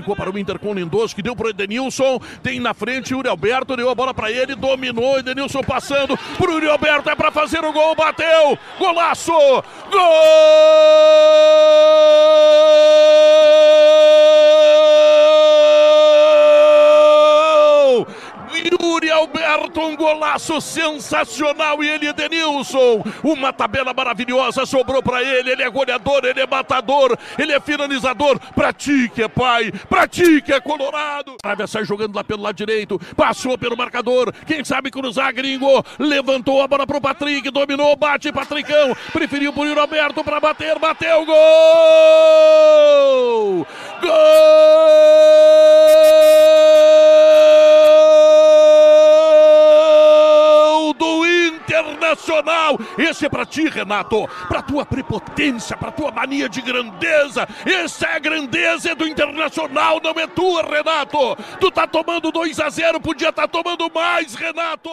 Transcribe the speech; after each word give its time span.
Ficou 0.00 0.16
para 0.16 0.30
o 0.30 0.38
Inter 0.38 0.58
com 0.58 0.70
o 0.70 0.74
Lindoso, 0.74 1.14
que 1.14 1.20
deu 1.20 1.36
para 1.36 1.48
o 1.48 1.50
Edenilson. 1.50 2.18
Tem 2.42 2.58
na 2.58 2.72
frente 2.72 3.12
o 3.12 3.18
Yuri 3.18 3.28
Alberto, 3.28 3.76
deu 3.76 3.90
a 3.90 3.94
bola 3.94 4.14
para 4.14 4.30
ele, 4.30 4.54
dominou. 4.54 5.18
Edenilson 5.18 5.62
passando 5.62 6.16
para 6.16 6.50
o 6.50 6.54
Yuri 6.54 6.70
Alberto, 6.70 7.10
é 7.10 7.14
para 7.14 7.30
fazer 7.30 7.62
o 7.62 7.70
gol, 7.70 7.94
bateu. 7.94 8.58
Golaço! 8.78 9.30
Gol! 9.90 10.00
Golaço 20.10 20.60
sensacional 20.60 21.82
e 21.82 21.88
ele, 21.88 22.08
Edenilson, 22.08 23.02
uma 23.22 23.52
tabela 23.52 23.94
maravilhosa, 23.94 24.66
sobrou 24.66 25.00
para 25.02 25.22
ele, 25.22 25.50
ele 25.50 25.62
é 25.62 25.70
goleador, 25.70 26.24
ele 26.24 26.40
é 26.40 26.46
matador, 26.46 27.16
ele 27.38 27.52
é 27.52 27.60
finalizador, 27.60 28.40
pratique, 28.54 29.22
é 29.22 29.28
pai, 29.28 29.70
pratique, 29.88 30.52
é 30.52 30.60
colorado. 30.60 31.36
Arábia 31.44 31.66
sai 31.66 31.84
jogando 31.84 32.16
lá 32.16 32.24
pelo 32.24 32.42
lado 32.42 32.56
direito, 32.56 32.98
passou 33.16 33.56
pelo 33.56 33.76
marcador, 33.76 34.32
quem 34.46 34.64
sabe 34.64 34.90
cruzar, 34.90 35.32
gringo, 35.32 35.84
levantou 35.98 36.60
a 36.60 36.66
bola 36.66 36.86
pro 36.86 37.00
Patrick, 37.00 37.48
dominou, 37.50 37.94
bate, 37.96 38.32
Patricão, 38.32 38.96
preferiu 39.12 39.52
por 39.52 39.66
Yuri 39.66 39.78
Alberto 39.78 40.24
para 40.24 40.40
bater, 40.40 40.78
bateu, 40.78 41.24
gol! 41.24 41.36
Gol! 44.02 44.10
Internacional. 52.10 52.78
Esse 52.98 53.26
é 53.26 53.28
para 53.28 53.46
ti, 53.46 53.68
Renato, 53.68 54.28
para 54.48 54.62
tua 54.62 54.84
prepotência, 54.84 55.76
para 55.76 55.92
tua 55.92 56.10
mania 56.10 56.48
de 56.48 56.60
grandeza. 56.60 57.48
Essa 57.64 58.06
é 58.06 58.16
a 58.16 58.18
grandeza 58.18 58.94
do 58.94 59.06
Internacional, 59.06 60.00
não 60.02 60.10
é 60.10 60.26
tua, 60.26 60.62
Renato. 60.62 61.36
Tu 61.60 61.70
tá 61.70 61.86
tomando 61.86 62.32
2 62.32 62.58
a 62.60 62.68
0, 62.68 63.00
podia 63.00 63.28
estar 63.28 63.46
tá 63.46 63.48
tomando 63.48 63.90
mais, 63.94 64.34
Renato. 64.34 64.90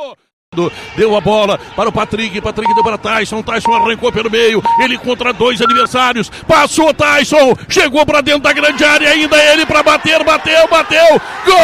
Deu 0.96 1.16
a 1.16 1.22
bola 1.22 1.60
para 1.76 1.90
o 1.90 1.92
Patrick, 1.92 2.42
Patrick 2.42 2.74
deu 2.74 2.84
para 2.84 2.98
Tyson, 2.98 3.44
Tyson 3.44 3.74
arrancou 3.74 4.12
pelo 4.12 4.32
meio, 4.32 4.64
ele 4.80 4.98
contra 4.98 5.32
dois 5.34 5.62
adversários, 5.62 6.30
passou 6.48 6.94
Tyson, 6.94 7.54
chegou 7.70 8.04
para 8.06 8.22
dentro 8.22 8.42
da 8.42 8.54
grande 8.54 8.84
área, 8.84 9.10
ainda 9.10 9.38
ele 9.52 9.66
para 9.66 9.84
bater, 9.84 10.24
bateu, 10.24 10.68
bateu, 10.68 11.22
gol! 11.46 11.58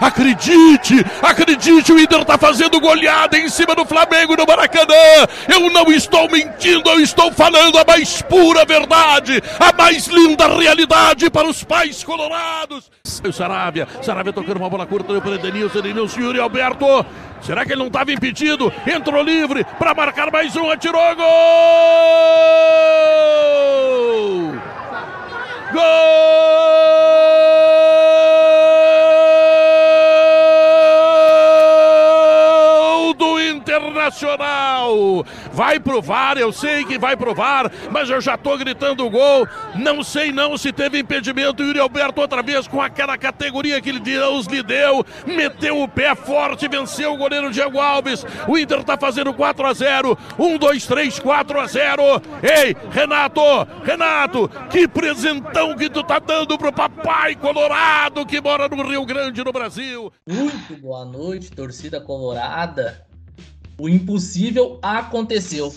Acredite, 0.00 1.04
acredite, 1.22 1.92
o 1.92 1.98
Inter 1.98 2.20
está 2.20 2.38
fazendo 2.38 2.80
goleada 2.80 3.38
em 3.38 3.48
cima 3.48 3.74
do 3.74 3.84
Flamengo 3.84 4.36
no 4.36 4.46
Maracanã. 4.46 4.94
Eu 5.48 5.70
não 5.70 5.92
estou 5.92 6.30
mentindo, 6.30 6.88
eu 6.90 7.00
estou 7.00 7.32
falando 7.32 7.78
a 7.78 7.84
mais 7.84 8.22
pura 8.22 8.64
verdade, 8.64 9.42
a 9.58 9.72
mais 9.76 10.06
linda 10.06 10.46
realidade 10.48 11.30
para 11.30 11.48
os 11.48 11.62
pais 11.64 12.02
colorados. 12.02 12.90
O 13.22 13.32
Sarabia, 13.32 13.88
Sarabia 14.02 14.32
tocando 14.32 14.56
uma 14.58 14.70
bola 14.70 14.86
curta 14.86 15.20
para 15.20 15.34
Edenilson, 15.34 15.78
Edenilson, 15.78 16.20
Yuri 16.20 16.40
Alberto. 16.40 17.06
Será 17.40 17.64
que 17.64 17.72
ele 17.72 17.80
não 17.80 17.88
estava 17.88 18.12
impedido? 18.12 18.72
Entrou 18.86 19.22
livre 19.22 19.64
para 19.78 19.94
marcar 19.94 20.30
mais 20.30 20.56
um, 20.56 20.70
atirou 20.70 21.00
gol! 21.14 21.24
Gol 25.72 27.53
Internacional! 34.14 35.26
Vai 35.52 35.80
provar, 35.80 36.38
eu 36.38 36.52
sei 36.52 36.84
que 36.84 36.98
vai 36.98 37.16
provar, 37.16 37.70
mas 37.90 38.08
eu 38.08 38.20
já 38.20 38.36
tô 38.36 38.56
gritando 38.56 39.10
gol. 39.10 39.46
Não 39.74 40.02
sei 40.02 40.32
não 40.32 40.56
se 40.56 40.72
teve 40.72 41.00
impedimento. 41.00 41.62
Yuri 41.62 41.80
Alberto 41.80 42.20
outra 42.20 42.42
vez 42.42 42.68
com 42.68 42.80
aquela 42.80 43.18
categoria 43.18 43.80
que 43.80 43.98
Deus 43.98 44.46
lhe 44.46 44.62
deu, 44.62 45.04
meteu 45.26 45.82
o 45.82 45.88
pé 45.88 46.14
forte, 46.14 46.68
venceu 46.68 47.12
o 47.12 47.16
goleiro 47.16 47.50
Diego 47.50 47.80
Alves. 47.80 48.24
O 48.46 48.56
Inter 48.56 48.84
tá 48.84 48.96
fazendo 48.96 49.34
4 49.34 49.66
a 49.66 49.72
0. 49.72 50.18
1 50.38 50.58
2 50.58 50.86
3 50.86 51.18
4 51.18 51.60
a 51.60 51.66
0. 51.66 52.02
Ei, 52.42 52.76
Renato, 52.90 53.40
Renato, 53.82 54.50
que 54.70 54.86
presentão 54.86 55.76
que 55.76 55.90
tu 55.90 56.02
tá 56.04 56.18
dando 56.18 56.56
pro 56.56 56.72
papai 56.72 57.34
colorado 57.34 58.24
que 58.24 58.40
mora 58.40 58.68
no 58.68 58.88
Rio 58.88 59.04
Grande, 59.04 59.42
no 59.42 59.52
Brasil. 59.52 60.12
Muito 60.26 60.76
boa 60.80 61.04
noite, 61.04 61.50
torcida 61.50 62.00
colorada. 62.00 63.04
O 63.78 63.88
impossível 63.88 64.78
aconteceu. 64.82 65.74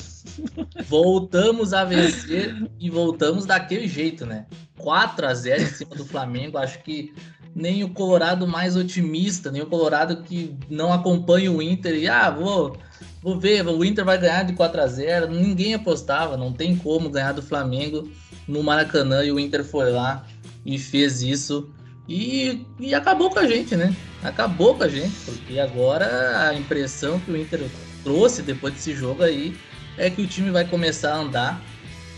Voltamos 0.87 1.73
a 1.73 1.83
vencer 1.83 2.55
e 2.79 2.89
voltamos 2.89 3.45
daquele 3.45 3.87
jeito, 3.87 4.25
né? 4.25 4.45
4 4.77 5.27
a 5.27 5.33
0 5.33 5.61
em 5.63 5.67
cima 5.67 5.95
do 5.95 6.05
Flamengo. 6.05 6.57
Acho 6.57 6.79
que 6.83 7.13
nem 7.55 7.83
o 7.83 7.89
Colorado 7.89 8.45
mais 8.47 8.75
otimista, 8.75 9.51
nem 9.51 9.63
o 9.63 9.65
Colorado 9.65 10.17
que 10.17 10.55
não 10.69 10.93
acompanha 10.93 11.51
o 11.51 11.61
Inter 11.61 11.95
e 11.95 12.07
ah, 12.07 12.29
vou, 12.29 12.77
vou 13.21 13.39
ver, 13.39 13.65
o 13.67 13.83
Inter 13.83 14.05
vai 14.05 14.17
ganhar 14.19 14.43
de 14.43 14.53
4 14.53 14.81
a 14.81 14.87
0. 14.87 15.31
Ninguém 15.31 15.73
apostava, 15.73 16.37
não 16.37 16.53
tem 16.53 16.75
como 16.75 17.09
ganhar 17.09 17.31
do 17.31 17.41
Flamengo 17.41 18.09
no 18.47 18.61
Maracanã 18.61 19.23
e 19.23 19.31
o 19.31 19.39
Inter 19.39 19.63
foi 19.63 19.91
lá 19.91 20.25
e 20.63 20.77
fez 20.77 21.23
isso. 21.23 21.69
E, 22.07 22.65
e 22.79 22.93
acabou 22.93 23.29
com 23.29 23.39
a 23.39 23.47
gente, 23.47 23.75
né? 23.75 23.93
Acabou 24.23 24.75
com 24.75 24.83
a 24.83 24.87
gente, 24.87 25.15
porque 25.25 25.59
agora 25.59 26.47
a 26.47 26.53
impressão 26.53 27.19
que 27.19 27.31
o 27.31 27.35
Inter 27.35 27.67
trouxe 28.07 28.41
depois 28.41 28.73
desse 28.73 28.95
jogo 28.95 29.21
aí 29.21 29.53
é 29.97 30.09
que 30.09 30.21
o 30.21 30.27
time 30.27 30.49
vai 30.49 30.63
começar 30.63 31.13
a 31.13 31.17
andar, 31.17 31.61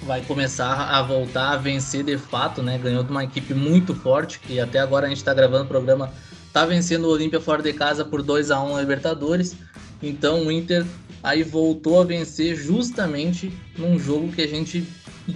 vai 0.03 0.22
começar 0.22 0.72
a 0.72 1.01
voltar 1.01 1.53
a 1.53 1.57
vencer 1.57 2.03
de 2.03 2.16
fato, 2.16 2.61
né? 2.61 2.77
Ganhou 2.77 3.03
de 3.03 3.09
uma 3.09 3.23
equipe 3.23 3.55
muito 3.55 3.95
forte, 3.95 4.39
que 4.39 4.59
até 4.59 4.77
agora 4.77 5.07
a 5.07 5.09
gente 5.09 5.17
está 5.17 5.33
gravando 5.33 5.63
o 5.63 5.67
programa, 5.67 6.13
tá 6.53 6.63
vencendo 6.63 7.05
o 7.05 7.09
Olímpia 7.09 7.41
fora 7.41 7.63
de 7.63 7.73
casa 7.73 8.05
por 8.05 8.22
2 8.22 8.51
a 8.51 8.61
1 8.61 8.75
na 8.75 8.81
Libertadores. 8.81 9.55
Então 10.03 10.45
o 10.45 10.51
Inter 10.51 10.85
aí 11.23 11.41
voltou 11.41 12.00
a 12.00 12.06
vencer 12.06 12.56
justamente 12.56 13.51
num 13.75 13.97
jogo 13.97 14.31
que 14.31 14.44
a 14.44 14.47
gente 14.47 14.85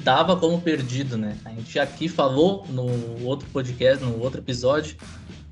dava 0.04 0.38
como 0.38 0.62
perdido, 0.62 1.18
né? 1.18 1.36
A 1.46 1.50
gente 1.50 1.80
aqui 1.80 2.08
falou 2.08 2.64
no 2.70 3.26
outro 3.26 3.50
podcast, 3.52 4.04
no 4.04 4.22
outro 4.22 4.40
episódio, 4.40 4.98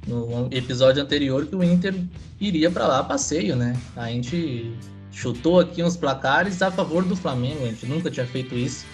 no 0.06 0.48
episódio 0.52 1.02
anterior 1.02 1.48
que 1.48 1.56
o 1.56 1.64
Inter 1.64 1.96
iria 2.40 2.70
para 2.70 2.86
lá 2.86 3.04
passeio, 3.04 3.56
né? 3.56 3.76
A 3.96 4.08
gente 4.08 4.72
chutou 5.12 5.60
aqui 5.60 5.84
uns 5.84 5.98
placares 5.98 6.62
a 6.62 6.72
favor 6.72 7.04
do 7.04 7.16
Flamengo, 7.16 7.64
a 7.64 7.68
gente 7.68 7.86
nunca 7.86 8.10
tinha 8.10 8.26
feito 8.26 8.56
isso. 8.56 8.86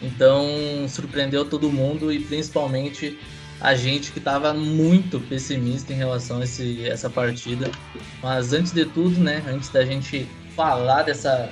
Então 0.00 0.46
surpreendeu 0.88 1.44
todo 1.44 1.70
mundo 1.70 2.12
e 2.12 2.20
principalmente 2.20 3.18
a 3.60 3.74
gente 3.74 4.12
que 4.12 4.18
estava 4.18 4.52
muito 4.52 5.18
pessimista 5.20 5.92
em 5.92 5.96
relação 5.96 6.40
a 6.40 6.44
esse, 6.44 6.86
essa 6.86 7.08
partida. 7.08 7.70
Mas 8.22 8.52
antes 8.52 8.72
de 8.72 8.84
tudo, 8.84 9.18
né, 9.18 9.42
antes 9.48 9.68
da 9.70 9.84
gente 9.84 10.28
falar 10.54 11.02
dessa 11.02 11.50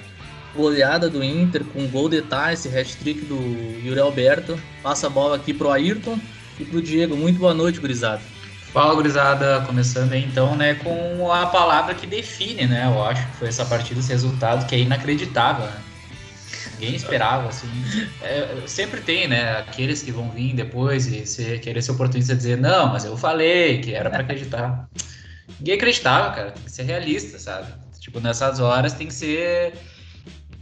goleada 0.54 1.08
do 1.08 1.24
Inter 1.24 1.64
com 1.64 1.86
gol 1.88 2.08
de 2.08 2.22
Tyson, 2.22 2.68
hat-trick 2.68 3.24
do 3.24 3.36
Yuri 3.84 4.00
Alberto, 4.00 4.58
passa 4.82 5.06
a 5.06 5.10
bola 5.10 5.36
aqui 5.36 5.52
pro 5.52 5.70
Ayrton 5.70 6.18
e 6.60 6.64
pro 6.64 6.82
Diego. 6.82 7.16
Muito 7.16 7.38
boa 7.38 7.54
noite, 7.54 7.80
gurizada. 7.80 8.33
Fala, 8.74 8.92
gurizada, 8.92 9.60
começando 9.60 10.14
aí 10.14 10.24
então, 10.24 10.56
né, 10.56 10.74
com 10.74 11.30
a 11.30 11.46
palavra 11.46 11.94
que 11.94 12.08
define, 12.08 12.66
né, 12.66 12.86
eu 12.86 13.04
acho 13.04 13.24
que 13.28 13.36
foi 13.36 13.46
essa 13.46 13.64
partida, 13.64 14.00
esse 14.00 14.08
resultado 14.08 14.66
que 14.66 14.74
é 14.74 14.80
inacreditável, 14.80 15.64
né? 15.64 15.80
Ninguém 16.72 16.96
esperava, 16.96 17.48
assim. 17.48 17.68
É, 18.20 18.64
sempre 18.66 19.00
tem, 19.00 19.28
né, 19.28 19.58
aqueles 19.58 20.02
que 20.02 20.10
vão 20.10 20.28
vir 20.28 20.54
depois 20.54 21.06
e 21.06 21.24
ser, 21.24 21.60
querer 21.60 21.82
ser 21.82 21.92
oportunista 21.92 22.34
dizer, 22.34 22.58
não, 22.58 22.88
mas 22.88 23.04
eu 23.04 23.16
falei 23.16 23.80
que 23.80 23.94
era 23.94 24.10
para 24.10 24.22
acreditar. 24.22 24.88
Ninguém 25.60 25.76
acreditava, 25.76 26.34
cara, 26.34 26.50
tem 26.50 26.64
que 26.64 26.72
ser 26.72 26.82
realista, 26.82 27.38
sabe? 27.38 27.72
Tipo, 28.00 28.18
nessas 28.18 28.58
horas 28.58 28.92
tem 28.92 29.06
que 29.06 29.14
ser. 29.14 29.74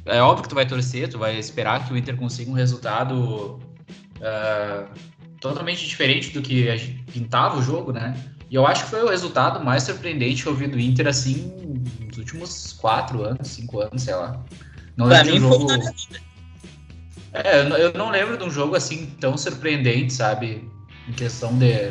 É 0.04 0.20
óbvio 0.20 0.42
que 0.42 0.50
tu 0.50 0.54
vai 0.54 0.66
torcer, 0.66 1.08
tu 1.08 1.18
vai 1.18 1.38
esperar 1.38 1.86
que 1.86 1.94
o 1.94 1.96
Inter 1.96 2.14
consiga 2.14 2.50
um 2.50 2.54
resultado. 2.54 3.58
Uh, 4.20 4.86
totalmente 5.42 5.84
diferente 5.86 6.30
do 6.30 6.40
que 6.40 6.70
a 6.70 6.76
gente 6.76 7.02
pintava 7.12 7.58
o 7.58 7.62
jogo, 7.62 7.92
né? 7.92 8.16
E 8.48 8.54
eu 8.54 8.64
acho 8.66 8.84
que 8.84 8.90
foi 8.90 9.02
o 9.02 9.08
resultado 9.08 9.62
mais 9.62 9.82
surpreendente 9.82 10.44
que 10.44 10.48
eu 10.48 10.54
vi 10.54 10.68
do 10.68 10.78
Inter, 10.78 11.08
assim, 11.08 11.52
nos 12.06 12.16
últimos 12.16 12.72
quatro 12.74 13.24
anos, 13.24 13.48
cinco 13.48 13.80
anos, 13.80 14.02
sei 14.02 14.14
lá. 14.14 14.40
Não 14.96 15.08
pra 15.08 15.22
lembro 15.22 15.40
de 15.40 15.44
um 15.44 15.50
jogo... 15.50 15.94
É, 17.32 17.60
eu 17.82 17.92
não 17.94 18.10
lembro 18.10 18.36
de 18.36 18.44
um 18.44 18.50
jogo, 18.50 18.76
assim, 18.76 19.06
tão 19.18 19.36
surpreendente, 19.36 20.12
sabe? 20.12 20.68
Em 21.08 21.12
questão 21.12 21.58
de, 21.58 21.90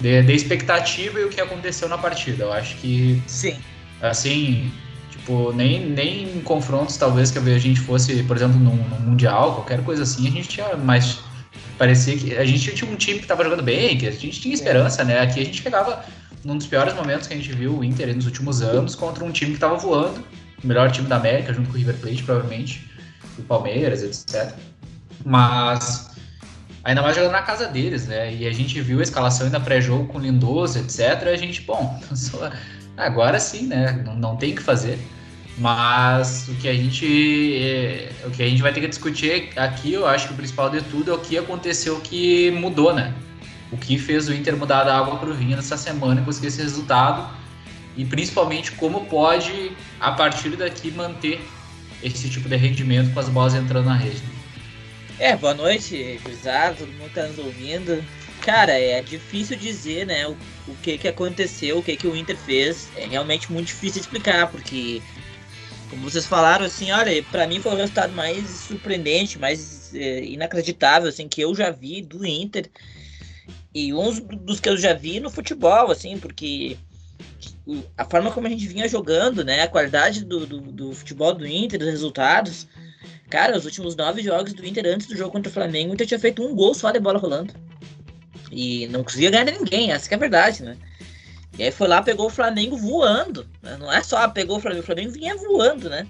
de, 0.00 0.22
de 0.22 0.32
expectativa 0.32 1.20
e 1.20 1.24
o 1.24 1.28
que 1.28 1.40
aconteceu 1.40 1.88
na 1.88 1.98
partida. 1.98 2.44
Eu 2.44 2.52
acho 2.52 2.76
que... 2.76 3.22
Sim. 3.26 3.58
Assim, 4.00 4.70
tipo, 5.10 5.52
nem, 5.52 5.84
nem 5.84 6.38
em 6.38 6.40
confrontos, 6.40 6.96
talvez, 6.96 7.30
que 7.30 7.38
a 7.38 7.58
gente 7.58 7.80
fosse, 7.80 8.22
por 8.22 8.36
exemplo, 8.36 8.58
num, 8.58 8.76
num 8.76 9.00
Mundial, 9.00 9.56
qualquer 9.56 9.82
coisa 9.82 10.04
assim, 10.04 10.28
a 10.28 10.30
gente 10.30 10.48
tinha 10.48 10.76
mais 10.76 11.18
parecia 11.78 12.16
que 12.16 12.36
a 12.36 12.44
gente 12.44 12.74
tinha 12.74 12.90
um 12.90 12.96
time 12.96 13.18
que 13.18 13.24
estava 13.24 13.44
jogando 13.44 13.62
bem, 13.62 13.96
que 13.96 14.06
a 14.06 14.10
gente 14.10 14.40
tinha 14.40 14.54
esperança, 14.54 15.04
né? 15.04 15.20
Aqui 15.20 15.40
a 15.40 15.44
gente 15.44 15.62
pegava 15.62 16.04
num 16.44 16.56
dos 16.56 16.66
piores 16.66 16.94
momentos 16.94 17.26
que 17.26 17.34
a 17.34 17.36
gente 17.36 17.52
viu 17.52 17.78
o 17.78 17.84
Inter 17.84 18.14
nos 18.14 18.26
últimos 18.26 18.62
anos 18.62 18.94
contra 18.94 19.24
um 19.24 19.30
time 19.30 19.50
que 19.50 19.56
estava 19.56 19.76
voando, 19.76 20.24
melhor 20.62 20.90
time 20.90 21.08
da 21.08 21.16
América, 21.16 21.52
junto 21.52 21.68
com 21.68 21.74
o 21.74 21.78
River 21.78 21.96
Plate, 21.96 22.22
provavelmente, 22.22 22.90
o 23.38 23.42
Palmeiras, 23.42 24.02
etc. 24.02 24.54
Mas 25.24 26.10
ainda 26.84 27.02
mais 27.02 27.16
jogando 27.16 27.32
na 27.32 27.42
casa 27.42 27.66
deles, 27.66 28.06
né? 28.06 28.32
E 28.32 28.46
a 28.46 28.52
gente 28.52 28.80
viu 28.80 29.00
a 29.00 29.02
escalação 29.02 29.46
ainda 29.46 29.58
pré-jogo 29.58 30.06
com 30.06 30.20
Lindoso, 30.20 30.78
etc. 30.78 31.28
A 31.32 31.36
gente, 31.36 31.62
bom, 31.62 32.00
agora 32.96 33.40
sim, 33.40 33.66
né? 33.66 33.92
Não, 34.04 34.14
não 34.14 34.36
tem 34.36 34.52
o 34.52 34.56
que 34.56 34.62
fazer. 34.62 34.98
Mas 35.58 36.48
o 36.48 36.54
que 36.54 36.68
a 36.68 36.74
gente 36.74 37.56
é, 37.56 38.12
o 38.24 38.30
que 38.30 38.42
a 38.42 38.48
gente 38.48 38.60
vai 38.60 38.72
ter 38.72 38.80
que 38.80 38.88
discutir 38.88 39.50
aqui, 39.56 39.94
eu 39.94 40.06
acho 40.06 40.28
que 40.28 40.34
o 40.34 40.36
principal 40.36 40.68
de 40.68 40.82
tudo 40.82 41.10
é 41.10 41.14
o 41.14 41.18
que 41.18 41.38
aconteceu 41.38 41.98
que 42.00 42.50
mudou, 42.50 42.94
né? 42.94 43.14
O 43.72 43.76
que 43.76 43.98
fez 43.98 44.28
o 44.28 44.34
Inter 44.34 44.56
mudar 44.56 44.84
da 44.84 44.96
água 44.96 45.16
para 45.16 45.30
o 45.30 45.34
vinho 45.34 45.56
nessa 45.56 45.76
semana 45.76 46.20
e 46.20 46.24
conseguir 46.24 46.48
esse 46.48 46.60
resultado 46.60 47.34
e 47.96 48.04
principalmente 48.04 48.72
como 48.72 49.06
pode 49.06 49.72
a 49.98 50.12
partir 50.12 50.50
daqui 50.50 50.90
manter 50.90 51.40
esse 52.02 52.28
tipo 52.28 52.48
de 52.48 52.56
rendimento 52.56 53.12
com 53.12 53.20
as 53.20 53.28
bolas 53.28 53.54
entrando 53.54 53.86
na 53.86 53.96
rede. 53.96 54.22
É, 55.18 55.34
boa 55.34 55.54
noite, 55.54 56.20
cruzado, 56.22 56.76
todo 56.80 56.92
mundo 56.92 57.10
tá 57.14 57.26
nos 57.26 57.38
ouvindo. 57.38 58.04
Cara, 58.42 58.72
é 58.72 59.00
difícil 59.00 59.56
dizer, 59.56 60.06
né, 60.06 60.26
o, 60.26 60.36
o 60.68 60.76
que 60.82 60.98
que 60.98 61.08
aconteceu, 61.08 61.78
o 61.78 61.82
que 61.82 61.96
que 61.96 62.06
o 62.06 62.14
Inter 62.14 62.36
fez. 62.36 62.90
É 62.94 63.06
realmente 63.06 63.50
muito 63.50 63.68
difícil 63.68 64.02
explicar, 64.02 64.48
porque 64.48 65.00
como 65.90 66.02
vocês 66.02 66.26
falaram, 66.26 66.64
assim, 66.64 66.90
olha, 66.90 67.22
para 67.24 67.46
mim 67.46 67.60
foi 67.60 67.72
o 67.72 67.76
resultado 67.76 68.12
mais 68.12 68.48
surpreendente, 68.48 69.38
mais 69.38 69.94
é, 69.94 70.24
inacreditável, 70.24 71.08
assim, 71.08 71.28
que 71.28 71.40
eu 71.40 71.54
já 71.54 71.70
vi 71.70 72.02
do 72.02 72.26
Inter. 72.26 72.68
E 73.74 73.92
uns 73.92 74.20
dos 74.20 74.58
que 74.58 74.68
eu 74.68 74.76
já 74.76 74.94
vi 74.94 75.20
no 75.20 75.30
futebol, 75.30 75.90
assim, 75.90 76.18
porque 76.18 76.76
a 77.96 78.04
forma 78.04 78.30
como 78.30 78.46
a 78.46 78.50
gente 78.50 78.66
vinha 78.66 78.88
jogando, 78.88 79.44
né, 79.44 79.62
a 79.62 79.68
qualidade 79.68 80.24
do, 80.24 80.46
do, 80.46 80.60
do 80.60 80.94
futebol 80.94 81.34
do 81.34 81.46
Inter, 81.46 81.78
dos 81.78 81.88
resultados. 81.88 82.66
Cara, 83.28 83.56
os 83.56 83.64
últimos 83.64 83.96
nove 83.96 84.22
jogos 84.22 84.52
do 84.52 84.64
Inter 84.64 84.86
antes 84.86 85.06
do 85.06 85.16
jogo 85.16 85.32
contra 85.32 85.50
o 85.50 85.52
Flamengo, 85.52 85.90
o 85.90 85.94
Inter 85.94 86.06
tinha 86.06 86.20
feito 86.20 86.42
um 86.42 86.54
gol 86.54 86.74
só 86.74 86.90
de 86.90 87.00
bola 87.00 87.18
rolando. 87.18 87.52
E 88.50 88.86
não 88.88 89.02
conseguia 89.02 89.30
ganhar 89.30 89.44
de 89.44 89.52
ninguém, 89.52 89.90
essa 89.90 90.12
é 90.12 90.14
a 90.14 90.18
verdade, 90.18 90.62
né? 90.62 90.76
E 91.58 91.62
aí 91.62 91.70
foi 91.70 91.88
lá, 91.88 92.02
pegou 92.02 92.26
o 92.26 92.30
Flamengo 92.30 92.76
voando. 92.76 93.46
Né? 93.62 93.76
Não 93.78 93.92
é 93.92 94.02
só 94.02 94.28
pegou 94.28 94.58
o 94.58 94.60
Flamengo, 94.60 94.82
o 94.82 94.86
Flamengo 94.86 95.12
vinha 95.12 95.36
voando, 95.36 95.88
né? 95.88 96.06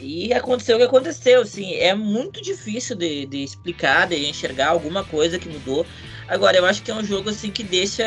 E 0.00 0.32
aconteceu 0.34 0.76
o 0.76 0.78
que 0.78 0.84
aconteceu, 0.84 1.40
assim, 1.40 1.74
é 1.74 1.94
muito 1.94 2.42
difícil 2.42 2.94
de, 2.96 3.24
de 3.26 3.42
explicar, 3.42 4.06
de 4.06 4.28
enxergar 4.28 4.68
alguma 4.68 5.02
coisa 5.04 5.38
que 5.38 5.48
mudou. 5.48 5.86
Agora, 6.28 6.56
eu 6.56 6.66
acho 6.66 6.82
que 6.82 6.90
é 6.90 6.94
um 6.94 7.04
jogo, 7.04 7.30
assim, 7.30 7.50
que 7.50 7.62
deixa, 7.62 8.04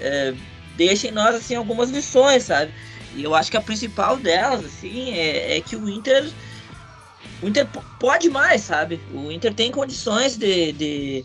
é, 0.00 0.34
deixa 0.76 1.08
em 1.08 1.10
nós, 1.10 1.34
assim, 1.34 1.54
algumas 1.54 1.90
lições, 1.90 2.42
sabe? 2.44 2.72
E 3.16 3.24
eu 3.24 3.34
acho 3.34 3.50
que 3.50 3.56
a 3.56 3.60
principal 3.60 4.16
delas, 4.18 4.64
assim, 4.64 5.12
é, 5.12 5.56
é 5.56 5.60
que 5.62 5.76
o 5.76 5.88
Inter, 5.88 6.30
o 7.42 7.48
Inter 7.48 7.66
pode 7.98 8.28
mais, 8.28 8.62
sabe? 8.62 9.00
O 9.12 9.32
Inter 9.32 9.54
tem 9.54 9.70
condições 9.70 10.36
de, 10.36 10.72
de 10.72 11.24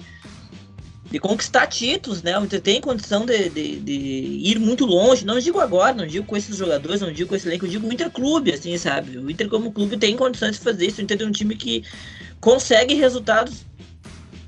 de 1.13 1.19
conquistar 1.19 1.67
títulos, 1.67 2.23
né? 2.23 2.39
O 2.39 2.43
Inter 2.43 2.59
tem 2.59 2.81
condição 2.81 3.23
de, 3.23 3.47
de, 3.47 3.79
de, 3.79 3.93
ir 3.93 4.57
muito 4.57 4.83
longe. 4.83 5.23
Não 5.23 5.37
digo 5.37 5.59
agora, 5.59 5.93
não 5.93 6.07
digo 6.07 6.25
com 6.25 6.35
esses 6.35 6.57
jogadores, 6.57 7.01
não 7.01 7.13
digo 7.13 7.29
com 7.29 7.35
esse 7.35 7.47
elenco, 7.47 7.67
eu 7.67 7.69
digo 7.69 7.87
o 7.87 7.93
Inter 7.93 8.09
Clube, 8.09 8.51
assim, 8.51 8.75
sabe? 8.79 9.19
O 9.19 9.29
Inter 9.29 9.47
como 9.47 9.71
clube 9.71 9.95
tem 9.95 10.17
condições 10.17 10.53
de 10.57 10.63
fazer 10.63 10.87
isso. 10.87 10.99
O 10.99 11.03
Inter 11.03 11.21
é 11.21 11.25
um 11.25 11.31
time 11.31 11.55
que 11.55 11.83
consegue 12.41 12.95
resultados 12.95 13.63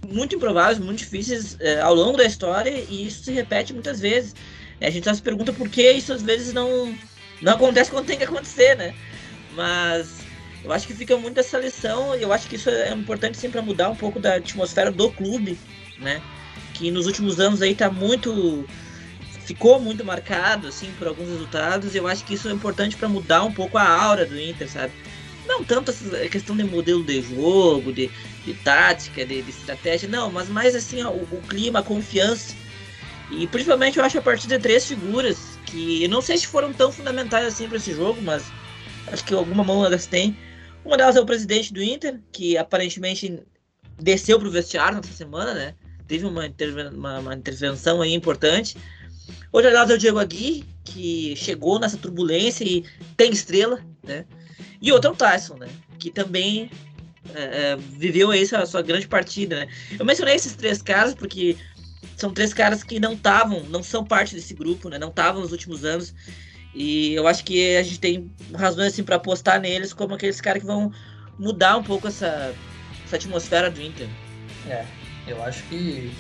muito 0.09 0.35
improváveis, 0.35 0.79
muito 0.79 0.97
difíceis 0.97 1.55
é, 1.59 1.81
ao 1.81 1.93
longo 1.93 2.17
da 2.17 2.25
história 2.25 2.71
e 2.89 3.05
isso 3.05 3.25
se 3.25 3.31
repete 3.31 3.71
muitas 3.71 3.99
vezes. 3.99 4.33
A 4.81 4.89
gente 4.89 5.03
só 5.03 5.13
se 5.13 5.21
pergunta 5.21 5.53
por 5.53 5.69
que 5.69 5.91
isso 5.91 6.13
às 6.13 6.23
vezes 6.23 6.51
não, 6.51 6.97
não 7.43 7.53
acontece 7.53 7.91
quando 7.91 8.07
tem 8.07 8.17
que 8.17 8.23
acontecer, 8.23 8.75
né? 8.75 8.95
Mas 9.53 10.15
eu 10.63 10.71
acho 10.71 10.87
que 10.87 10.95
fica 10.95 11.15
muito 11.15 11.39
essa 11.39 11.59
lição 11.59 12.15
e 12.17 12.23
eu 12.23 12.33
acho 12.33 12.47
que 12.47 12.55
isso 12.55 12.71
é 12.71 12.91
importante 12.91 13.37
sim 13.37 13.51
para 13.51 13.61
mudar 13.61 13.87
um 13.89 13.95
pouco 13.95 14.19
da 14.19 14.37
atmosfera 14.37 14.91
do 14.91 15.11
clube, 15.11 15.59
né? 15.99 16.19
Que 16.75 16.91
nos 16.91 17.05
últimos 17.05 17.39
anos 17.39 17.61
aí 17.61 17.73
tá 17.73 17.89
muito 17.89 18.65
ficou 19.45 19.79
muito 19.79 20.03
marcado 20.03 20.67
assim 20.67 20.91
por 20.97 21.07
alguns 21.07 21.29
resultados. 21.29 21.95
Eu 21.95 22.07
acho 22.07 22.25
que 22.25 22.33
isso 22.33 22.49
é 22.49 22.51
importante 22.51 22.97
para 22.97 23.07
mudar 23.07 23.43
um 23.43 23.51
pouco 23.51 23.77
a 23.77 23.87
aura 23.87 24.25
do 24.25 24.39
Inter, 24.39 24.69
sabe? 24.69 24.91
Não 25.47 25.63
tanto 25.63 25.91
essa 25.91 26.27
questão 26.27 26.57
de 26.57 26.63
modelo 26.63 27.03
de 27.03 27.21
jogo, 27.21 27.93
de, 27.93 28.09
de 28.43 28.53
tática, 28.55 29.25
de, 29.25 29.41
de, 29.41 29.49
estratégia, 29.49 30.09
não, 30.09 30.31
mas 30.31 30.49
mais 30.49 30.75
assim 30.75 31.03
ó, 31.03 31.11
o, 31.11 31.21
o, 31.21 31.41
clima, 31.47 31.79
a 31.79 31.83
confiança. 31.83 32.55
E 33.31 33.47
principalmente 33.47 33.97
eu 33.97 34.03
acho 34.03 34.17
a 34.17 34.21
partir 34.21 34.47
de 34.47 34.59
três 34.59 34.85
figuras 34.85 35.37
que 35.65 36.03
eu 36.03 36.09
não 36.09 36.21
sei 36.21 36.37
se 36.37 36.47
foram 36.47 36.73
tão 36.73 36.91
fundamentais 36.91 37.45
assim 37.45 37.67
para 37.67 37.77
esse 37.77 37.93
jogo, 37.93 38.21
mas 38.21 38.43
acho 39.07 39.23
que 39.23 39.33
alguma 39.33 39.63
mão 39.63 39.85
elas 39.85 40.05
têm. 40.07 40.35
Uma 40.83 40.97
delas 40.97 41.15
é 41.15 41.21
o 41.21 41.25
presidente 41.25 41.71
do 41.71 41.81
Inter, 41.81 42.19
que 42.31 42.57
aparentemente 42.57 43.39
desceu 43.99 44.39
pro 44.39 44.51
vestiário 44.51 44.97
nessa 44.97 45.13
semana, 45.13 45.53
né? 45.53 45.75
Teve 46.07 46.25
uma, 46.25 46.45
interven 46.45 46.87
uma, 46.89 47.19
uma 47.19 47.33
intervenção 47.35 48.01
aí 48.01 48.13
importante. 48.13 48.77
Hoje, 49.51 49.67
aliás, 49.67 49.89
é 49.89 49.93
o 49.93 49.97
Diego 49.97 50.19
Agui, 50.19 50.65
que 50.83 51.35
chegou 51.35 51.79
nessa 51.79 51.97
turbulência 51.97 52.63
e 52.63 52.83
tem 53.17 53.31
estrela, 53.31 53.79
né? 54.03 54.25
E 54.81 54.91
outro 54.91 55.09
é 55.09 55.13
o 55.13 55.15
Tyson, 55.15 55.55
né? 55.55 55.67
Que 55.97 56.11
também 56.11 56.69
é, 57.33 57.71
é 57.71 57.75
viveu 57.75 58.31
aí 58.31 58.45
sua, 58.45 58.65
sua 58.65 58.81
grande 58.81 59.07
partida, 59.07 59.61
né? 59.61 59.67
Eu 59.97 60.05
mencionei 60.05 60.35
esses 60.35 60.55
três 60.55 60.81
caras 60.81 61.15
porque 61.15 61.57
são 62.15 62.33
três 62.33 62.53
caras 62.53 62.83
que 62.83 62.99
não 62.99 63.13
estavam, 63.13 63.63
não 63.63 63.81
são 63.81 64.03
parte 64.03 64.35
desse 64.35 64.53
grupo, 64.53 64.89
né? 64.89 64.97
Não 64.97 65.09
estavam 65.09 65.41
nos 65.41 65.51
últimos 65.51 65.83
anos. 65.83 66.13
E 66.73 67.13
eu 67.13 67.25
acho 67.27 67.43
que 67.43 67.77
a 67.77 67.83
gente 67.83 67.99
tem 67.99 68.31
razões 68.53 68.93
assim 68.93 69.03
para 69.03 69.15
apostar 69.15 69.59
neles 69.61 69.93
como 69.93 70.13
aqueles 70.13 70.41
caras 70.41 70.61
que 70.61 70.67
vão 70.67 70.91
mudar 71.39 71.77
um 71.77 71.83
pouco 71.83 72.07
essa, 72.07 72.53
essa 73.05 73.15
atmosfera 73.15 73.71
do 73.71 73.81
Inter. 73.81 74.07
É, 74.67 74.85
eu 75.27 75.43
acho 75.43 75.63
que 75.63 76.11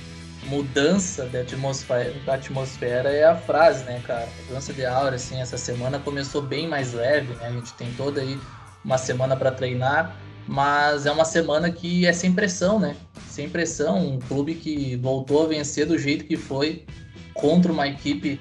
mudança 0.45 1.25
da 1.25 1.41
atmosfera, 1.41 2.13
da 2.25 2.33
atmosfera 2.35 3.09
é 3.09 3.23
a 3.23 3.35
frase, 3.35 3.83
né, 3.85 4.01
cara? 4.05 4.27
Mudança 4.47 4.73
de 4.73 4.85
aura, 4.85 5.15
assim, 5.15 5.39
essa 5.39 5.57
semana 5.57 5.99
começou 5.99 6.41
bem 6.41 6.67
mais 6.67 6.93
leve, 6.93 7.33
né? 7.35 7.47
A 7.47 7.51
gente 7.51 7.73
tem 7.73 7.91
toda 7.93 8.21
aí 8.21 8.39
uma 8.83 8.97
semana 8.97 9.35
para 9.35 9.51
treinar, 9.51 10.15
mas 10.47 11.05
é 11.05 11.11
uma 11.11 11.25
semana 11.25 11.71
que 11.71 12.05
é 12.05 12.13
sem 12.13 12.31
pressão, 12.31 12.79
né? 12.79 12.95
Sem 13.27 13.49
pressão, 13.49 13.97
um 13.97 14.19
clube 14.19 14.55
que 14.55 14.95
voltou 14.97 15.43
a 15.43 15.47
vencer 15.47 15.85
do 15.85 15.97
jeito 15.97 16.25
que 16.25 16.37
foi 16.37 16.85
contra 17.33 17.71
uma 17.71 17.87
equipe 17.87 18.39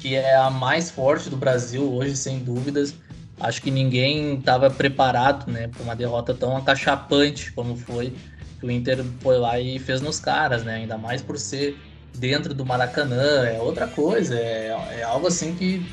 que 0.00 0.14
é 0.14 0.36
a 0.36 0.50
mais 0.50 0.90
forte 0.90 1.30
do 1.30 1.36
Brasil 1.36 1.92
hoje, 1.92 2.16
sem 2.16 2.38
dúvidas. 2.38 2.94
Acho 3.38 3.60
que 3.60 3.70
ninguém 3.70 4.34
estava 4.34 4.70
preparado, 4.70 5.50
né, 5.50 5.68
para 5.68 5.82
uma 5.82 5.94
derrota 5.94 6.32
tão 6.32 6.56
acachapante 6.56 7.52
como 7.52 7.76
foi 7.76 8.14
que 8.58 8.66
o 8.66 8.70
Inter 8.70 9.04
foi 9.20 9.38
lá 9.38 9.58
e 9.60 9.78
fez 9.78 10.00
nos 10.00 10.18
caras, 10.18 10.64
né? 10.64 10.76
Ainda 10.76 10.96
mais 10.96 11.22
por 11.22 11.38
ser 11.38 11.76
dentro 12.14 12.54
do 12.54 12.64
Maracanã, 12.64 13.46
é 13.46 13.60
outra 13.60 13.86
coisa, 13.86 14.34
é, 14.34 14.76
é 14.98 15.02
algo 15.02 15.26
assim 15.26 15.54
que 15.54 15.84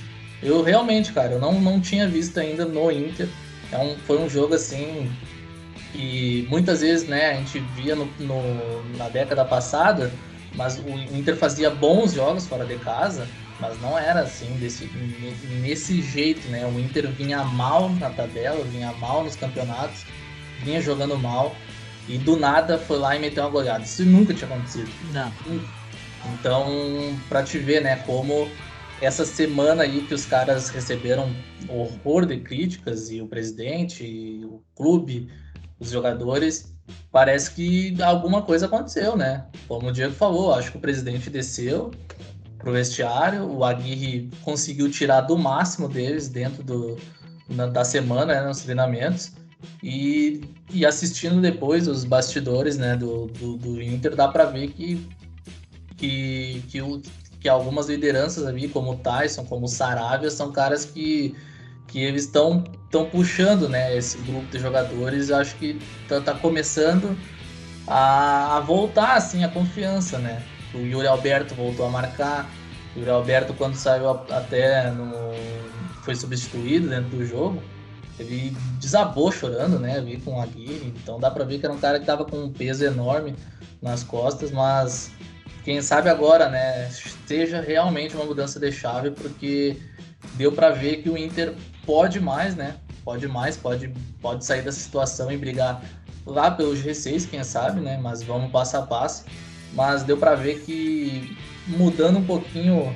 eu 0.42 0.62
realmente, 0.62 1.14
cara, 1.14 1.34
eu 1.34 1.40
não, 1.40 1.60
não 1.60 1.80
tinha 1.80 2.08
visto 2.08 2.38
ainda 2.40 2.66
no 2.66 2.92
Inter. 2.92 3.28
É 3.72 3.78
um, 3.78 3.96
foi 4.06 4.20
um 4.20 4.30
jogo 4.30 4.54
assim 4.54 5.12
que 5.92 6.46
muitas 6.50 6.82
vezes, 6.82 7.08
né, 7.08 7.32
a 7.32 7.34
gente 7.36 7.60
via 7.76 7.96
no, 7.96 8.06
no, 8.20 8.98
na 8.98 9.10
década 9.10 9.46
passada, 9.46 10.12
mas 10.56 10.78
o 10.80 11.16
Inter 11.16 11.36
fazia 11.36 11.70
bons 11.70 12.14
jogos 12.14 12.46
fora 12.46 12.66
de 12.66 12.78
casa, 12.78 13.28
mas 13.60 13.80
não 13.82 13.98
era 13.98 14.22
assim 14.22 14.52
desse 14.60 14.90
nesse 15.62 16.02
jeito, 16.02 16.48
né? 16.50 16.66
O 16.66 16.80
Inter 16.80 17.08
vinha 17.10 17.44
mal 17.44 17.90
na 17.90 18.10
tabela, 18.10 18.64
vinha 18.66 18.92
mal 18.94 19.24
nos 19.24 19.36
campeonatos, 19.36 20.06
vinha 20.64 20.82
jogando 20.82 21.18
mal 21.18 21.56
e 22.08 22.18
do 22.18 22.36
nada 22.36 22.78
foi 22.78 22.98
lá 22.98 23.16
e 23.16 23.20
meteu 23.20 23.44
uma 23.44 23.50
goleada. 23.50 23.84
Isso 23.84 24.06
nunca 24.06 24.34
tinha 24.34 24.50
acontecido. 24.50 24.90
Não. 25.14 25.32
Então, 26.34 27.18
para 27.30 27.44
te 27.44 27.58
ver, 27.58 27.82
né, 27.82 27.98
como 28.06 28.50
essa 29.02 29.26
semana 29.26 29.84
aí 29.84 30.02
que 30.02 30.14
os 30.14 30.26
caras 30.26 30.70
receberam 30.70 31.34
horror 31.68 32.26
de 32.26 32.38
críticas 32.40 33.12
e 33.12 33.22
o 33.22 33.28
presidente, 33.28 34.04
e 34.06 34.46
o 34.46 34.62
clube, 34.76 35.30
os 35.80 35.92
jogadores, 35.92 36.74
parece 37.12 37.52
que 37.52 38.02
alguma 38.02 38.42
coisa 38.42 38.66
aconteceu, 38.66 39.16
né? 39.16 39.46
Como 39.68 39.88
o 39.88 39.92
Diego 39.92 40.14
falou, 40.14 40.54
acho 40.54 40.72
que 40.72 40.78
o 40.78 40.82
presidente 40.82 41.30
desceu 41.30 41.92
pro 42.58 42.72
vestiário, 42.72 43.46
o 43.46 43.66
Aguirre 43.66 44.30
conseguiu 44.42 44.90
tirar 44.90 45.22
do 45.22 45.38
máximo 45.38 45.90
deles 45.90 46.30
dentro 46.30 46.64
do, 46.64 46.98
da 47.72 47.84
semana, 47.84 48.34
né, 48.34 48.48
nos 48.48 48.62
treinamentos. 48.62 49.34
E, 49.82 50.42
e 50.72 50.86
assistindo 50.86 51.42
depois 51.42 51.88
os 51.88 52.04
bastidores 52.04 52.78
né, 52.78 52.96
do, 52.96 53.28
do, 53.28 53.58
do 53.58 53.82
Inter, 53.82 54.16
dá 54.16 54.28
para 54.28 54.46
ver 54.46 54.70
que, 54.70 55.06
que, 55.98 56.64
que, 56.70 56.82
o, 56.82 57.02
que 57.40 57.50
algumas 57.50 57.88
lideranças 57.88 58.46
ali, 58.46 58.68
como 58.68 58.92
o 58.92 58.98
Tyson, 58.98 59.46
como 59.46 59.66
o 59.66 59.70
Saravia, 59.70 60.32
são 60.32 60.52
caras 60.52 60.86
que, 60.86 61.36
que 61.88 62.00
eles 62.00 62.24
estão 62.24 62.64
estão 62.94 63.10
puxando 63.10 63.68
né, 63.68 63.98
esse 63.98 64.20
grupo 64.20 64.46
de 64.52 64.60
jogadores. 64.60 65.32
Acho 65.32 65.56
que 65.56 65.80
tá, 66.08 66.22
tá 66.22 66.34
começando 66.36 67.18
a, 67.88 68.58
a, 68.58 68.60
voltar 68.60 69.16
assim 69.16 69.44
a 69.44 69.50
confiança, 69.50 70.20
né? 70.20 70.44
O 70.74 70.78
Yuri 70.78 71.08
Alberto 71.08 71.56
voltou 71.56 71.88
a 71.88 71.90
marcar. 71.90 72.50
O 72.96 73.00
Yuri 73.00 73.10
Alberto, 73.10 73.54
quando 73.56 73.76
saiu 73.76 74.10
até 74.10 74.92
no, 74.92 75.12
foi 76.04 76.16
substituído 76.16 76.90
dentro 76.90 77.18
do 77.18 77.26
jogo, 77.26 77.62
ele 78.20 78.56
desabou 78.80 79.32
chorando, 79.32 79.80
né? 79.80 80.00
Vi 80.02 80.18
com 80.18 80.40
a 80.40 80.44
Aguirre, 80.44 80.94
então 80.96 81.20
dá 81.20 81.32
pra 81.32 81.44
ver 81.44 81.60
que 81.60 81.66
era 81.66 81.74
um 81.74 81.80
cara 81.80 82.00
que 82.00 82.06
tava 82.06 82.26
com 82.26 82.38
um 82.38 82.52
peso 82.52 82.84
enorme 82.86 83.36
nas 83.82 84.04
costas, 84.04 84.52
mas 84.52 85.12
quem 85.64 85.82
sabe 85.82 86.10
agora, 86.10 86.50
né, 86.50 86.90
seja 87.26 87.62
realmente 87.62 88.16
uma 88.16 88.26
mudança 88.26 88.60
de 88.60 88.72
chave, 88.72 89.12
porque 89.12 89.78
deu 90.36 90.52
para 90.52 90.70
ver 90.70 90.98
que 90.98 91.10
o 91.10 91.18
Inter 91.18 91.54
pode 91.86 92.20
mais, 92.20 92.56
né? 92.56 92.76
Pode 93.04 93.28
mais, 93.28 93.58
pode, 93.58 93.94
pode 94.22 94.46
sair 94.46 94.62
dessa 94.62 94.80
situação 94.80 95.32
e 95.32 95.38
brigar 95.38 95.82
lá 96.26 96.52
pelos 96.52 96.80
G6, 96.80 97.30
quem 97.30 97.44
sabe, 97.44 97.82
né? 97.82 97.98
Mas 98.02 98.24
vamos 98.24 98.52
passo 98.52 98.78
a 98.78 98.82
passo. 98.82 99.26
Mas 99.74 100.04
deu 100.04 100.18
para 100.18 100.36
ver 100.36 100.62
que 100.62 101.36
mudando 101.68 102.20
um 102.20 102.26
pouquinho 102.26 102.96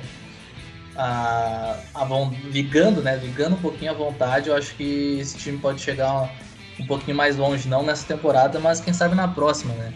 a, 0.98 1.76
a 1.94 2.04
ligando, 2.50 3.00
né? 3.00 3.16
Ligando 3.16 3.54
um 3.54 3.60
pouquinho 3.60 3.92
a 3.92 3.94
vontade, 3.94 4.48
eu 4.48 4.56
acho 4.56 4.74
que 4.74 5.18
esse 5.20 5.38
time 5.38 5.56
pode 5.56 5.80
chegar 5.80 6.12
um, 6.12 6.82
um 6.82 6.86
pouquinho 6.86 7.16
mais 7.16 7.36
longe, 7.36 7.68
não 7.68 7.84
nessa 7.84 8.04
temporada, 8.04 8.58
mas 8.58 8.80
quem 8.80 8.92
sabe 8.92 9.14
na 9.14 9.28
próxima, 9.28 9.72
né? 9.74 9.92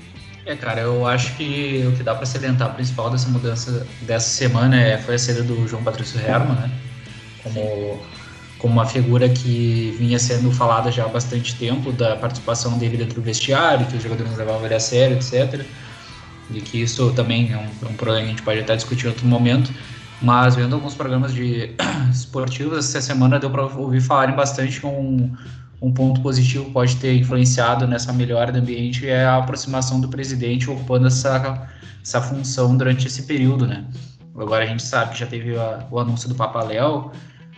É, 0.46 0.56
cara, 0.56 0.80
eu 0.80 1.06
acho 1.06 1.34
que 1.36 1.84
o 1.86 1.96
que 1.96 2.02
dá 2.02 2.14
para 2.14 2.24
salientar 2.24 2.74
principal 2.74 3.10
dessa 3.10 3.28
mudança 3.28 3.86
dessa 4.02 4.28
semana 4.28 4.80
é, 4.80 4.98
foi 4.98 5.16
a 5.16 5.18
saída 5.18 5.42
do 5.42 5.68
João 5.68 5.82
Patrício 5.82 6.20
Herman, 6.20 6.54
né? 6.54 6.70
Como, 7.42 8.02
como 8.58 8.74
uma 8.74 8.86
figura 8.86 9.28
que 9.28 9.94
vinha 9.98 10.18
sendo 10.18 10.52
falada 10.52 10.90
já 10.90 11.04
há 11.04 11.08
bastante 11.08 11.56
tempo 11.56 11.92
da 11.92 12.14
participação 12.16 12.78
dele 12.78 12.96
dentro 12.96 13.16
do 13.16 13.22
vestiário, 13.22 13.86
que 13.86 13.96
os 13.96 14.02
jogadores 14.02 14.36
levavam 14.36 14.64
ele 14.64 14.74
a 14.74 14.80
sério, 14.80 15.16
etc. 15.16 15.64
E 16.50 16.60
que 16.60 16.82
isso 16.82 17.12
também 17.12 17.52
é 17.52 17.56
um, 17.56 17.86
é 17.86 17.90
um 17.90 17.94
problema 17.94 18.20
que 18.20 18.26
a 18.26 18.30
gente 18.30 18.42
pode 18.42 18.60
até 18.60 18.76
discutir 18.76 19.06
em 19.06 19.08
outro 19.10 19.26
momento. 19.26 19.72
Mas 20.22 20.54
vendo 20.54 20.74
alguns 20.74 20.94
programas 20.94 21.34
de 21.34 21.74
esportivos 22.12 22.78
essa 22.78 23.00
semana 23.00 23.40
deu 23.40 23.50
para 23.50 23.64
ouvir 23.64 24.00
falarem 24.00 24.36
bastante 24.36 24.80
com 24.80 25.30
um 25.82 25.92
ponto 25.92 26.20
positivo 26.20 26.70
pode 26.70 26.94
ter 26.96 27.16
influenciado 27.16 27.88
nessa 27.88 28.12
melhora 28.12 28.52
do 28.52 28.60
ambiente 28.60 29.08
é 29.08 29.24
a 29.24 29.38
aproximação 29.38 30.00
do 30.00 30.08
presidente 30.08 30.70
ocupando 30.70 31.08
essa, 31.08 31.68
essa 32.00 32.22
função 32.22 32.76
durante 32.76 33.08
esse 33.08 33.24
período, 33.24 33.66
né? 33.66 33.84
Agora 34.36 34.62
a 34.62 34.66
gente 34.66 34.82
sabe 34.82 35.12
que 35.12 35.18
já 35.18 35.26
teve 35.26 35.56
a, 35.56 35.84
o 35.90 35.98
anúncio 35.98 36.28
do 36.28 36.36
Papa 36.36 36.62
Léo 36.62 37.10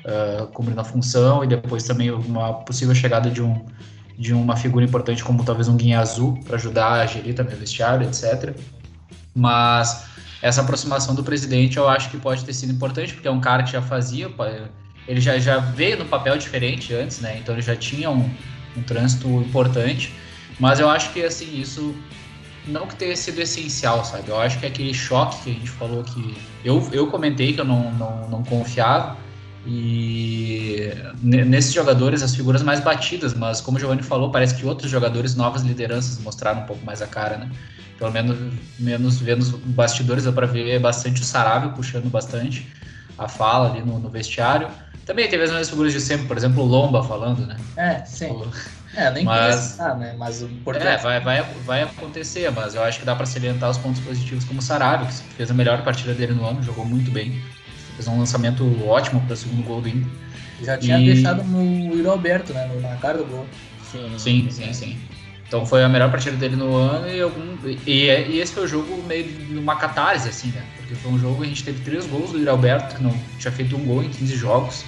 uh, 0.05 0.47
cumprindo 0.49 0.81
a 0.81 0.85
função 0.85 1.45
e 1.45 1.47
depois 1.47 1.85
também 1.85 2.11
uma 2.11 2.55
possível 2.55 2.95
chegada 2.95 3.31
de, 3.31 3.43
um, 3.43 3.63
de 4.19 4.33
uma 4.33 4.57
figura 4.57 4.87
importante 4.87 5.23
como 5.23 5.45
talvez 5.45 5.69
um 5.69 5.77
guinha 5.77 6.01
azul 6.01 6.41
para 6.45 6.57
ajudar 6.57 6.93
a 6.93 7.07
gerir 7.07 7.35
também 7.35 7.55
o 7.55 7.59
vestiário, 7.59 8.09
etc. 8.09 8.57
Mas 9.35 10.07
essa 10.45 10.61
aproximação 10.61 11.15
do 11.15 11.25
presidente 11.25 11.79
eu 11.79 11.89
acho 11.89 12.11
que 12.11 12.19
pode 12.19 12.45
ter 12.45 12.53
sido 12.53 12.71
importante 12.71 13.15
porque 13.15 13.27
é 13.27 13.31
um 13.31 13.41
cara 13.41 13.63
que 13.63 13.73
já 13.73 13.81
fazia 13.81 14.29
ele 15.09 15.19
já, 15.19 15.39
já 15.39 15.59
veio 15.59 15.99
no 15.99 16.05
papel 16.05 16.37
diferente 16.37 16.95
antes, 16.95 17.21
né? 17.21 17.39
Então 17.39 17.55
ele 17.55 17.63
já 17.63 17.75
tinha 17.75 18.11
um, 18.11 18.31
um 18.77 18.83
trânsito 18.83 19.27
importante. 19.29 20.13
Mas 20.61 20.81
eu 20.81 20.89
acho 20.89 21.13
que, 21.13 21.23
assim, 21.23 21.59
isso 21.59 21.95
não 22.67 22.87
que 22.87 22.97
tenha 22.97 23.17
sido 23.17 23.41
essencial, 23.41 24.05
sabe? 24.05 24.29
Eu 24.29 24.39
acho 24.39 24.59
que 24.59 24.67
aquele 24.67 24.95
choque 24.95 25.43
que 25.45 25.51
a 25.51 25.53
gente 25.55 25.71
falou 25.71 26.03
que... 26.05 26.37
Eu, 26.65 26.87
eu 26.93 27.07
comentei 27.09 27.53
que 27.53 27.61
eu 27.61 27.65
não, 27.65 27.93
não, 27.93 28.29
não 28.29 28.43
confiava. 28.45 29.17
E 29.67 30.91
nesses 31.23 31.73
jogadores, 31.73 32.23
as 32.23 32.35
figuras 32.35 32.63
mais 32.63 32.81
batidas, 32.81 33.35
mas 33.35 33.63
como 33.63 33.79
o 33.79 33.81
Giovanni 33.81 34.03
falou, 34.03 34.31
parece 34.31 34.55
que 34.55 34.67
outros 34.67 34.91
jogadores, 34.91 35.35
novas 35.35 35.63
lideranças, 35.63 36.19
mostraram 36.19 36.63
um 36.63 36.67
pouco 36.67 36.85
mais 36.85 37.01
a 37.01 37.07
cara, 37.07 37.39
né? 37.39 37.51
Pelo 37.99 38.11
menos, 38.11 38.37
menos 38.79 39.21
vendo 39.21 39.41
os 39.43 39.51
bastidores, 39.51 40.25
deu 40.25 40.33
para 40.33 40.47
ver 40.47 40.79
bastante 40.81 41.23
o 41.23 41.25
Sarabia 41.25 41.71
puxando 41.71 42.11
bastante 42.11 42.67
a 43.17 43.29
fala 43.29 43.71
ali 43.71 43.83
no, 43.83 43.99
no 43.99 44.09
vestiário. 44.09 44.69
Também 45.07 45.29
teve 45.29 45.45
as 45.45 45.51
mesmas 45.51 45.71
figuras 45.71 45.93
de 45.93 46.01
sempre, 46.01 46.27
por 46.27 46.37
exemplo, 46.37 46.63
o 46.63 46.67
Lomba 46.67 47.03
falando, 47.03 47.47
né? 47.47 47.57
É, 47.77 48.05
sim. 48.05 48.31
O... 48.31 48.51
É, 48.97 49.11
nem 49.11 49.25
mas, 49.25 49.55
começar, 49.55 49.97
né? 49.97 50.15
Mas 50.17 50.43
o 50.43 50.47
importante... 50.47 50.87
É, 50.87 50.99
vai, 50.99 51.21
vai, 51.21 51.43
vai 51.65 51.83
acontecer, 51.83 52.51
mas 52.51 52.75
eu 52.75 52.83
acho 52.83 53.01
que 53.01 53.05
dá 53.05 53.15
para 53.15 53.27
salientar 53.27 53.71
os 53.71 53.77
pontos 53.77 54.01
positivos 54.01 54.45
como 54.45 54.61
o 54.61 54.63
Sarabia, 54.63 55.07
que 55.07 55.35
fez 55.35 55.51
a 55.51 55.55
melhor 55.55 55.83
partida 55.83 56.15
dele 56.15 56.33
no 56.33 56.47
ano, 56.47 56.63
jogou 56.63 56.85
muito 56.85 57.11
bem. 57.11 57.41
Fez 57.97 58.09
um 58.09 58.19
lançamento 58.19 58.65
ótimo 58.87 59.21
para 59.23 59.35
o 59.35 59.37
segundo 59.37 59.65
gol 59.65 59.81
do 59.81 59.89
Inter. 59.89 60.11
Já 60.63 60.79
tinha 60.79 60.99
e... 60.99 61.07
deixado 61.07 61.45
no 61.45 61.95
Yuri 61.95 62.07
Alberto, 62.07 62.53
né? 62.53 62.67
Na 62.81 62.97
cara 62.97 63.19
do 63.19 63.25
gol. 63.25 63.47
Sim, 63.91 64.15
sim, 64.19 64.51
sim. 64.51 64.73
sim. 64.73 64.99
Então 65.47 65.65
foi 65.65 65.85
a 65.85 65.89
melhor 65.89 66.11
partida 66.11 66.37
dele 66.37 66.57
no 66.57 66.75
ano 66.75 67.09
e, 67.09 67.21
algum, 67.21 67.57
e, 67.65 68.07
e 68.07 68.41
esse 68.41 68.53
foi 68.53 68.65
o 68.65 68.69
jogo 68.69 69.03
meio 69.07 69.25
de 69.25 69.59
uma 69.59 69.77
catarse, 69.77 70.29
assim, 70.29 70.49
né? 70.49 70.65
Porque 70.77 70.95
foi 70.95 71.13
um 71.13 71.19
jogo 71.19 71.39
que 71.39 71.45
a 71.45 71.49
gente 71.49 71.65
teve 71.65 71.81
três 71.83 72.07
gols 72.07 72.33
do 72.33 72.51
Alberto, 72.51 72.97
que 72.97 73.03
não 73.03 73.15
tinha 73.39 73.53
feito 73.53 73.77
um 73.77 73.85
gol 73.85 74.03
em 74.03 74.09
15 74.09 74.37
jogos. 74.37 74.85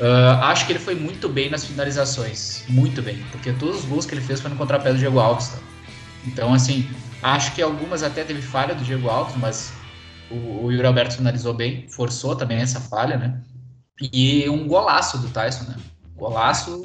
Uh, 0.00 0.42
acho 0.42 0.66
que 0.66 0.72
ele 0.72 0.80
foi 0.80 0.94
muito 0.94 1.28
bem 1.28 1.48
nas 1.48 1.64
finalizações, 1.64 2.64
muito 2.68 3.00
bem, 3.00 3.24
porque 3.30 3.52
todos 3.52 3.80
os 3.80 3.84
gols 3.84 4.04
que 4.04 4.14
ele 4.14 4.20
fez 4.20 4.40
foram 4.40 4.54
no 4.54 4.58
contrapé 4.58 4.92
do 4.92 4.98
Diego 4.98 5.20
Alves. 5.20 5.48
Tá? 5.48 5.58
Então, 6.26 6.52
assim, 6.52 6.88
acho 7.22 7.54
que 7.54 7.62
algumas 7.62 8.02
até 8.02 8.24
teve 8.24 8.42
falha 8.42 8.74
do 8.74 8.82
Diego 8.82 9.08
Alves, 9.08 9.36
mas 9.36 9.72
o, 10.30 10.64
o 10.64 10.72
Yuri 10.72 10.86
Alberto 10.86 11.16
finalizou 11.16 11.54
bem, 11.54 11.86
forçou 11.88 12.34
também 12.34 12.58
essa 12.58 12.80
falha, 12.80 13.16
né? 13.16 13.40
E 14.12 14.48
um 14.48 14.66
golaço 14.66 15.18
do 15.18 15.28
Tyson, 15.28 15.64
né? 15.64 15.76
Golaço, 16.16 16.84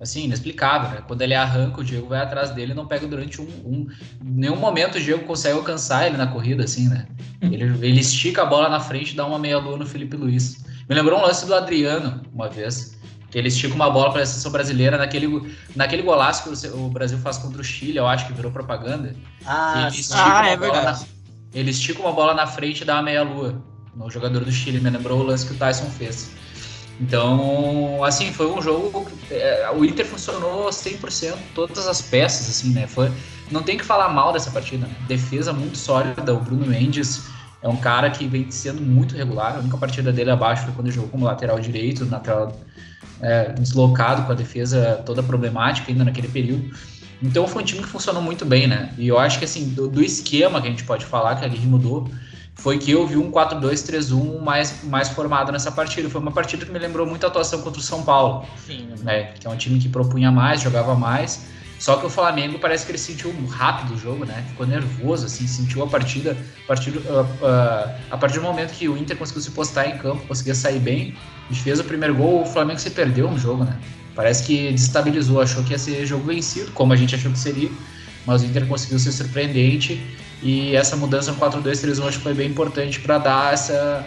assim, 0.00 0.24
inexplicável, 0.24 0.90
né? 0.90 1.02
Quando 1.06 1.22
ele 1.22 1.34
arranca, 1.34 1.80
o 1.80 1.84
Diego 1.84 2.08
vai 2.08 2.20
atrás 2.20 2.50
dele 2.50 2.72
e 2.72 2.74
não 2.74 2.86
pega 2.86 3.06
durante 3.06 3.40
um, 3.40 3.46
um. 3.64 3.86
nenhum 4.22 4.56
momento 4.56 4.96
o 4.96 5.00
Diego 5.00 5.24
consegue 5.24 5.56
alcançar 5.56 6.06
ele 6.06 6.16
na 6.16 6.26
corrida, 6.26 6.64
assim, 6.64 6.88
né? 6.88 7.06
Ele, 7.40 7.64
ele 7.86 8.00
estica 8.00 8.42
a 8.42 8.46
bola 8.46 8.68
na 8.68 8.80
frente 8.80 9.12
e 9.12 9.16
dá 9.16 9.26
uma 9.26 9.38
meia-lua 9.38 9.76
no 9.76 9.86
Felipe 9.86 10.16
Luiz. 10.16 10.64
Me 10.88 10.94
lembrou 10.94 11.18
um 11.18 11.22
lance 11.22 11.46
do 11.46 11.54
Adriano, 11.54 12.22
uma 12.32 12.48
vez, 12.48 12.96
que 13.30 13.38
ele 13.38 13.48
estica 13.48 13.74
uma 13.74 13.90
bola 13.90 14.12
para 14.12 14.22
a 14.22 14.26
seleção 14.26 14.52
brasileira 14.52 14.96
naquele, 14.96 15.56
naquele 15.74 16.02
golaço 16.02 16.44
que 16.44 16.68
o 16.68 16.88
Brasil 16.88 17.18
faz 17.18 17.38
contra 17.38 17.60
o 17.60 17.64
Chile, 17.64 17.96
eu 17.96 18.06
acho 18.06 18.26
que 18.26 18.32
virou 18.32 18.52
propaganda. 18.52 19.14
Ah, 19.44 19.88
ele 19.88 20.00
estica, 20.00 20.40
ah, 20.40 20.46
é 20.48 20.56
verdade. 20.56 20.84
Na, 20.84 21.06
ele 21.52 21.70
estica 21.70 22.00
uma 22.00 22.12
bola 22.12 22.34
na 22.34 22.46
frente 22.46 22.82
e 22.82 22.84
dá 22.84 22.94
uma 22.94 23.02
meia-lua 23.02 23.62
no 23.94 24.10
jogador 24.10 24.44
do 24.44 24.52
Chile. 24.52 24.80
Me 24.80 24.90
lembrou 24.90 25.20
o 25.20 25.22
lance 25.22 25.46
que 25.46 25.52
o 25.52 25.56
Tyson 25.56 25.86
fez. 25.86 26.30
Então, 27.00 28.04
assim, 28.04 28.32
foi 28.32 28.46
um 28.50 28.62
jogo. 28.62 29.06
É, 29.30 29.68
o 29.74 29.84
Inter 29.84 30.06
funcionou 30.06 30.68
100%, 30.68 31.34
todas 31.54 31.86
as 31.86 32.00
peças, 32.00 32.48
assim, 32.48 32.72
né? 32.72 32.86
Foi, 32.86 33.10
não 33.50 33.62
tem 33.62 33.76
que 33.76 33.84
falar 33.84 34.08
mal 34.10 34.32
dessa 34.32 34.50
partida, 34.50 34.86
né? 34.86 34.94
Defesa 35.08 35.52
muito 35.52 35.76
sólida, 35.76 36.32
o 36.32 36.40
Bruno 36.40 36.66
Mendes 36.66 37.24
é 37.64 37.68
um 37.68 37.76
cara 37.76 38.10
que 38.10 38.26
vem 38.26 38.50
sendo 38.50 38.82
muito 38.82 39.16
regular. 39.16 39.56
A 39.56 39.58
única 39.58 39.78
partida 39.78 40.12
dele 40.12 40.30
abaixo 40.30 40.64
foi 40.64 40.74
quando 40.74 40.90
jogou 40.90 41.08
como 41.08 41.24
lateral 41.24 41.58
direito, 41.58 42.04
na 42.04 42.20
tela, 42.20 42.54
é, 43.22 43.52
deslocado 43.52 44.22
com 44.24 44.32
a 44.32 44.34
defesa 44.34 45.02
toda 45.06 45.22
problemática 45.22 45.90
ainda 45.90 46.04
naquele 46.04 46.28
período. 46.28 46.70
Então 47.22 47.48
foi 47.48 47.62
um 47.62 47.64
time 47.64 47.82
que 47.82 47.88
funcionou 47.88 48.20
muito 48.20 48.44
bem, 48.44 48.66
né? 48.66 48.92
E 48.98 49.08
eu 49.08 49.18
acho 49.18 49.38
que 49.38 49.46
assim, 49.46 49.70
do, 49.70 49.88
do 49.88 50.02
esquema 50.02 50.60
que 50.60 50.68
a 50.68 50.70
gente 50.70 50.84
pode 50.84 51.06
falar 51.06 51.36
que 51.36 51.44
a 51.44 51.46
Aguirre 51.46 51.66
mudou, 51.66 52.06
foi 52.54 52.78
que 52.78 52.90
eu 52.90 53.06
vi 53.06 53.16
um 53.16 53.30
4-2-3-1 53.30 54.40
mais, 54.40 54.84
mais 54.84 55.08
formado 55.08 55.52
nessa 55.52 55.70
partida. 55.70 56.08
Foi 56.08 56.20
uma 56.20 56.32
partida 56.32 56.64
que 56.64 56.72
me 56.72 56.78
lembrou 56.78 57.06
muito 57.06 57.24
a 57.24 57.28
atuação 57.28 57.60
contra 57.62 57.80
o 57.80 57.82
São 57.82 58.02
Paulo. 58.02 58.46
Sim, 58.66 58.88
né? 59.02 59.32
Que 59.38 59.46
é 59.46 59.50
um 59.50 59.56
time 59.56 59.78
que 59.78 59.88
propunha 59.88 60.30
mais, 60.30 60.60
jogava 60.60 60.94
mais. 60.94 61.46
Só 61.78 61.96
que 61.96 62.06
o 62.06 62.08
Flamengo 62.08 62.58
parece 62.58 62.86
que 62.86 62.92
ele 62.92 62.98
sentiu 62.98 63.34
rápido 63.48 63.94
o 63.94 63.98
jogo, 63.98 64.24
né? 64.24 64.44
Ficou 64.48 64.66
nervoso, 64.66 65.26
assim, 65.26 65.46
sentiu 65.46 65.82
a 65.82 65.86
partida. 65.86 66.36
A 66.64 66.66
partir, 66.68 66.90
uh, 66.90 67.22
uh, 67.22 67.94
a 68.10 68.16
partir 68.16 68.38
do 68.38 68.42
momento 68.42 68.72
que 68.72 68.88
o 68.88 68.96
Inter 68.96 69.16
conseguiu 69.16 69.42
se 69.42 69.50
postar 69.50 69.88
em 69.88 69.98
campo, 69.98 70.26
conseguia 70.26 70.54
sair 70.54 70.78
bem, 70.78 71.14
e 71.50 71.54
fez 71.54 71.80
o 71.80 71.84
primeiro 71.84 72.14
gol, 72.14 72.42
o 72.42 72.46
Flamengo 72.46 72.78
se 72.78 72.90
perdeu 72.90 73.30
no 73.30 73.38
jogo, 73.38 73.64
né? 73.64 73.78
Parece 74.14 74.44
que 74.44 74.72
destabilizou, 74.72 75.40
achou 75.40 75.62
que 75.64 75.72
ia 75.72 75.78
ser 75.78 76.06
jogo 76.06 76.24
vencido, 76.24 76.70
como 76.72 76.92
a 76.92 76.96
gente 76.96 77.14
achou 77.14 77.30
que 77.30 77.38
seria, 77.38 77.70
mas 78.24 78.42
o 78.42 78.46
Inter 78.46 78.66
conseguiu 78.66 78.98
ser 78.98 79.12
surpreendente 79.12 80.00
e 80.44 80.76
essa 80.76 80.94
mudança 80.94 81.32
no 81.32 81.38
4-2-3-1 81.38 82.06
acho 82.06 82.18
que 82.18 82.22
foi 82.22 82.34
bem 82.34 82.50
importante 82.50 83.00
para 83.00 83.16
dar 83.16 83.54
essa, 83.54 84.04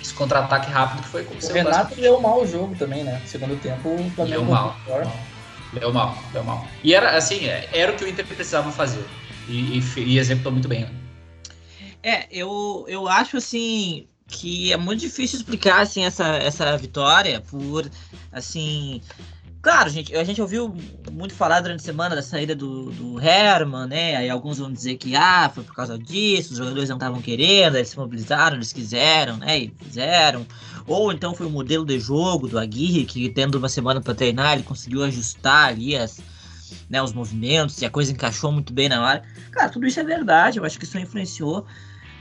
esse 0.00 0.14
contra-ataque 0.14 0.70
rápido 0.70 1.02
que 1.02 1.08
foi 1.08 1.22
O 1.22 1.52
Renato 1.52 2.00
leu 2.00 2.20
mal 2.20 2.42
o 2.42 2.46
jogo 2.46 2.76
também, 2.76 3.02
né? 3.02 3.20
Segundo 3.26 3.60
tempo, 3.60 3.88
o 3.88 4.10
Flamengo 4.10 4.42
leu 4.42 4.44
mal. 4.44 4.76
Melhor. 4.86 5.12
Deu 5.72 5.92
mal, 5.92 6.16
deu 6.32 6.44
mal. 6.44 6.64
E 6.84 6.94
era 6.94 7.16
assim, 7.16 7.46
era 7.72 7.90
o 7.90 7.96
que 7.96 8.04
o 8.04 8.08
Inter 8.08 8.24
precisava 8.24 8.70
fazer. 8.70 9.04
E, 9.48 9.80
e, 9.80 10.00
e 10.00 10.18
executou 10.18 10.52
muito 10.52 10.68
bem. 10.68 10.82
Né? 10.82 10.90
É, 12.00 12.26
eu, 12.30 12.84
eu 12.86 13.08
acho 13.08 13.36
assim 13.36 14.06
que 14.28 14.72
é 14.72 14.76
muito 14.76 15.00
difícil 15.00 15.38
explicar 15.38 15.82
assim 15.82 16.04
essa, 16.04 16.36
essa 16.36 16.76
vitória 16.76 17.40
por 17.40 17.90
assim 18.32 19.00
Claro, 19.64 19.88
gente, 19.88 20.14
a 20.14 20.22
gente 20.22 20.42
ouviu 20.42 20.76
muito 21.10 21.32
falar 21.34 21.62
durante 21.62 21.80
a 21.80 21.82
semana 21.82 22.14
da 22.14 22.20
saída 22.20 22.54
do, 22.54 22.90
do 22.90 23.18
Herman, 23.18 23.86
né? 23.86 24.14
Aí 24.14 24.28
alguns 24.28 24.58
vão 24.58 24.70
dizer 24.70 24.98
que 24.98 25.16
ah, 25.16 25.50
foi 25.54 25.64
por 25.64 25.74
causa 25.74 25.98
disso, 25.98 26.52
os 26.52 26.58
jogadores 26.58 26.90
não 26.90 26.96
estavam 26.96 27.22
querendo, 27.22 27.76
eles 27.76 27.88
se 27.88 27.96
mobilizaram, 27.96 28.56
eles 28.56 28.74
quiseram, 28.74 29.38
né? 29.38 29.60
E 29.60 29.74
fizeram. 29.82 30.46
Ou 30.86 31.10
então 31.10 31.34
foi 31.34 31.46
o 31.46 31.50
modelo 31.50 31.82
de 31.82 31.98
jogo 31.98 32.46
do 32.46 32.58
Aguirre, 32.58 33.06
que 33.06 33.30
tendo 33.30 33.54
uma 33.54 33.70
semana 33.70 34.02
para 34.02 34.14
treinar, 34.14 34.52
ele 34.52 34.64
conseguiu 34.64 35.02
ajustar 35.02 35.68
ali 35.68 35.96
as, 35.96 36.20
né, 36.90 37.02
os 37.02 37.14
movimentos 37.14 37.80
e 37.80 37.86
a 37.86 37.90
coisa 37.90 38.12
encaixou 38.12 38.52
muito 38.52 38.70
bem 38.70 38.90
na 38.90 39.02
hora. 39.02 39.22
Cara, 39.50 39.70
tudo 39.70 39.86
isso 39.86 39.98
é 39.98 40.04
verdade, 40.04 40.58
eu 40.58 40.64
acho 40.66 40.78
que 40.78 40.84
isso 40.84 40.98
influenciou. 40.98 41.64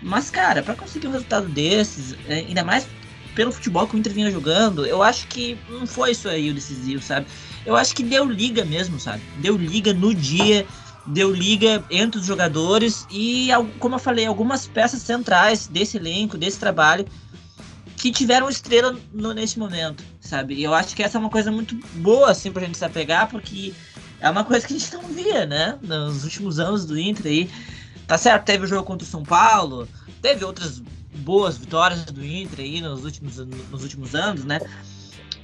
Mas, 0.02 0.30
cara, 0.30 0.64
para 0.64 0.76
conseguir 0.76 1.08
um 1.08 1.12
resultado 1.12 1.50
desses, 1.50 2.16
é, 2.30 2.36
ainda 2.36 2.64
mais 2.64 2.88
pelo 3.36 3.52
futebol 3.52 3.88
que 3.88 3.96
o 3.96 4.00
Inter 4.00 4.14
vinha 4.14 4.32
jogando, 4.32 4.86
eu 4.86 5.02
acho 5.02 5.28
que 5.28 5.58
não 5.70 5.86
foi 5.88 6.12
isso 6.12 6.30
aí 6.30 6.50
o 6.50 6.54
decisivo, 6.54 7.02
sabe? 7.02 7.28
Eu 7.66 7.76
acho 7.76 7.96
que 7.96 8.04
deu 8.04 8.26
liga 8.26 8.64
mesmo, 8.66 9.00
sabe? 9.00 9.22
Deu 9.38 9.58
liga 9.58 9.94
no 9.94 10.14
dia, 10.14 10.66
deu 11.06 11.34
liga 11.34 11.84
entre 11.90 12.20
os 12.20 12.26
jogadores 12.26 13.08
e, 13.10 13.50
como 13.80 13.96
eu 13.96 14.00
falei, 14.00 14.26
algumas 14.26 14.68
peças 14.68 15.02
centrais 15.02 15.68
desse 15.68 15.98
elenco, 15.98 16.38
desse 16.38 16.60
trabalho, 16.60 17.06
que 17.98 18.12
tiveram 18.12 18.50
estrela 18.50 18.98
no, 19.14 19.34
nesse 19.34 19.58
momento, 19.58 20.04
sabe? 20.20 20.56
E 20.56 20.64
eu 20.64 20.74
acho 20.74 20.96
que 20.96 21.02
essa 21.02 21.18
é 21.18 21.20
uma 21.20 21.30
coisa 21.30 21.52
muito 21.52 21.76
boa, 21.96 22.32
assim, 22.32 22.52
pra 22.52 22.66
gente 22.66 22.78
se 22.78 22.86
apegar, 22.86 23.30
porque 23.30 23.74
é 24.20 24.30
uma 24.30 24.44
coisa 24.44 24.68
que 24.68 24.74
a 24.74 24.78
gente 24.78 24.94
não 24.94 25.04
via, 25.04 25.46
né? 25.46 25.78
Nos 25.82 26.24
últimos 26.24 26.60
anos 26.60 26.86
do 26.86 27.00
Inter 27.00 27.28
aí. 27.28 27.50
Tá 28.06 28.18
certo, 28.18 28.44
teve 28.44 28.66
o 28.66 28.68
jogo 28.68 28.84
contra 28.84 29.08
o 29.08 29.10
São 29.10 29.24
Paulo, 29.24 29.88
teve 30.22 30.44
outras 30.44 30.82
boas 31.16 31.58
vitórias 31.58 32.06
do 32.06 32.26
Inter 32.26 32.60
aí 32.60 32.82
nos 32.82 33.04
últimos, 33.04 33.38
nos 33.38 33.84
últimos 33.84 34.16
anos, 34.16 34.44
né? 34.44 34.60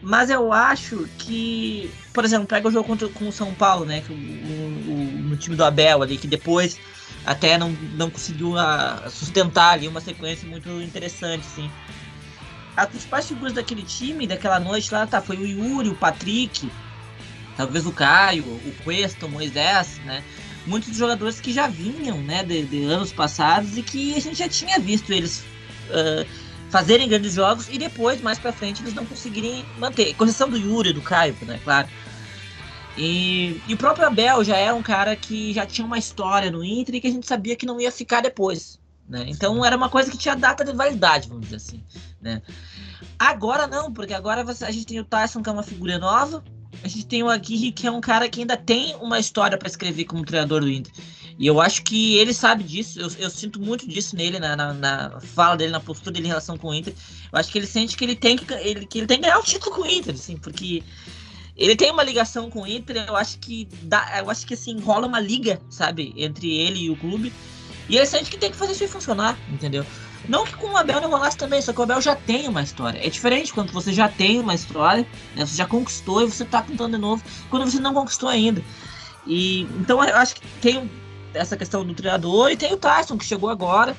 Mas 0.01 0.29
eu 0.29 0.53
acho 0.53 1.07
que, 1.17 1.91
por 2.13 2.23
exemplo, 2.23 2.47
pega 2.47 2.67
o 2.67 2.71
jogo 2.71 2.87
contra 2.87 3.07
com 3.09 3.27
o 3.27 3.31
São 3.31 3.53
Paulo, 3.53 3.85
né? 3.85 4.01
Que 4.01 4.13
o, 4.13 4.15
o, 4.15 5.11
no 5.23 5.35
time 5.35 5.55
do 5.55 5.63
Abel 5.63 6.01
ali, 6.01 6.17
que 6.17 6.27
depois 6.27 6.79
até 7.25 7.57
não, 7.57 7.71
não 7.95 8.09
conseguiu 8.09 8.57
a, 8.57 9.03
ah, 9.05 9.09
sustentar 9.09 9.73
ali 9.73 9.87
uma 9.87 9.99
sequência 9.99 10.47
muito 10.47 10.69
interessante, 10.81 11.41
assim. 11.41 11.69
As 12.77 12.87
principais 12.87 13.27
figuras 13.27 13.53
daquele 13.53 13.83
time, 13.83 14.25
daquela 14.25 14.59
noite 14.59 14.93
lá, 14.93 15.05
tá, 15.05 15.21
foi 15.21 15.35
o 15.35 15.45
Yuri, 15.45 15.89
o 15.89 15.95
Patrick, 15.95 16.71
talvez 17.57 17.85
o 17.85 17.91
Caio, 17.91 18.43
o 18.43 18.73
Cuesta, 18.85 19.25
o 19.25 19.29
Moisés, 19.29 19.99
né? 20.05 20.23
Muitos 20.65 20.95
jogadores 20.95 21.41
que 21.41 21.51
já 21.51 21.67
vinham, 21.67 22.19
né, 22.19 22.43
de, 22.43 22.63
de 22.63 22.83
anos 22.85 23.11
passados 23.11 23.77
e 23.77 23.81
que 23.81 24.15
a 24.15 24.21
gente 24.21 24.37
já 24.37 24.47
tinha 24.47 24.79
visto 24.79 25.11
eles 25.11 25.43
uh, 25.89 26.25
fazerem 26.69 27.07
grandes 27.07 27.33
jogos 27.33 27.67
e 27.69 27.77
depois, 27.77 28.21
mais 28.21 28.39
pra 28.39 28.51
frente, 28.51 28.81
eles 28.81 28.93
não 28.93 29.05
conseguirem 29.05 29.65
manter. 29.77 30.13
Com 30.15 30.23
exceção 30.23 30.49
do 30.49 30.57
Yuri, 30.57 30.93
do 30.93 31.01
Caio, 31.01 31.35
né, 31.41 31.59
claro. 31.63 31.87
E, 32.97 33.61
e, 33.67 33.73
o 33.73 33.77
próprio 33.77 34.05
Abel 34.07 34.43
já 34.43 34.57
era 34.57 34.75
um 34.75 34.81
cara 34.81 35.15
que 35.15 35.53
já 35.53 35.65
tinha 35.65 35.85
uma 35.85 35.97
história 35.97 36.51
no 36.51 36.63
Inter 36.63 36.95
e 36.95 37.01
que 37.01 37.07
a 37.07 37.11
gente 37.11 37.25
sabia 37.25 37.55
que 37.55 37.65
não 37.65 37.79
ia 37.79 37.91
ficar 37.91 38.21
depois. 38.21 38.77
Né? 39.07 39.25
Então 39.27 39.63
era 39.65 39.75
uma 39.75 39.89
coisa 39.89 40.11
que 40.11 40.17
tinha 40.17 40.35
data 40.35 40.63
de 40.63 40.73
validade, 40.73 41.29
vamos 41.29 41.45
dizer 41.45 41.55
assim. 41.55 41.83
Né? 42.21 42.41
Agora 43.17 43.67
não, 43.67 43.91
porque 43.91 44.13
agora 44.13 44.43
você, 44.43 44.65
a 44.65 44.71
gente 44.71 44.85
tem 44.85 44.99
o 44.99 45.05
Tyson, 45.05 45.41
que 45.41 45.49
é 45.49 45.51
uma 45.51 45.63
figura 45.63 45.97
nova, 45.97 46.43
a 46.83 46.87
gente 46.87 47.05
tem 47.05 47.23
o 47.23 47.29
Aguirre, 47.29 47.71
que 47.71 47.87
é 47.87 47.91
um 47.91 48.01
cara 48.01 48.29
que 48.29 48.41
ainda 48.41 48.55
tem 48.55 48.95
uma 48.97 49.19
história 49.19 49.57
para 49.57 49.67
escrever 49.67 50.05
como 50.05 50.25
treinador 50.25 50.61
do 50.61 50.69
Inter. 50.69 50.93
E 51.39 51.47
eu 51.47 51.61
acho 51.61 51.83
que 51.83 52.17
ele 52.17 52.33
sabe 52.33 52.65
disso, 52.65 52.99
eu, 52.99 53.09
eu 53.17 53.29
sinto 53.29 53.61
muito 53.61 53.87
disso 53.87 54.13
nele, 54.13 54.39
na, 54.39 54.57
na, 54.57 54.73
na, 54.73 55.21
fala 55.21 55.55
dele, 55.55 55.71
na 55.71 55.79
postura 55.79 56.11
dele 56.11 56.25
em 56.25 56.27
relação 56.27 56.57
com 56.57 56.67
o 56.67 56.73
Inter. 56.73 56.93
Eu 57.31 57.39
acho 57.39 57.49
que 57.49 57.57
ele 57.57 57.65
sente 57.65 57.95
que 57.95 58.03
ele 58.03 58.15
tem 58.15 58.37
que, 58.37 58.53
ele, 58.55 58.85
que 58.85 58.97
ele 58.97 59.07
tem 59.07 59.19
que 59.19 59.23
ganhar 59.23 59.39
o 59.39 59.43
título 59.43 59.73
com 59.73 59.83
o 59.83 59.87
Inter, 59.87 60.15
assim, 60.15 60.35
porque 60.35 60.83
ele 61.55 61.77
tem 61.77 61.91
uma 61.91 62.03
ligação 62.03 62.49
com 62.49 62.63
o 62.63 62.67
Inter, 62.67 63.05
eu 63.07 63.15
acho 63.15 63.39
que 63.39 63.69
dá, 63.83 64.19
eu 64.19 64.29
acho 64.29 64.45
que 64.45 64.53
assim, 64.53 64.77
rola 64.81 65.07
uma 65.07 65.21
liga, 65.21 65.61
sabe, 65.69 66.13
entre 66.17 66.53
ele 66.53 66.79
e 66.81 66.89
o 66.89 66.97
clube. 66.97 67.31
E 67.87 67.95
ele 67.95 68.05
sente 68.05 68.29
que 68.29 68.37
tem 68.37 68.51
que 68.51 68.57
fazer 68.57 68.73
isso 68.73 68.89
funcionar, 68.89 69.39
entendeu? 69.47 69.85
Não 70.27 70.43
que 70.43 70.53
com 70.57 70.67
o 70.67 70.75
Abel 70.75 70.99
não 70.99 71.09
rolasse 71.09 71.37
também, 71.37 71.61
só 71.61 71.71
que 71.71 71.79
o 71.79 71.83
Abel 71.83 72.01
já 72.01 72.17
tem 72.17 72.49
uma 72.49 72.61
história. 72.61 72.99
É 72.99 73.09
diferente 73.09 73.53
quando 73.53 73.71
você 73.71 73.93
já 73.93 74.09
tem 74.09 74.41
uma 74.41 74.53
história, 74.53 75.07
né, 75.37 75.45
você 75.45 75.55
já 75.55 75.65
conquistou 75.65 76.21
e 76.21 76.25
você 76.25 76.43
tá 76.43 76.61
tentando 76.61 76.97
de 76.97 77.01
novo, 77.01 77.23
quando 77.49 77.71
você 77.71 77.79
não 77.79 77.93
conquistou 77.93 78.27
ainda. 78.27 78.61
E 79.25 79.61
então 79.79 80.03
eu 80.03 80.17
acho 80.17 80.35
que 80.35 80.41
tem 80.61 80.89
essa 81.33 81.55
questão 81.55 81.85
do 81.85 81.93
treinador 81.93 82.51
e 82.51 82.57
tem 82.57 82.73
o 82.73 82.77
Tyson 82.77 83.17
que 83.17 83.25
chegou 83.25 83.49
agora 83.49 83.95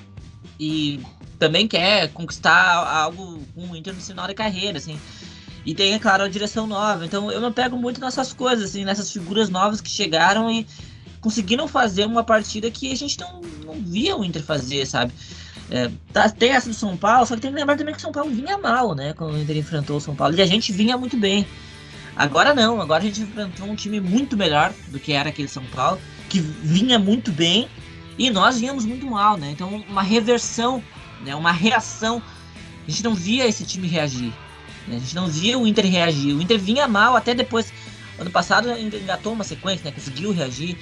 e 0.59 1.01
também 1.39 1.67
quer 1.67 2.13
conquistar 2.13 2.75
algo 2.87 3.43
com 3.55 3.69
o 3.69 3.77
Inter 3.77 3.95
no 3.95 4.01
final 4.01 4.27
da 4.27 4.35
carreira, 4.35 4.79
assim. 4.79 4.99
E 5.65 5.75
tem, 5.75 5.95
é 5.95 5.99
claro, 5.99 6.23
a 6.23 6.29
direção 6.29 6.67
nova. 6.67 7.05
Então 7.05 7.31
eu 7.31 7.41
me 7.41 7.51
pego 7.51 7.77
muito 7.77 8.01
nessas 8.01 8.33
coisas, 8.33 8.71
assim, 8.71 8.85
nessas 8.85 9.13
figuras 9.13 9.49
novas 9.49 9.81
que 9.81 9.91
chegaram 9.91 10.51
e 10.51 10.67
conseguiram 11.21 11.69
fazer 11.69 12.07
uma 12.07 12.25
partida 12.25 12.71
que 12.71 12.93
a 12.93 12.97
gente 12.97 13.19
não, 13.19 13.41
não 13.65 13.75
via 13.75 14.17
o 14.17 14.25
Inter 14.25 14.43
fazer, 14.43 14.87
sabe? 14.87 15.13
É, 15.71 15.91
tá, 16.13 16.29
tem 16.29 16.51
essa 16.51 16.69
do 16.69 16.75
São 16.75 16.97
Paulo, 16.97 17.27
só 17.27 17.37
que 17.37 17.43
tem 17.43 17.53
que 17.53 17.59
lembrar 17.59 17.77
também 17.77 17.95
que 17.95 18.01
o 18.01 18.03
São 18.03 18.13
Paulo 18.13 18.31
vinha 18.31 18.59
mal, 18.59 18.95
né? 18.95 19.13
Quando 19.13 19.35
o 19.35 19.39
Inter 19.39 19.57
enfrentou 19.57 19.99
o 19.99 20.01
São 20.01 20.17
Paulo. 20.17 20.35
E 20.35 20.43
a 20.43 20.47
gente 20.47 20.73
vinha 20.73 20.97
muito 20.97 21.17
bem. 21.17 21.47
Agora 22.17 22.55
não, 22.55 22.81
agora 22.81 23.03
a 23.03 23.07
gente 23.07 23.23
enfrentou 23.23 23.67
um 23.67 23.77
time 23.77 24.01
muito 24.01 24.37
melhor 24.37 24.73
do 24.89 24.99
que 24.99 25.13
era 25.13 25.29
aquele 25.29 25.49
São 25.49 25.65
Paulo, 25.67 26.01
que 26.31 26.41
vinha 26.41 26.99
muito 26.99 27.31
bem 27.31 27.69
e 28.17 28.31
nós 28.31 28.59
vinhamos 28.59 28.87
muito 28.87 29.05
mal, 29.05 29.37
né? 29.37 29.51
Então, 29.51 29.85
uma 29.89 30.03
reversão, 30.03 30.83
né? 31.23 31.35
uma 31.35 31.53
reação. 31.53 32.23
A 32.87 32.91
gente 32.91 33.05
não 33.05 33.15
via 33.15 33.47
esse 33.47 33.65
time 33.65 33.87
reagir. 33.89 34.33
Né? 34.87 34.97
A 34.97 34.99
gente 34.99 35.15
não 35.15 35.27
via 35.27 35.59
o 35.59 35.67
Inter 35.67 35.85
reagir. 35.87 36.35
O 36.35 36.41
Inter 36.41 36.59
vinha 36.59 36.89
mal 36.89 37.17
até 37.17 37.35
depois. 37.35 37.73
Ano 38.19 38.31
passado 38.31 38.71
engatou 38.79 39.33
uma 39.33 39.45
sequência, 39.45 39.85
né? 39.85 39.93
Conseguiu 39.93 40.33
reagir. 40.33 40.79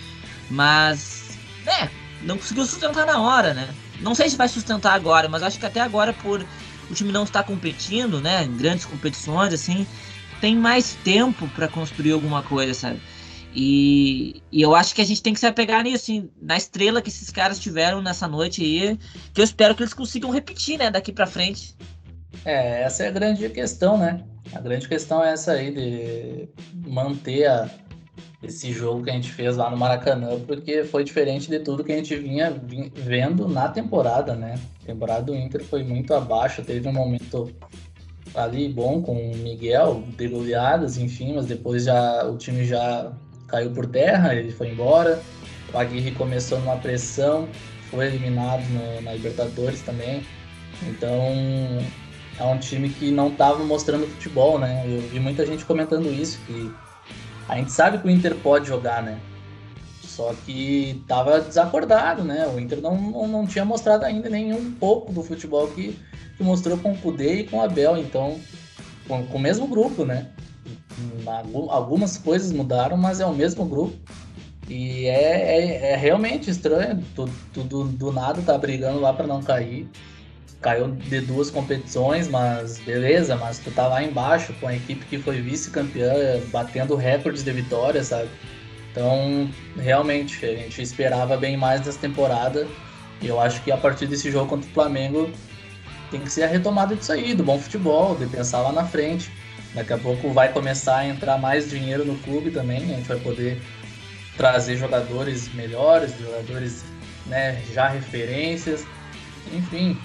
Mas, 0.50 1.38
é, 1.66 1.88
não 2.22 2.36
conseguiu 2.36 2.66
sustentar 2.66 3.06
na 3.06 3.20
hora, 3.20 3.54
né? 3.54 3.68
Não 4.00 4.14
sei 4.14 4.28
se 4.28 4.36
vai 4.36 4.48
sustentar 4.48 4.94
agora, 4.94 5.28
mas 5.28 5.42
acho 5.42 5.58
que 5.58 5.66
até 5.66 5.80
agora, 5.80 6.12
por 6.12 6.44
o 6.90 6.94
time 6.94 7.12
não 7.12 7.24
estar 7.24 7.42
competindo, 7.42 8.20
né? 8.20 8.44
Em 8.44 8.56
grandes 8.56 8.84
competições, 8.84 9.52
assim, 9.52 9.86
tem 10.40 10.56
mais 10.56 10.96
tempo 11.04 11.48
para 11.48 11.68
construir 11.68 12.12
alguma 12.12 12.42
coisa, 12.42 12.74
sabe? 12.74 13.00
E, 13.54 14.42
e, 14.52 14.62
eu 14.62 14.74
acho 14.74 14.94
que 14.94 15.00
a 15.00 15.04
gente 15.04 15.22
tem 15.22 15.32
que 15.32 15.40
se 15.40 15.46
apegar 15.46 15.82
nisso, 15.82 16.28
na 16.40 16.56
estrela 16.56 17.00
que 17.00 17.08
esses 17.08 17.30
caras 17.30 17.58
tiveram 17.58 18.02
nessa 18.02 18.28
noite 18.28 18.62
aí, 18.62 18.98
que 19.32 19.40
eu 19.40 19.44
espero 19.44 19.74
que 19.74 19.82
eles 19.82 19.94
consigam 19.94 20.30
repetir, 20.30 20.78
né, 20.78 20.90
daqui 20.90 21.12
para 21.12 21.26
frente. 21.26 21.74
É, 22.44 22.82
essa 22.82 23.04
é 23.04 23.08
a 23.08 23.10
grande 23.10 23.48
questão, 23.48 23.96
né? 23.98 24.22
A 24.52 24.60
grande 24.60 24.88
questão 24.88 25.22
é 25.24 25.32
essa 25.32 25.52
aí 25.52 25.72
de 25.72 26.48
manter 26.88 27.46
a, 27.46 27.68
esse 28.42 28.72
jogo 28.72 29.02
que 29.02 29.10
a 29.10 29.14
gente 29.14 29.32
fez 29.32 29.56
lá 29.56 29.70
no 29.70 29.76
Maracanã, 29.76 30.38
porque 30.46 30.84
foi 30.84 31.02
diferente 31.04 31.48
de 31.48 31.58
tudo 31.58 31.82
que 31.82 31.92
a 31.92 31.96
gente 31.96 32.14
vinha 32.16 32.54
vendo 32.94 33.48
na 33.48 33.68
temporada, 33.68 34.34
né? 34.34 34.54
A 34.82 34.86
temporada 34.86 35.22
do 35.22 35.34
Inter 35.34 35.64
foi 35.64 35.82
muito 35.82 36.14
abaixo, 36.14 36.62
teve 36.62 36.86
um 36.88 36.92
momento 36.92 37.50
ali 38.34 38.68
bom 38.68 39.02
com 39.02 39.32
o 39.32 39.36
Miguel, 39.36 40.04
de 40.16 40.28
goleadas, 40.28 40.96
enfim, 40.96 41.34
mas 41.34 41.46
depois 41.46 41.84
já 41.84 42.24
o 42.26 42.36
time 42.36 42.64
já 42.64 43.12
caiu 43.48 43.70
por 43.70 43.86
terra, 43.86 44.34
ele 44.34 44.52
foi 44.52 44.68
embora. 44.68 45.20
O 45.72 45.78
Aguirre 45.78 46.12
começou 46.12 46.58
numa 46.60 46.76
pressão, 46.76 47.48
foi 47.90 48.06
eliminado 48.06 48.62
no, 48.68 49.02
na 49.02 49.12
Libertadores 49.12 49.80
também. 49.82 50.24
Então 50.82 51.10
é 52.38 52.44
um 52.44 52.58
time 52.58 52.88
que 52.88 53.10
não 53.10 53.28
estava 53.28 53.64
mostrando 53.64 54.06
futebol, 54.06 54.58
né? 54.58 54.84
Eu 54.86 55.00
vi 55.02 55.18
muita 55.18 55.44
gente 55.44 55.64
comentando 55.64 56.06
isso, 56.06 56.38
que 56.46 56.72
a 57.48 57.56
gente 57.56 57.72
sabe 57.72 57.98
que 57.98 58.06
o 58.06 58.10
Inter 58.10 58.34
pode 58.36 58.68
jogar, 58.68 59.02
né? 59.02 59.18
Só 60.02 60.34
que 60.44 61.02
tava 61.06 61.40
desacordado, 61.40 62.24
né? 62.24 62.46
O 62.46 62.58
Inter 62.58 62.80
não, 62.80 62.96
não, 63.00 63.28
não 63.28 63.46
tinha 63.46 63.64
mostrado 63.64 64.04
ainda 64.04 64.28
nenhum 64.28 64.72
pouco 64.72 65.12
do 65.12 65.22
futebol 65.22 65.68
que, 65.68 65.98
que 66.36 66.42
mostrou 66.42 66.76
com 66.78 66.92
o 66.92 66.98
Kudê 66.98 67.40
e 67.40 67.44
com 67.44 67.58
o 67.58 67.62
Abel. 67.62 67.96
Então, 67.96 68.38
com, 69.06 69.24
com 69.26 69.38
o 69.38 69.40
mesmo 69.40 69.66
grupo, 69.66 70.04
né? 70.04 70.26
Algumas 71.70 72.16
coisas 72.18 72.52
mudaram, 72.52 72.96
mas 72.96 73.20
é 73.20 73.26
o 73.26 73.34
mesmo 73.34 73.64
grupo. 73.64 73.96
E 74.68 75.06
é, 75.06 75.56
é, 75.56 75.92
é 75.92 75.96
realmente 75.96 76.50
estranho. 76.50 77.02
Tudo, 77.14 77.32
tudo 77.52 77.84
do 77.84 78.12
nada 78.12 78.42
tá 78.42 78.56
brigando 78.58 79.00
lá 79.00 79.12
para 79.12 79.26
não 79.26 79.42
cair 79.42 79.88
caiu 80.60 80.88
de 80.88 81.20
duas 81.20 81.50
competições, 81.50 82.28
mas 82.28 82.78
beleza, 82.80 83.36
mas 83.36 83.58
tu 83.58 83.70
tá 83.70 83.86
lá 83.86 84.02
embaixo 84.02 84.52
com 84.54 84.66
a 84.66 84.74
equipe 84.74 85.04
que 85.06 85.18
foi 85.18 85.40
vice-campeã, 85.40 86.12
batendo 86.50 86.96
recordes 86.96 87.44
de 87.44 87.52
vitória, 87.52 88.02
sabe? 88.02 88.28
Então, 88.90 89.48
realmente, 89.76 90.44
a 90.44 90.56
gente 90.56 90.82
esperava 90.82 91.36
bem 91.36 91.56
mais 91.56 91.82
dessa 91.82 91.98
temporada. 91.98 92.66
E 93.20 93.26
eu 93.26 93.40
acho 93.40 93.62
que 93.62 93.70
a 93.70 93.76
partir 93.76 94.06
desse 94.06 94.30
jogo 94.30 94.48
contra 94.48 94.68
o 94.68 94.72
Flamengo 94.72 95.30
tem 96.10 96.20
que 96.20 96.30
ser 96.30 96.44
a 96.44 96.46
retomada 96.46 96.96
disso 96.96 97.12
aí, 97.12 97.34
do 97.34 97.44
bom 97.44 97.58
futebol, 97.58 98.16
de 98.16 98.26
pensar 98.26 98.60
lá 98.60 98.72
na 98.72 98.84
frente. 98.84 99.30
Daqui 99.78 99.92
a 99.92 99.98
pouco 99.98 100.32
vai 100.32 100.52
começar 100.52 100.96
a 100.96 101.06
entrar 101.06 101.38
mais 101.38 101.70
dinheiro 101.70 102.04
no 102.04 102.18
clube 102.18 102.50
também, 102.50 102.78
a 102.78 102.96
gente 102.96 103.06
vai 103.06 103.18
poder 103.20 103.62
trazer 104.36 104.76
jogadores 104.76 105.54
melhores, 105.54 106.18
jogadores 106.18 106.84
né, 107.26 107.62
já 107.72 107.86
referências, 107.86 108.84
enfim, 109.52 109.96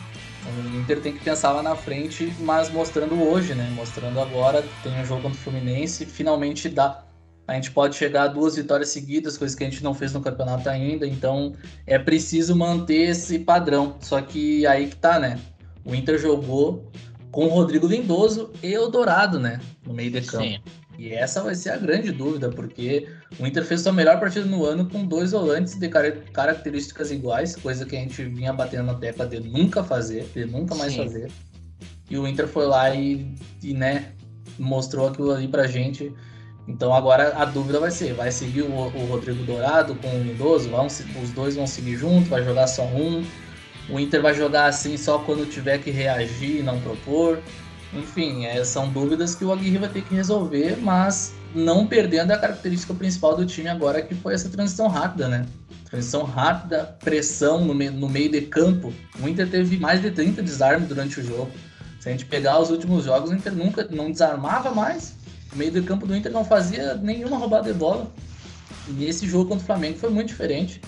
o 0.45 0.77
Inter 0.77 1.01
tem 1.01 1.13
que 1.13 1.23
pensar 1.23 1.53
lá 1.53 1.63
na 1.63 1.75
frente, 1.75 2.31
mas 2.41 2.69
mostrando 2.69 3.19
hoje, 3.19 3.55
né? 3.55 3.67
Mostrando 3.73 4.19
agora, 4.19 4.63
tem 4.83 4.93
um 4.93 5.05
jogo 5.05 5.23
contra 5.23 5.39
o 5.39 5.41
Fluminense, 5.41 6.05
finalmente 6.05 6.69
dá. 6.69 7.03
A 7.47 7.55
gente 7.55 7.71
pode 7.71 7.95
chegar 7.95 8.23
a 8.23 8.27
duas 8.27 8.55
vitórias 8.55 8.89
seguidas, 8.89 9.39
coisa 9.39 9.57
que 9.57 9.63
a 9.63 9.69
gente 9.69 9.83
não 9.83 9.95
fez 9.95 10.13
no 10.13 10.21
campeonato 10.21 10.69
ainda, 10.69 11.07
então 11.07 11.53
é 11.88 11.97
preciso 11.97 12.55
manter 12.55 13.09
esse 13.09 13.39
padrão. 13.39 13.97
Só 14.01 14.21
que 14.21 14.67
aí 14.67 14.88
que 14.88 14.95
tá, 14.97 15.17
né? 15.17 15.39
O 15.83 15.95
Inter 15.95 16.19
jogou 16.19 16.91
com 17.33 17.45
o 17.45 17.49
Rodrigo 17.49 17.87
Lindoso 17.87 18.51
e 18.61 18.77
o 18.77 18.87
Dourado, 18.87 19.39
né? 19.39 19.59
No 19.85 19.93
meio 19.93 20.11
de 20.11 20.21
campo. 20.21 20.43
Sim. 20.43 20.59
E 20.99 21.09
essa 21.11 21.41
vai 21.41 21.55
ser 21.55 21.71
a 21.71 21.77
grande 21.77 22.11
dúvida, 22.11 22.49
porque 22.49 23.07
o 23.39 23.47
Inter 23.47 23.65
fez 23.65 23.81
sua 23.81 23.91
melhor 23.91 24.19
partida 24.19 24.45
no 24.45 24.63
ano 24.63 24.87
com 24.87 25.03
dois 25.03 25.31
volantes 25.31 25.73
de 25.73 25.89
características 25.89 27.09
iguais, 27.09 27.55
coisa 27.55 27.87
que 27.87 27.95
a 27.95 27.99
gente 27.99 28.23
vinha 28.25 28.53
batendo 28.53 28.83
na 28.83 28.93
tecla 28.93 29.25
de 29.25 29.39
nunca 29.39 29.83
fazer, 29.83 30.29
de 30.35 30.45
nunca 30.45 30.75
mais 30.75 30.93
Sim. 30.93 30.99
fazer. 30.99 31.31
e 32.07 32.17
o 32.19 32.27
Inter 32.27 32.47
foi 32.47 32.67
lá 32.67 32.93
e, 32.93 33.35
e 33.63 33.73
né, 33.73 34.11
mostrou 34.59 35.07
aquilo 35.07 35.31
ali 35.31 35.47
pra 35.47 35.65
gente. 35.65 36.13
Então 36.67 36.93
agora 36.93 37.35
a 37.35 37.45
dúvida 37.45 37.79
vai 37.79 37.89
ser, 37.89 38.13
vai 38.13 38.31
seguir 38.31 38.61
o, 38.61 38.71
o 38.71 39.05
Rodrigo 39.07 39.43
Dourado 39.43 39.95
com 39.95 40.07
o 40.07 40.23
Lindoso? 40.23 40.69
Vão, 40.69 40.85
os 40.85 41.31
dois 41.31 41.55
vão 41.55 41.65
seguir 41.65 41.95
junto, 41.95 42.29
vai 42.29 42.43
jogar 42.43 42.67
só 42.67 42.85
um? 42.85 43.25
O 43.89 43.99
Inter 43.99 44.21
vai 44.21 44.33
jogar 44.33 44.65
assim 44.65 44.97
só 44.97 45.19
quando 45.19 45.49
tiver 45.49 45.77
que 45.79 45.91
reagir 45.91 46.59
e 46.59 46.63
não 46.63 46.79
propor? 46.79 47.39
Enfim, 47.93 48.45
é, 48.45 48.63
são 48.63 48.89
dúvidas 48.89 49.35
que 49.35 49.45
o 49.45 49.51
Aguirre 49.51 49.77
vai 49.77 49.89
ter 49.89 50.01
que 50.03 50.15
resolver, 50.15 50.77
mas 50.81 51.33
não 51.53 51.85
perdendo 51.85 52.31
a 52.31 52.37
característica 52.37 52.93
principal 52.93 53.35
do 53.35 53.45
time 53.45 53.69
agora, 53.69 54.01
que 54.01 54.15
foi 54.15 54.33
essa 54.33 54.49
transição 54.49 54.87
rápida, 54.87 55.27
né? 55.27 55.45
Transição 55.85 56.23
rápida, 56.23 56.97
pressão 57.03 57.63
no, 57.63 57.75
me 57.75 57.89
no 57.89 58.09
meio 58.09 58.31
de 58.31 58.41
campo. 58.41 58.91
O 59.21 59.27
Inter 59.27 59.47
teve 59.47 59.77
mais 59.77 60.01
de 60.01 60.09
30 60.09 60.41
desarmes 60.41 60.87
durante 60.87 61.19
o 61.19 61.23
jogo. 61.23 61.51
Se 61.99 62.09
a 62.09 62.11
gente 62.11 62.25
pegar 62.25 62.59
os 62.59 62.71
últimos 62.71 63.05
jogos, 63.05 63.29
o 63.29 63.33
Inter 63.33 63.53
nunca 63.53 63.87
não 63.91 64.11
desarmava 64.11 64.71
mais. 64.71 65.15
O 65.53 65.55
meio 65.55 65.71
do 65.71 65.83
campo 65.83 66.07
do 66.07 66.15
Inter 66.15 66.31
não 66.31 66.43
fazia 66.43 66.95
nenhuma 66.95 67.37
roubada 67.37 67.71
de 67.71 67.77
bola. 67.77 68.11
E 68.97 69.05
esse 69.05 69.27
jogo 69.27 69.49
contra 69.49 69.63
o 69.63 69.65
Flamengo 69.65 69.99
foi 69.99 70.09
muito 70.09 70.29
diferente. 70.29 70.81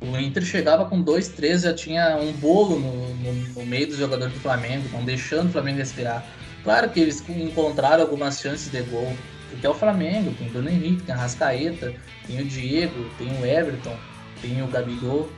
O 0.00 0.16
Inter 0.18 0.42
chegava 0.42 0.86
com 0.86 1.04
2-3, 1.04 1.62
já 1.62 1.74
tinha 1.74 2.16
um 2.16 2.32
bolo 2.32 2.78
no, 2.78 3.14
no, 3.16 3.32
no, 3.34 3.66
meio 3.66 3.86
dos 3.86 3.98
jogadores 3.98 4.32
do 4.32 4.40
Flamengo, 4.40 4.88
não 4.92 5.04
deixando 5.04 5.48
o 5.48 5.52
Flamengo 5.52 5.78
respirar. 5.78 6.24
Claro 6.64 6.88
que 6.88 7.00
eles 7.00 7.22
encontraram 7.28 8.02
algumas 8.02 8.40
chances 8.40 8.70
de 8.70 8.80
gol, 8.82 9.14
porque 9.50 9.66
é 9.66 9.68
o 9.68 9.74
Flamengo, 9.74 10.32
tem 10.38 10.48
o 10.48 10.50
Bruno 10.50 10.70
Henrique, 10.70 11.02
tem 11.02 11.14
a 11.14 11.18
Rascaeta, 11.18 11.92
tem 12.26 12.40
o 12.40 12.44
Diego, 12.44 13.10
tem 13.18 13.28
o 13.40 13.44
Everton, 13.44 13.94
tem 14.40 14.62
o 14.62 14.66
Gabigol. 14.68 15.30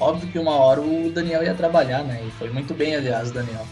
Óbvio 0.00 0.30
que 0.30 0.38
uma 0.38 0.54
hora 0.54 0.80
o 0.80 1.10
Daniel 1.12 1.44
ia 1.44 1.54
trabalhar, 1.54 2.02
né? 2.02 2.22
E 2.26 2.30
foi 2.32 2.50
muito 2.50 2.74
bem, 2.74 2.96
aliás, 2.96 3.30
o 3.30 3.34
Daniel. 3.34 3.66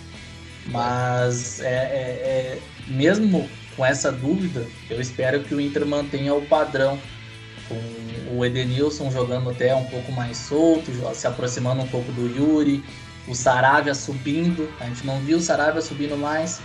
Mas 0.67 1.61
é, 1.61 1.67
é, 1.67 1.69
é, 1.69 2.59
mesmo 2.89 3.49
com 3.77 3.85
essa 3.85 4.11
dúvida, 4.13 4.65
eu 4.89 5.01
espero 5.01 5.43
que 5.43 5.55
o 5.55 5.61
Inter 5.61 5.85
mantenha 5.87 6.35
o 6.35 6.43
padrão, 6.47 6.99
com 7.69 7.75
o 8.33 8.45
Edenilson 8.45 9.11
jogando 9.11 9.51
até 9.51 9.75
um 9.75 9.85
pouco 9.85 10.11
mais 10.13 10.37
solto, 10.37 10.91
se 11.15 11.27
aproximando 11.27 11.83
um 11.83 11.89
pouco 11.89 12.11
do 12.13 12.27
Yuri, 12.27 12.85
o 13.29 13.35
Saravia 13.35 13.95
subindo, 13.95 14.69
a 14.81 14.87
gente 14.87 15.07
não 15.07 15.19
viu 15.21 15.39
o 15.39 15.41
Saravia 15.41 15.81
subindo 15.81 16.17
mais. 16.17 16.61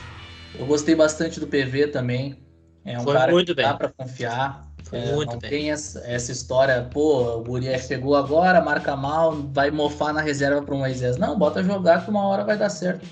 Eu 0.57 0.65
gostei 0.65 0.95
bastante 0.95 1.39
do 1.39 1.47
PV 1.47 1.87
também, 1.87 2.37
é 2.83 2.99
um 2.99 3.03
Foi 3.03 3.13
cara 3.13 3.31
que 3.43 3.53
bem. 3.53 3.65
dá 3.65 3.73
para 3.73 3.89
confiar. 3.89 4.67
É, 4.91 5.11
não 5.11 5.37
bem. 5.37 5.49
tem 5.49 5.71
essa, 5.71 5.99
essa, 6.05 6.31
história, 6.31 6.87
pô, 6.91 7.37
o 7.37 7.43
Guri 7.43 7.79
chegou 7.79 8.15
agora, 8.15 8.59
marca 8.59 8.95
mal, 8.95 9.33
vai 9.53 9.71
mofar 9.71 10.13
na 10.13 10.21
reserva 10.21 10.61
para 10.61 10.75
o 10.75 10.77
Moisés. 10.77 11.17
Não, 11.17 11.37
bota 11.37 11.63
jogar 11.63 12.03
que 12.03 12.09
uma 12.09 12.27
hora 12.27 12.43
vai 12.43 12.57
dar 12.57 12.69
certo. 12.69 13.07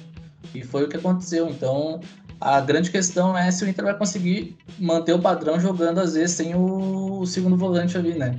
E 0.53 0.61
foi 0.63 0.83
o 0.83 0.89
que 0.89 0.97
aconteceu. 0.97 1.47
Então, 1.47 2.01
a 2.39 2.61
grande 2.61 2.89
questão 2.89 3.37
é 3.37 3.51
se 3.51 3.63
o 3.63 3.67
Inter 3.67 3.85
vai 3.85 3.93
conseguir 3.93 4.57
manter 4.79 5.13
o 5.13 5.19
padrão 5.19 5.59
jogando, 5.59 5.99
às 5.99 6.13
vezes, 6.13 6.35
sem 6.35 6.55
o, 6.55 7.25
segundo 7.25 7.57
volante 7.57 7.97
ali, 7.97 8.13
né? 8.13 8.37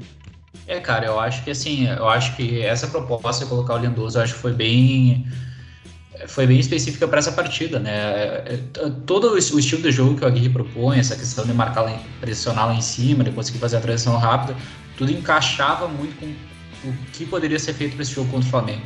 É, 0.67 0.81
cara, 0.81 1.07
eu 1.07 1.19
acho 1.19 1.43
que 1.45 1.51
assim, 1.51 1.89
eu 1.89 2.09
acho 2.09 2.37
que 2.37 2.63
essa 2.63 2.87
proposta 2.87 3.45
de 3.45 3.51
colocar 3.51 3.75
o 3.75 3.79
Lindoso, 3.79 4.19
eu 4.19 4.23
acho 4.23 4.35
que 4.35 4.41
foi 4.41 4.53
bem 4.53 5.27
foi 6.29 6.47
bem 6.47 6.59
específica 6.59 7.09
para 7.09 7.19
essa 7.19 7.33
partida, 7.33 7.79
né? 7.79 7.91
É, 7.91 8.59
é, 8.77 8.91
todo 9.07 9.33
o 9.33 9.39
estilo 9.39 9.83
de 9.83 9.91
jogo 9.91 10.17
que 10.17 10.25
o 10.25 10.29
Aguirre 10.29 10.51
propõe, 10.51 10.99
essa 10.99 11.17
questão 11.17 11.45
de 11.45 11.53
marcar, 11.53 11.85
pressionar 12.21 12.67
lá 12.67 12.75
em 12.75 12.81
cima, 12.81 13.25
de 13.25 13.31
conseguir 13.31 13.59
fazer 13.59 13.79
a 13.79 13.81
transição 13.81 14.17
rápida, 14.17 14.57
tudo 14.97 15.11
encaixava 15.11 15.89
muito 15.89 16.15
com 16.21 16.27
o 16.89 16.93
que 17.13 17.27
poderia 17.27 17.59
ser 17.59 17.75
feito 17.75 17.95
para 17.95 18.03
esse 18.03 18.13
jogo 18.13 18.31
contra 18.31 18.47
o 18.47 18.51
Flamengo. 18.51 18.83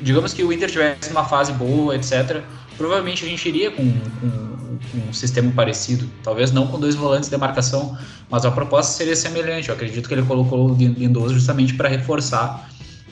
Digamos 0.00 0.32
que 0.32 0.42
o 0.42 0.52
Inter 0.52 0.70
tivesse 0.70 1.10
uma 1.10 1.24
fase 1.24 1.52
boa, 1.52 1.94
etc., 1.94 2.42
provavelmente 2.76 3.24
a 3.24 3.28
gente 3.28 3.48
iria 3.48 3.70
com, 3.70 3.84
com, 4.20 4.57
um 4.94 5.12
sistema 5.12 5.50
parecido. 5.52 6.08
Talvez 6.22 6.50
não 6.52 6.66
com 6.66 6.78
dois 6.78 6.94
volantes 6.94 7.28
de 7.28 7.36
marcação, 7.36 7.96
mas 8.30 8.44
a 8.44 8.50
proposta 8.50 8.92
seria 8.92 9.16
semelhante. 9.16 9.68
Eu 9.68 9.74
acredito 9.74 10.08
que 10.08 10.14
ele 10.14 10.22
colocou 10.22 10.70
o 10.70 10.74
Lindoso 10.74 11.34
justamente 11.34 11.74
para 11.74 11.88
reforçar 11.88 12.68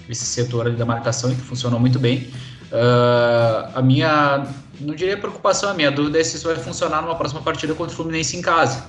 esse 0.09 0.25
setor 0.25 0.71
da 0.71 0.85
marcação, 0.85 1.35
que 1.35 1.41
funcionou 1.41 1.81
muito 1.81 1.99
bem. 1.99 2.29
Uh, 2.67 3.71
a 3.75 3.83
minha, 3.83 4.47
não 4.81 4.95
diria 4.95 5.17
preocupação, 5.17 5.71
a 5.71 5.75
minha 5.75 5.91
dúvida 5.91 6.21
é 6.21 6.25
se 6.25 6.37
isso 6.37 6.47
vai 6.47 6.57
funcionar 6.57 7.03
numa 7.03 7.15
próxima 7.15 7.41
partida 7.41 7.75
contra 7.75 7.93
o 7.93 7.97
Fluminense 7.97 8.37
em 8.37 8.43
casa. 8.43 8.85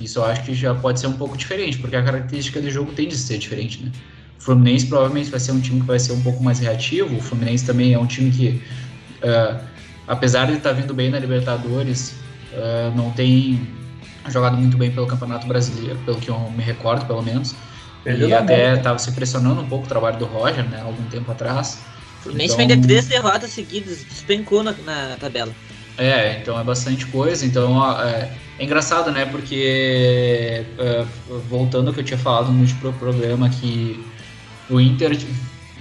Isso 0.00 0.18
eu 0.18 0.24
acho 0.24 0.44
que 0.44 0.54
já 0.54 0.74
pode 0.74 0.98
ser 0.98 1.06
um 1.06 1.12
pouco 1.12 1.36
diferente, 1.36 1.78
porque 1.78 1.94
a 1.94 2.02
característica 2.02 2.60
do 2.60 2.70
jogo 2.70 2.92
tende 2.92 3.14
a 3.14 3.18
ser 3.18 3.38
diferente, 3.38 3.82
né? 3.82 3.92
O 4.38 4.42
Fluminense 4.42 4.86
provavelmente 4.86 5.30
vai 5.30 5.38
ser 5.38 5.52
um 5.52 5.60
time 5.60 5.80
que 5.80 5.86
vai 5.86 5.98
ser 5.98 6.12
um 6.12 6.22
pouco 6.22 6.42
mais 6.42 6.58
reativo. 6.58 7.14
O 7.14 7.20
Fluminense 7.20 7.66
também 7.66 7.92
é 7.92 7.98
um 7.98 8.06
time 8.06 8.30
que 8.30 8.62
uh, 9.22 9.69
apesar 10.10 10.46
de 10.46 10.54
estar 10.54 10.70
tá 10.70 10.74
vindo 10.74 10.92
bem 10.92 11.08
na 11.08 11.20
Libertadores, 11.20 12.16
uh, 12.52 12.94
não 12.96 13.12
tem 13.12 13.64
jogado 14.28 14.56
muito 14.56 14.76
bem 14.76 14.90
pelo 14.90 15.06
Campeonato 15.06 15.46
Brasileiro, 15.46 15.96
pelo 16.04 16.18
que 16.18 16.28
eu 16.28 16.38
me 16.50 16.62
recordo, 16.62 17.06
pelo 17.06 17.22
menos. 17.22 17.54
Perdeu 18.02 18.28
e 18.28 18.34
até 18.34 18.74
estava 18.74 18.98
se 18.98 19.12
pressionando 19.12 19.60
um 19.60 19.68
pouco 19.68 19.84
o 19.84 19.88
trabalho 19.88 20.18
do 20.18 20.24
Roger, 20.24 20.64
né, 20.68 20.82
algum 20.82 21.04
tempo 21.04 21.30
atrás. 21.30 21.78
Fluminense 22.22 22.54
então... 22.54 22.66
vem 22.66 22.80
de 22.80 22.86
três 22.86 23.06
derrotas 23.06 23.50
seguidas, 23.50 24.04
despencou 24.04 24.64
na, 24.64 24.72
na, 24.84 25.16
tabela. 25.18 25.52
É, 25.96 26.38
então 26.38 26.58
é 26.58 26.64
bastante 26.64 27.06
coisa. 27.06 27.46
Então 27.46 27.80
é, 28.00 28.30
é 28.58 28.64
engraçado, 28.64 29.12
né? 29.12 29.26
Porque 29.26 30.66
é, 30.78 31.04
voltando 31.48 31.88
ao 31.88 31.94
que 31.94 32.00
eu 32.00 32.04
tinha 32.04 32.18
falado 32.18 32.50
no 32.50 32.60
último 32.60 32.92
programa, 32.94 33.48
que 33.48 34.04
o 34.68 34.80
Inter 34.80 35.16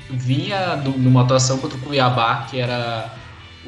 vinha 0.10 0.76
de 0.76 0.90
uma 0.90 1.24
atuação 1.24 1.58
contra 1.58 1.78
o 1.78 1.82
Cuiabá, 1.82 2.48
que 2.50 2.60
era 2.60 3.19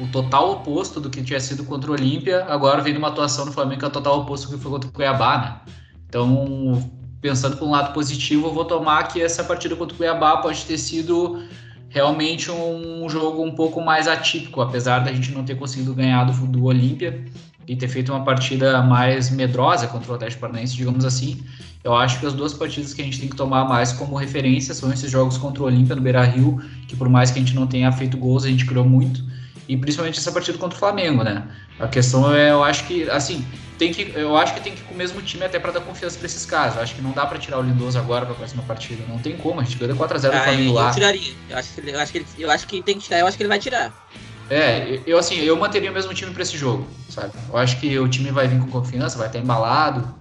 o 0.02 0.08
total 0.08 0.52
oposto 0.52 1.00
do 1.00 1.08
que 1.08 1.22
tinha 1.22 1.38
sido 1.38 1.64
contra 1.64 1.90
o 1.90 1.94
Olímpia, 1.94 2.44
agora 2.48 2.82
vem 2.82 2.92
numa 2.92 3.08
atuação 3.08 3.46
no 3.46 3.52
Flamengo 3.52 3.78
que 3.78 3.84
é 3.84 3.88
o 3.88 3.92
total 3.92 4.20
oposto 4.20 4.48
do 4.48 4.56
que 4.56 4.62
foi 4.62 4.72
contra 4.72 4.88
o 4.88 4.92
Cuiabá, 4.92 5.38
né? 5.38 5.74
Então, 6.08 6.90
pensando 7.20 7.56
por 7.56 7.66
um 7.66 7.70
lado 7.70 7.94
positivo, 7.94 8.48
eu 8.48 8.52
vou 8.52 8.64
tomar 8.64 9.04
que 9.04 9.22
essa 9.22 9.44
partida 9.44 9.76
contra 9.76 9.94
o 9.94 9.96
Cuiabá 9.96 10.38
pode 10.38 10.64
ter 10.64 10.76
sido 10.76 11.42
realmente 11.88 12.50
um 12.50 13.08
jogo 13.08 13.44
um 13.44 13.52
pouco 13.52 13.80
mais 13.80 14.08
atípico, 14.08 14.60
apesar 14.60 15.00
da 15.00 15.12
gente 15.12 15.30
não 15.30 15.44
ter 15.44 15.54
conseguido 15.54 15.94
ganhar 15.94 16.24
do, 16.24 16.32
do 16.46 16.64
Olímpia 16.64 17.24
e 17.66 17.76
ter 17.76 17.86
feito 17.86 18.10
uma 18.12 18.24
partida 18.24 18.82
mais 18.82 19.30
medrosa 19.30 19.86
contra 19.86 20.10
o 20.10 20.14
Atlético 20.16 20.40
Paranaense, 20.40 20.74
digamos 20.74 21.04
assim. 21.04 21.40
Eu 21.84 21.94
acho 21.94 22.18
que 22.18 22.26
as 22.26 22.32
duas 22.32 22.52
partidas 22.52 22.92
que 22.92 23.02
a 23.02 23.04
gente 23.04 23.20
tem 23.20 23.28
que 23.28 23.36
tomar 23.36 23.64
mais 23.66 23.92
como 23.92 24.16
referência 24.16 24.74
são 24.74 24.92
esses 24.92 25.10
jogos 25.10 25.38
contra 25.38 25.62
o 25.62 25.66
Olímpia 25.66 25.94
no 25.94 26.02
Beira-Rio, 26.02 26.60
que 26.88 26.96
por 26.96 27.08
mais 27.08 27.30
que 27.30 27.38
a 27.38 27.42
gente 27.42 27.54
não 27.54 27.66
tenha 27.66 27.90
feito 27.92 28.16
gols, 28.16 28.44
a 28.44 28.48
gente 28.48 28.66
criou 28.66 28.84
muito 28.84 29.22
e 29.72 29.76
principalmente 29.76 30.18
essa 30.18 30.30
partida 30.30 30.58
contra 30.58 30.76
o 30.76 30.78
Flamengo, 30.78 31.24
né? 31.24 31.44
A 31.80 31.88
questão 31.88 32.32
é, 32.34 32.50
eu 32.50 32.62
acho 32.62 32.84
que, 32.84 33.08
assim, 33.08 33.44
tem 33.78 33.90
que, 33.90 34.12
eu 34.14 34.36
acho 34.36 34.52
que 34.52 34.60
tem 34.60 34.74
que 34.74 34.80
ir 34.80 34.84
com 34.84 34.92
o 34.92 34.96
mesmo 34.96 35.22
time 35.22 35.44
até 35.44 35.58
para 35.58 35.72
dar 35.72 35.80
confiança 35.80 36.18
para 36.18 36.26
esses 36.26 36.44
casos. 36.44 36.76
Eu 36.76 36.82
acho 36.82 36.94
que 36.94 37.00
não 37.00 37.12
dá 37.12 37.24
para 37.24 37.38
tirar 37.38 37.58
o 37.58 37.62
Lindoso 37.62 37.98
agora 37.98 38.26
para 38.26 38.34
a 38.34 38.36
próxima 38.36 38.62
partida, 38.64 39.02
não 39.08 39.18
tem 39.18 39.34
como. 39.34 39.60
A 39.60 39.64
gente 39.64 39.78
ganhou 39.78 39.96
4 39.96 40.14
a 40.14 40.20
0 40.20 40.34
ah, 40.34 40.38
do 40.38 40.44
Flamengo 40.44 40.72
lá. 40.74 40.88
Eu 40.88 40.94
tiraria. 40.94 41.32
Eu 41.48 41.56
acho 41.56 41.72
que 41.72 41.90
eu 41.90 41.98
acho 41.98 42.12
que 42.12 42.18
ele, 42.18 42.26
eu 42.38 42.50
acho 42.50 42.66
que 42.66 42.82
tem 42.82 42.98
que 42.98 43.04
tirar, 43.04 43.20
eu 43.20 43.26
acho 43.26 43.36
que 43.36 43.42
ele 43.42 43.48
vai 43.48 43.58
tirar. 43.58 43.92
É, 44.50 45.00
eu 45.06 45.16
assim, 45.16 45.38
eu 45.40 45.56
manteria 45.56 45.90
o 45.90 45.94
mesmo 45.94 46.12
time 46.12 46.32
para 46.32 46.42
esse 46.42 46.58
jogo, 46.58 46.86
sabe? 47.08 47.32
Eu 47.48 47.56
acho 47.56 47.80
que 47.80 47.98
o 47.98 48.06
time 48.06 48.30
vai 48.30 48.46
vir 48.46 48.60
com 48.60 48.66
confiança, 48.66 49.16
vai 49.16 49.28
estar 49.28 49.38
embalado. 49.38 50.14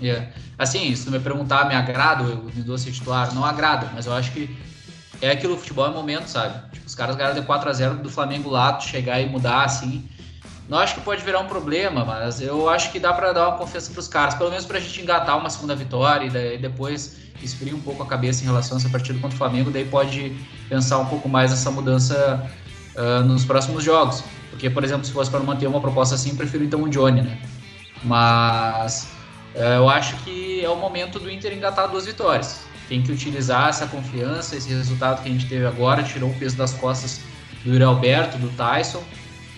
Yeah. 0.00 0.28
Assim, 0.56 0.94
se 0.94 1.04
tu 1.04 1.10
me 1.10 1.18
perguntar, 1.18 1.66
me 1.66 1.74
agrada 1.74 2.22
o 2.22 2.48
Lindoso 2.54 2.84
ser 2.84 2.92
titular? 2.92 3.34
Não 3.34 3.44
agrada, 3.44 3.90
mas 3.92 4.06
eu 4.06 4.12
acho 4.12 4.30
que 4.30 4.56
é 5.22 5.30
aquilo, 5.30 5.56
futebol 5.56 5.86
é 5.86 5.90
momento, 5.90 6.26
sabe? 6.26 6.60
Tipo, 6.72 6.84
os 6.84 6.96
caras 6.96 7.14
ganharam 7.14 7.38
de 7.38 7.46
4 7.46 7.70
a 7.70 7.72
0 7.72 7.94
do 7.98 8.10
Flamengo 8.10 8.50
lá, 8.50 8.78
chegar 8.80 9.20
e 9.20 9.26
mudar 9.26 9.64
assim. 9.64 10.06
Não 10.68 10.78
acho 10.78 10.96
que 10.96 11.00
pode 11.00 11.22
virar 11.22 11.38
um 11.38 11.46
problema, 11.46 12.04
mas 12.04 12.40
eu 12.40 12.68
acho 12.68 12.90
que 12.90 12.98
dá 12.98 13.12
para 13.12 13.32
dar 13.32 13.48
uma 13.48 13.58
confiança 13.58 13.92
para 13.92 14.00
os 14.00 14.08
caras, 14.08 14.34
pelo 14.34 14.50
menos 14.50 14.64
para 14.66 14.78
a 14.78 14.80
gente 14.80 15.00
engatar 15.00 15.38
uma 15.38 15.48
segunda 15.48 15.76
vitória 15.76 16.26
e 16.26 16.58
depois 16.58 17.18
esfriar 17.40 17.76
um 17.76 17.80
pouco 17.80 18.02
a 18.02 18.06
cabeça 18.06 18.42
em 18.42 18.46
relação 18.46 18.76
a 18.76 18.80
essa 18.80 18.88
partida 18.88 19.18
contra 19.20 19.34
o 19.34 19.38
Flamengo, 19.38 19.70
daí 19.70 19.84
pode 19.84 20.36
pensar 20.68 20.98
um 20.98 21.06
pouco 21.06 21.28
mais 21.28 21.52
nessa 21.52 21.70
mudança 21.70 22.50
uh, 22.96 23.22
nos 23.22 23.44
próximos 23.44 23.84
jogos. 23.84 24.24
Porque, 24.50 24.68
por 24.68 24.82
exemplo, 24.82 25.04
se 25.04 25.12
fosse 25.12 25.30
para 25.30 25.40
manter 25.40 25.68
uma 25.68 25.80
proposta 25.80 26.16
assim, 26.16 26.34
prefiro 26.34 26.64
então 26.64 26.82
o 26.82 26.88
Johnny, 26.88 27.22
né? 27.22 27.38
Mas 28.02 29.08
uh, 29.54 29.58
eu 29.58 29.88
acho 29.88 30.16
que 30.24 30.64
é 30.64 30.68
o 30.68 30.76
momento 30.76 31.20
do 31.20 31.30
Inter 31.30 31.52
engatar 31.52 31.88
duas 31.88 32.06
vitórias 32.06 32.71
tem 32.88 33.02
que 33.02 33.12
utilizar 33.12 33.68
essa 33.68 33.86
confiança, 33.86 34.56
esse 34.56 34.68
resultado 34.68 35.22
que 35.22 35.28
a 35.28 35.32
gente 35.32 35.46
teve 35.46 35.66
agora, 35.66 36.02
tirou 36.02 36.30
o 36.30 36.34
peso 36.34 36.56
das 36.56 36.72
costas 36.72 37.20
do 37.64 37.72
Yuri 37.72 37.84
Alberto, 37.84 38.38
do 38.38 38.48
Tyson, 38.50 39.02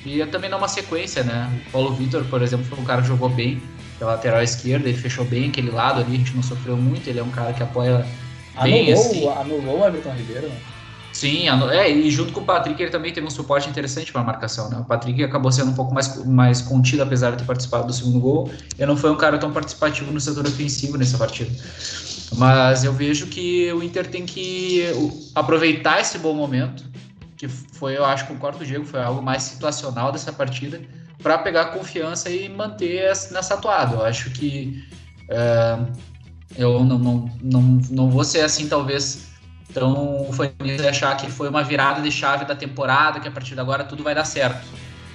e 0.05 0.25
também 0.27 0.51
dar 0.51 0.59
uma 0.59 0.69
sequência, 0.69 1.23
né? 1.23 1.51
O 1.69 1.71
Paulo 1.71 1.95
Vitor, 1.95 2.25
por 2.25 2.43
exemplo, 2.43 2.65
foi 2.67 2.79
um 2.79 2.85
cara 2.85 3.03
que 3.03 3.09
jogou 3.09 3.29
bem 3.29 3.63
pela 3.99 4.13
lateral 4.13 4.43
esquerda, 4.43 4.89
ele 4.89 4.99
fechou 4.99 5.25
bem 5.25 5.49
aquele 5.49 5.71
lado 5.71 6.01
ali, 6.01 6.15
a 6.15 6.19
gente 6.19 6.35
não 6.35 6.43
sofreu 6.43 6.77
muito, 6.77 7.09
ele 7.09 7.19
é 7.19 7.23
um 7.23 7.31
cara 7.31 7.53
que 7.53 7.63
apoia 7.63 8.07
bem 8.63 8.93
anulou, 8.93 9.07
assim. 9.07 9.29
Anulou 9.29 9.81
o 9.81 9.87
Everton 9.87 10.13
Ribeiro, 10.13 10.49
né? 10.49 10.57
Sim, 11.15 11.49
é, 11.71 11.89
e 11.89 12.11
junto 12.11 12.33
com 12.33 12.41
o 12.41 12.45
Patrick 12.45 12.83
ele 12.83 12.91
também 12.91 13.13
teve 13.13 13.25
um 13.25 13.31
suporte 13.31 13.71
interessante 13.71 14.11
para 14.11 14.21
a 14.21 14.25
marcação, 14.25 14.69
né? 14.69 14.79
O 14.81 14.85
Patrick 14.85 15.23
acabou 15.23 15.53
sendo 15.53 15.71
um 15.71 15.75
pouco 15.75 15.95
mais, 15.95 16.25
mais 16.27 16.61
contido, 16.61 17.05
apesar 17.05 17.31
de 17.31 17.39
ter 17.39 17.45
participado 17.45 17.87
do 17.87 17.93
segundo 17.93 18.19
gol. 18.19 18.51
Ele 18.77 18.87
não 18.87 18.97
foi 18.97 19.13
um 19.13 19.17
cara 19.17 19.39
tão 19.39 19.53
participativo 19.53 20.11
no 20.11 20.21
setor 20.21 20.45
ofensivo 20.45 20.99
nessa 20.99 21.17
partida. 21.17 21.53
Mas 22.37 22.85
eu 22.85 22.93
vejo 22.93 23.27
que 23.27 23.73
o 23.73 23.83
Inter 23.83 24.09
tem 24.09 24.27
que 24.27 24.85
aproveitar 25.35 26.01
esse 26.01 26.19
bom 26.19 26.35
momento, 26.35 26.85
que 27.37 27.49
foi, 27.49 27.97
eu 27.97 28.05
acho, 28.05 28.27
concordo 28.27 28.59
com 28.59 28.65
o 28.65 28.67
Diego, 28.67 28.85
foi 28.85 29.01
algo 29.01 29.23
mais 29.23 29.43
situacional 29.43 30.11
dessa 30.11 30.33
partida, 30.33 30.81
para 31.23 31.39
pegar 31.39 31.67
confiança 31.67 32.29
e 32.31 32.49
manter 32.49 33.07
nessa 33.31 33.55
atuada. 33.55 33.97
Eu 33.97 34.05
acho 34.05 34.31
que 34.31 34.85
é, 35.31 35.79
eu 36.57 36.85
não, 36.85 36.99
não, 36.99 37.31
não, 37.43 37.63
não 37.91 38.11
vou 38.11 38.25
ser 38.25 38.41
assim, 38.41 38.69
talvez, 38.69 39.29
tão 39.73 40.31
fanista 40.33 40.83
e 40.83 40.89
achar 40.89 41.17
que 41.17 41.31
foi 41.31 41.49
uma 41.49 41.63
virada 41.63 42.01
de 42.01 42.11
chave 42.11 42.45
da 42.45 42.55
temporada, 42.55 43.21
que 43.21 43.29
a 43.29 43.31
partir 43.31 43.55
de 43.55 43.61
agora 43.61 43.85
tudo 43.85 44.03
vai 44.03 44.15
dar 44.15 44.25
certo. 44.25 44.67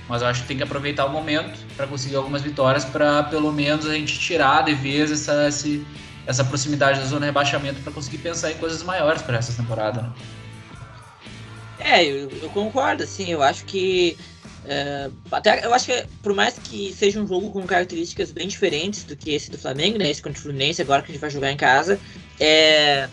Mas 0.08 0.22
eu 0.22 0.28
acho 0.28 0.42
que 0.42 0.48
tem 0.48 0.58
que 0.58 0.64
aproveitar 0.64 1.06
o 1.06 1.12
momento 1.12 1.60
para 1.78 1.86
conseguir 1.86 2.16
algumas 2.16 2.42
vitórias, 2.42 2.84
para 2.84 3.24
pelo 3.24 3.52
menos 3.52 3.86
a 3.86 3.94
gente 3.94 4.18
tirar 4.18 4.64
de 4.64 4.74
vez 4.74 5.12
essa, 5.12 5.48
esse, 5.48 5.86
essa 6.30 6.44
proximidade 6.44 7.00
da 7.00 7.08
zona 7.08 7.22
de 7.22 7.26
rebaixamento 7.26 7.82
para 7.82 7.92
conseguir 7.92 8.20
pensar 8.20 8.52
em 8.52 8.58
coisas 8.58 8.84
maiores 8.84 9.20
para 9.24 9.40
essa 9.40 9.52
temporada. 9.52 10.04
Né? 10.04 10.14
É, 11.80 12.06
eu, 12.06 12.30
eu, 12.30 12.50
concordo, 12.52 13.04
assim, 13.04 13.32
eu 13.32 13.42
acho 13.42 13.66
que. 13.66 14.16
Uh, 14.60 15.12
até 15.32 15.66
eu 15.66 15.74
acho 15.74 15.88
que 15.88 16.06
por 16.22 16.36
mais 16.36 16.60
que 16.60 16.94
seja 16.94 17.20
um 17.20 17.26
jogo 17.26 17.50
com 17.50 17.64
características 17.64 18.32
bem 18.32 18.48
diferentes 18.48 19.04
do 19.06 19.16
que 19.16 19.32
esse 19.32 19.50
do 19.50 19.58
Flamengo, 19.58 19.98
né? 19.98 20.12
Esse 20.12 20.22
contra 20.22 20.38
o 20.38 20.42
Fluminense, 20.42 20.82
agora 20.82 21.02
que 21.02 21.10
a 21.10 21.14
gente 21.14 21.22
vai 21.22 21.32
jogar 21.32 21.52
em 21.52 21.58
casa, 21.58 22.00
é, 22.40 23.10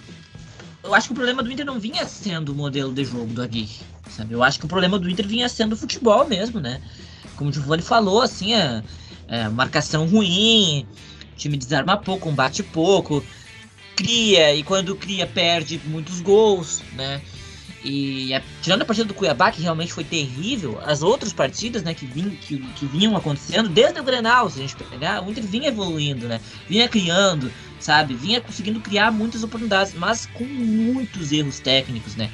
eu 0.84 0.94
acho 0.94 1.06
que 1.06 1.12
o 1.12 1.16
problema 1.16 1.42
do 1.42 1.50
Inter 1.50 1.64
não 1.64 1.80
vinha 1.80 2.04
sendo 2.04 2.52
o 2.52 2.54
modelo 2.54 2.92
de 2.92 3.04
jogo 3.04 3.32
do 3.32 3.40
Aguirre, 3.40 3.80
sabe? 4.10 4.34
Eu 4.34 4.42
acho 4.42 4.58
que 4.58 4.66
o 4.66 4.68
problema 4.68 4.98
do 4.98 5.08
Inter 5.08 5.26
vinha 5.26 5.48
sendo 5.48 5.72
o 5.72 5.76
futebol 5.76 6.26
mesmo, 6.26 6.60
né? 6.60 6.82
Como 7.36 7.48
o 7.48 7.52
Giovanni 7.52 7.82
falou, 7.82 8.20
assim, 8.20 8.52
a, 8.52 8.82
a 9.28 9.48
marcação 9.48 10.06
ruim, 10.06 10.86
o 11.36 11.38
time 11.38 11.56
desarma 11.58 11.98
pouco, 11.98 12.28
combate 12.28 12.62
pouco, 12.62 13.22
cria, 13.94 14.54
e 14.54 14.62
quando 14.62 14.96
cria 14.96 15.26
perde 15.26 15.78
muitos 15.84 16.22
gols, 16.22 16.82
né? 16.94 17.20
E 17.84 18.34
a, 18.34 18.42
tirando 18.62 18.82
a 18.82 18.84
partida 18.84 19.06
do 19.06 19.14
Cuiabá, 19.14 19.52
que 19.52 19.62
realmente 19.62 19.92
foi 19.92 20.02
terrível, 20.02 20.80
as 20.84 21.02
outras 21.02 21.32
partidas 21.32 21.84
né, 21.84 21.94
que, 21.94 22.04
vin, 22.04 22.30
que, 22.30 22.58
que 22.58 22.86
vinham 22.86 23.16
acontecendo, 23.16 23.68
desde 23.68 24.00
o 24.00 24.02
Grenal, 24.02 24.50
se 24.50 24.58
a 24.58 24.62
gente 24.62 24.74
pegar, 24.76 25.22
o 25.22 25.30
Inter 25.30 25.44
vinha 25.44 25.68
evoluindo, 25.68 26.26
né? 26.26 26.40
Vinha 26.68 26.88
criando, 26.88 27.52
sabe? 27.78 28.14
Vinha 28.14 28.40
conseguindo 28.40 28.80
criar 28.80 29.12
muitas 29.12 29.44
oportunidades, 29.44 29.94
mas 29.94 30.26
com 30.26 30.44
muitos 30.44 31.30
erros 31.30 31.60
técnicos, 31.60 32.16
né? 32.16 32.30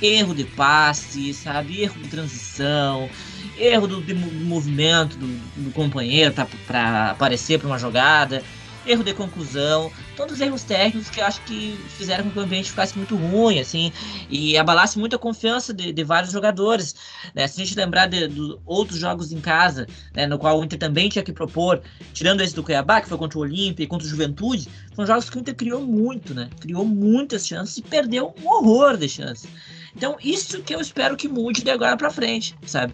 Erro 0.00 0.34
de 0.34 0.44
passe, 0.44 1.34
sabe? 1.34 1.82
Erro 1.82 2.00
de 2.00 2.08
transição, 2.08 3.10
erro 3.58 3.86
do, 3.86 4.14
movimento 4.44 5.16
do, 5.16 5.26
do 5.64 5.70
companheiro 5.72 6.34
para 6.66 7.10
aparecer 7.10 7.58
para 7.58 7.66
uma 7.66 7.78
jogada 7.78 8.42
erro 8.86 9.02
de 9.02 9.14
conclusão, 9.14 9.90
todos 10.16 10.34
os 10.34 10.40
erros 10.40 10.62
técnicos 10.62 11.08
que 11.08 11.20
eu 11.20 11.24
acho 11.24 11.40
que 11.42 11.78
fizeram 11.88 12.24
com 12.24 12.30
que 12.30 12.38
o 12.38 12.42
ambiente 12.42 12.70
ficasse 12.70 12.96
muito 12.96 13.16
ruim, 13.16 13.58
assim, 13.58 13.92
e 14.28 14.56
abalasse 14.56 14.98
muito 14.98 15.16
a 15.16 15.18
confiança 15.18 15.72
de, 15.72 15.92
de 15.92 16.04
vários 16.04 16.32
jogadores. 16.32 16.94
Né? 17.34 17.46
Se 17.46 17.60
a 17.60 17.64
gente 17.64 17.76
lembrar 17.76 18.06
de, 18.06 18.28
de, 18.28 18.58
outros 18.66 18.98
jogos 18.98 19.32
em 19.32 19.40
casa, 19.40 19.86
né, 20.14 20.26
no 20.26 20.38
qual 20.38 20.58
o 20.58 20.64
Inter 20.64 20.78
também 20.78 21.08
tinha 21.08 21.24
que 21.24 21.32
propor, 21.32 21.82
tirando 22.12 22.40
esse 22.42 22.54
do 22.54 22.62
Cuiabá, 22.62 23.00
que 23.00 23.08
foi 23.08 23.18
contra 23.18 23.38
o 23.38 23.42
Olímpia 23.42 23.84
e 23.84 23.86
contra 23.86 24.06
o 24.06 24.10
Juventude, 24.10 24.68
foram 24.94 25.06
jogos 25.06 25.30
que 25.30 25.36
o 25.36 25.40
Inter 25.40 25.54
criou 25.54 25.80
muito, 25.80 26.34
né? 26.34 26.48
Criou 26.60 26.84
muitas 26.84 27.46
chances 27.46 27.78
e 27.78 27.82
perdeu 27.82 28.34
um 28.42 28.48
horror 28.48 28.96
de 28.96 29.08
chances. 29.08 29.48
Então, 29.96 30.16
isso 30.22 30.60
que 30.62 30.74
eu 30.74 30.80
espero 30.80 31.16
que 31.16 31.28
mude 31.28 31.62
de 31.62 31.70
agora 31.70 31.96
para 31.96 32.10
frente, 32.10 32.56
sabe? 32.66 32.92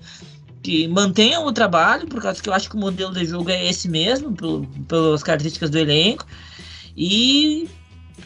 Que 0.62 0.86
mantenham 0.88 1.46
o 1.46 1.52
trabalho, 1.52 2.06
por 2.06 2.20
causa 2.20 2.42
que 2.42 2.48
eu 2.48 2.52
acho 2.52 2.68
que 2.68 2.76
o 2.76 2.78
modelo 2.78 3.12
de 3.12 3.24
jogo 3.24 3.50
é 3.50 3.68
esse 3.68 3.88
mesmo, 3.88 4.34
pelas 4.86 5.22
características 5.22 5.70
do 5.70 5.78
elenco, 5.78 6.26
e 6.96 7.68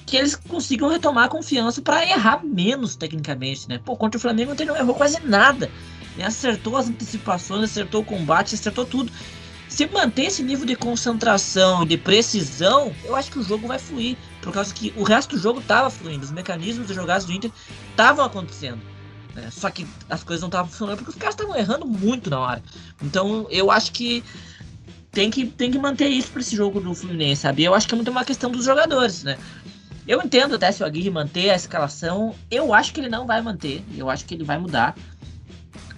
que 0.06 0.16
eles 0.16 0.34
consigam 0.34 0.88
retomar 0.88 1.24
a 1.24 1.28
confiança 1.28 1.80
para 1.80 2.04
errar 2.04 2.44
menos 2.44 2.96
tecnicamente, 2.96 3.68
né? 3.68 3.80
Pô, 3.84 3.96
contra 3.96 4.18
o 4.18 4.20
Flamengo 4.20 4.52
ele 4.52 4.64
não 4.64 4.76
errou 4.76 4.94
quase 4.94 5.20
nada. 5.24 5.70
Né? 6.16 6.24
Acertou 6.24 6.76
as 6.76 6.88
antecipações, 6.88 7.70
acertou 7.70 8.02
o 8.02 8.04
combate, 8.04 8.54
acertou 8.54 8.84
tudo. 8.84 9.12
Se 9.68 9.86
manter 9.86 10.26
esse 10.26 10.42
nível 10.42 10.66
de 10.66 10.76
concentração 10.76 11.82
e 11.82 11.86
de 11.86 11.96
precisão, 11.96 12.92
eu 13.04 13.16
acho 13.16 13.30
que 13.30 13.38
o 13.38 13.42
jogo 13.42 13.66
vai 13.66 13.78
fluir. 13.78 14.16
Por 14.42 14.52
causa 14.52 14.72
que 14.74 14.92
o 14.96 15.02
resto 15.02 15.36
do 15.36 15.42
jogo 15.42 15.60
estava 15.60 15.90
fluindo, 15.90 16.24
os 16.24 16.30
mecanismos 16.30 16.86
de 16.86 16.94
jogadas 16.94 17.24
do 17.24 17.32
Inter 17.32 17.50
estavam 17.90 18.24
acontecendo. 18.24 18.93
Né? 19.34 19.50
Só 19.50 19.68
que 19.70 19.86
as 20.08 20.22
coisas 20.22 20.40
não 20.40 20.48
estavam 20.48 20.70
funcionando 20.70 20.98
porque 20.98 21.10
os 21.10 21.16
caras 21.16 21.34
estavam 21.34 21.56
errando 21.56 21.86
muito 21.86 22.30
na 22.30 22.38
hora. 22.38 22.62
Então 23.02 23.46
eu 23.50 23.70
acho 23.70 23.92
que 23.92 24.22
tem 25.10 25.30
que, 25.30 25.46
tem 25.46 25.70
que 25.70 25.78
manter 25.78 26.08
isso 26.08 26.30
para 26.30 26.40
esse 26.40 26.56
jogo 26.56 26.80
do 26.80 26.94
Fluminense, 26.94 27.42
sabe? 27.42 27.64
Eu 27.64 27.74
acho 27.74 27.86
que 27.86 27.94
é 27.94 27.96
muito 27.96 28.10
uma 28.10 28.24
questão 28.24 28.50
dos 28.50 28.64
jogadores, 28.64 29.22
né? 29.22 29.38
Eu 30.06 30.20
entendo 30.20 30.56
até 30.56 30.70
se 30.70 30.82
o 30.82 30.86
Aguirre 30.86 31.08
manter 31.08 31.50
a 31.50 31.54
escalação, 31.54 32.34
eu 32.50 32.74
acho 32.74 32.92
que 32.92 33.00
ele 33.00 33.08
não 33.08 33.26
vai 33.26 33.40
manter, 33.40 33.82
eu 33.96 34.10
acho 34.10 34.24
que 34.24 34.34
ele 34.34 34.44
vai 34.44 34.58
mudar. 34.58 34.94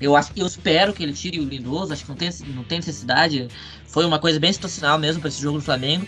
Eu 0.01 0.15
acho 0.15 0.31
eu 0.37 0.47
espero 0.47 0.93
que 0.93 1.03
ele 1.03 1.15
tire 1.15 1.41
o 1.41 1.45
Lindoso, 1.45 1.93
acho 1.93 2.05
que 2.05 2.09
não 2.11 2.17
tem, 2.17 2.31
não 2.55 2.63
tem 2.63 2.79
necessidade. 2.79 3.49
Foi 3.87 4.05
uma 4.05 4.19
coisa 4.19 4.39
bem 4.39 4.53
situacional 4.53 4.99
mesmo 4.99 5.21
para 5.21 5.29
esse 5.29 5.41
jogo 5.41 5.59
do 5.59 5.65
Flamengo. 5.65 6.07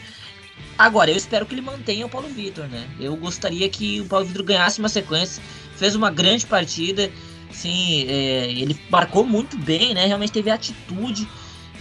Agora, 0.77 1.11
eu 1.11 1.17
espero 1.17 1.45
que 1.45 1.55
ele 1.55 1.61
mantenha 1.61 2.07
o 2.07 2.09
Paulo 2.09 2.29
Vitor, 2.29 2.67
né? 2.67 2.87
Eu 3.01 3.17
gostaria 3.17 3.69
que 3.69 4.01
o 4.01 4.07
Paulo 4.07 4.25
Vitor 4.27 4.45
ganhasse 4.45 4.79
uma 4.79 4.89
sequência 4.89 5.43
fez 5.77 5.95
uma 5.95 6.11
grande 6.11 6.47
partida, 6.47 7.11
sim, 7.51 8.05
é, 8.09 8.51
ele 8.51 8.79
marcou 8.91 9.25
muito 9.25 9.57
bem, 9.57 9.95
né? 9.95 10.07
Realmente 10.07 10.33
teve 10.33 10.51
atitude. 10.51 11.29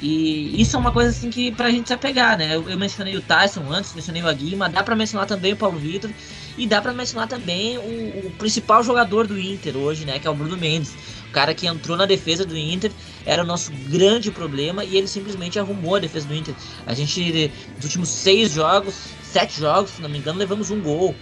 E 0.01 0.61
isso 0.61 0.75
é 0.75 0.79
uma 0.79 0.91
coisa 0.91 1.09
assim 1.09 1.29
que 1.29 1.51
pra 1.51 1.71
gente 1.71 1.87
se 1.87 1.93
apegar, 1.93 2.37
né? 2.37 2.55
Eu, 2.55 2.69
eu 2.69 2.77
mencionei 2.77 3.15
o 3.15 3.21
Tyson 3.21 3.63
antes, 3.71 3.93
mencionei 3.93 4.21
o 4.21 4.27
Aguima, 4.27 4.69
dá 4.69 4.83
para 4.83 4.95
mencionar 4.95 5.25
também 5.25 5.53
o 5.53 5.57
Paulo 5.57 5.79
Vitor 5.79 6.11
e 6.57 6.67
dá 6.67 6.81
para 6.81 6.93
mencionar 6.93 7.27
também 7.27 7.77
o, 7.77 8.27
o, 8.27 8.31
principal 8.37 8.83
jogador 8.83 9.25
do 9.25 9.39
Inter 9.39 9.75
hoje, 9.75 10.05
né? 10.05 10.19
Que 10.19 10.27
é 10.27 10.29
o 10.29 10.35
Bruno 10.35 10.55
Mendes. 10.55 10.93
O 11.29 11.31
cara 11.31 11.53
que 11.53 11.67
entrou 11.67 11.97
na 11.97 12.05
defesa 12.05 12.45
do 12.45 12.57
Inter 12.57 12.91
era 13.25 13.43
o 13.43 13.45
nosso 13.45 13.71
grande 13.89 14.31
problema 14.31 14.83
e 14.83 14.95
ele 14.97 15.07
simplesmente 15.07 15.59
arrumou 15.59 15.95
a 15.95 15.99
defesa 15.99 16.27
do 16.27 16.33
Inter. 16.33 16.55
A 16.85 16.93
gente, 16.93 17.51
nos 17.75 17.85
últimos 17.85 18.09
seis 18.09 18.51
jogos, 18.51 18.95
sete 19.23 19.59
jogos, 19.59 19.91
se 19.91 20.01
não 20.01 20.09
me 20.09 20.17
engano, 20.17 20.39
levamos 20.39 20.71
um 20.71 20.81
gol. 20.81 21.13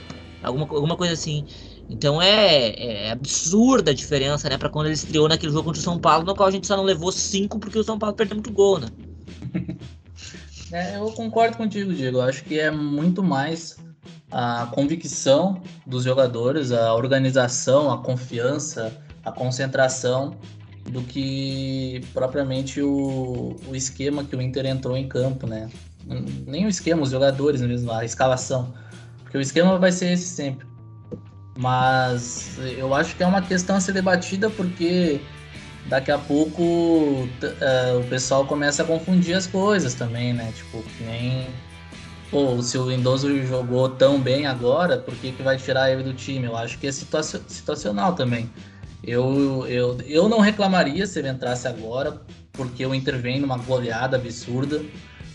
Alguma, 0.43 0.65
alguma 0.65 0.95
coisa 0.95 1.13
assim. 1.13 1.45
Então 1.89 2.21
é, 2.21 3.07
é 3.07 3.11
absurda 3.11 3.91
a 3.91 3.93
diferença, 3.93 4.49
né? 4.49 4.57
Pra 4.57 4.69
quando 4.69 4.87
ele 4.87 4.95
estreou 4.95 5.27
naquele 5.27 5.51
jogo 5.51 5.65
contra 5.65 5.79
o 5.79 5.83
São 5.83 5.99
Paulo, 5.99 6.25
no 6.25 6.35
qual 6.35 6.47
a 6.47 6.51
gente 6.51 6.67
só 6.67 6.77
não 6.77 6.83
levou 6.83 7.11
cinco 7.11 7.59
porque 7.59 7.79
o 7.79 7.83
São 7.83 7.97
Paulo 7.97 8.15
perdeu 8.15 8.35
muito 8.35 8.51
gol, 8.51 8.79
né? 8.79 8.87
É, 10.71 10.97
eu 10.97 11.05
concordo 11.11 11.55
contigo, 11.55 11.93
Diego. 11.93 12.17
Eu 12.17 12.23
acho 12.23 12.43
que 12.43 12.59
é 12.59 12.71
muito 12.71 13.23
mais 13.23 13.77
a 14.31 14.67
convicção 14.73 15.61
dos 15.85 16.03
jogadores, 16.03 16.71
a 16.71 16.93
organização, 16.93 17.91
a 17.91 17.99
confiança, 17.99 18.91
a 19.25 19.31
concentração 19.31 20.37
do 20.89 21.01
que 21.01 22.01
propriamente 22.13 22.81
o, 22.81 23.55
o 23.67 23.75
esquema 23.75 24.23
que 24.23 24.35
o 24.35 24.41
Inter 24.41 24.67
entrou 24.67 24.95
em 24.95 25.07
campo, 25.07 25.47
né? 25.47 25.69
Nem 26.45 26.65
o 26.65 26.69
esquema, 26.69 27.01
os 27.01 27.09
jogadores 27.09 27.59
mesmo, 27.61 27.91
a 27.91 28.05
escalação. 28.05 28.71
Porque 29.23 29.37
o 29.37 29.41
esquema 29.41 29.79
vai 29.79 29.91
ser 29.91 30.13
esse 30.13 30.27
sempre. 30.27 30.67
Mas 31.57 32.57
eu 32.77 32.93
acho 32.93 33.15
que 33.15 33.23
é 33.23 33.27
uma 33.27 33.41
questão 33.41 33.77
a 33.77 33.81
ser 33.81 33.93
debatida 33.93 34.49
porque 34.49 35.19
daqui 35.87 36.11
a 36.11 36.17
pouco 36.17 36.61
uh, 36.63 37.99
o 37.99 38.03
pessoal 38.09 38.45
começa 38.45 38.83
a 38.83 38.85
confundir 38.85 39.35
as 39.35 39.47
coisas 39.47 39.93
também, 39.93 40.33
né? 40.33 40.51
Tipo, 40.55 40.83
nem. 41.01 41.47
Pô, 42.29 42.61
se 42.61 42.77
o 42.77 42.89
Lindoso 42.89 43.43
jogou 43.45 43.87
tão 43.87 44.19
bem 44.19 44.45
agora, 44.45 44.97
por 44.97 45.15
que, 45.15 45.31
que 45.31 45.41
vai 45.41 45.57
tirar 45.57 45.91
ele 45.91 46.03
do 46.03 46.13
time? 46.13 46.45
Eu 46.45 46.57
acho 46.57 46.77
que 46.77 46.87
é 46.87 46.91
situacional 46.91 48.13
também. 48.13 48.49
Eu, 49.05 49.65
eu, 49.67 49.97
eu 50.07 50.27
não 50.27 50.39
reclamaria 50.39 51.05
se 51.05 51.19
ele 51.19 51.29
entrasse 51.29 51.67
agora, 51.67 52.19
porque 52.51 52.85
o 52.85 52.93
Inter 52.93 53.19
vem 53.19 53.39
numa 53.39 53.57
goleada 53.57 54.17
absurda, 54.17 54.81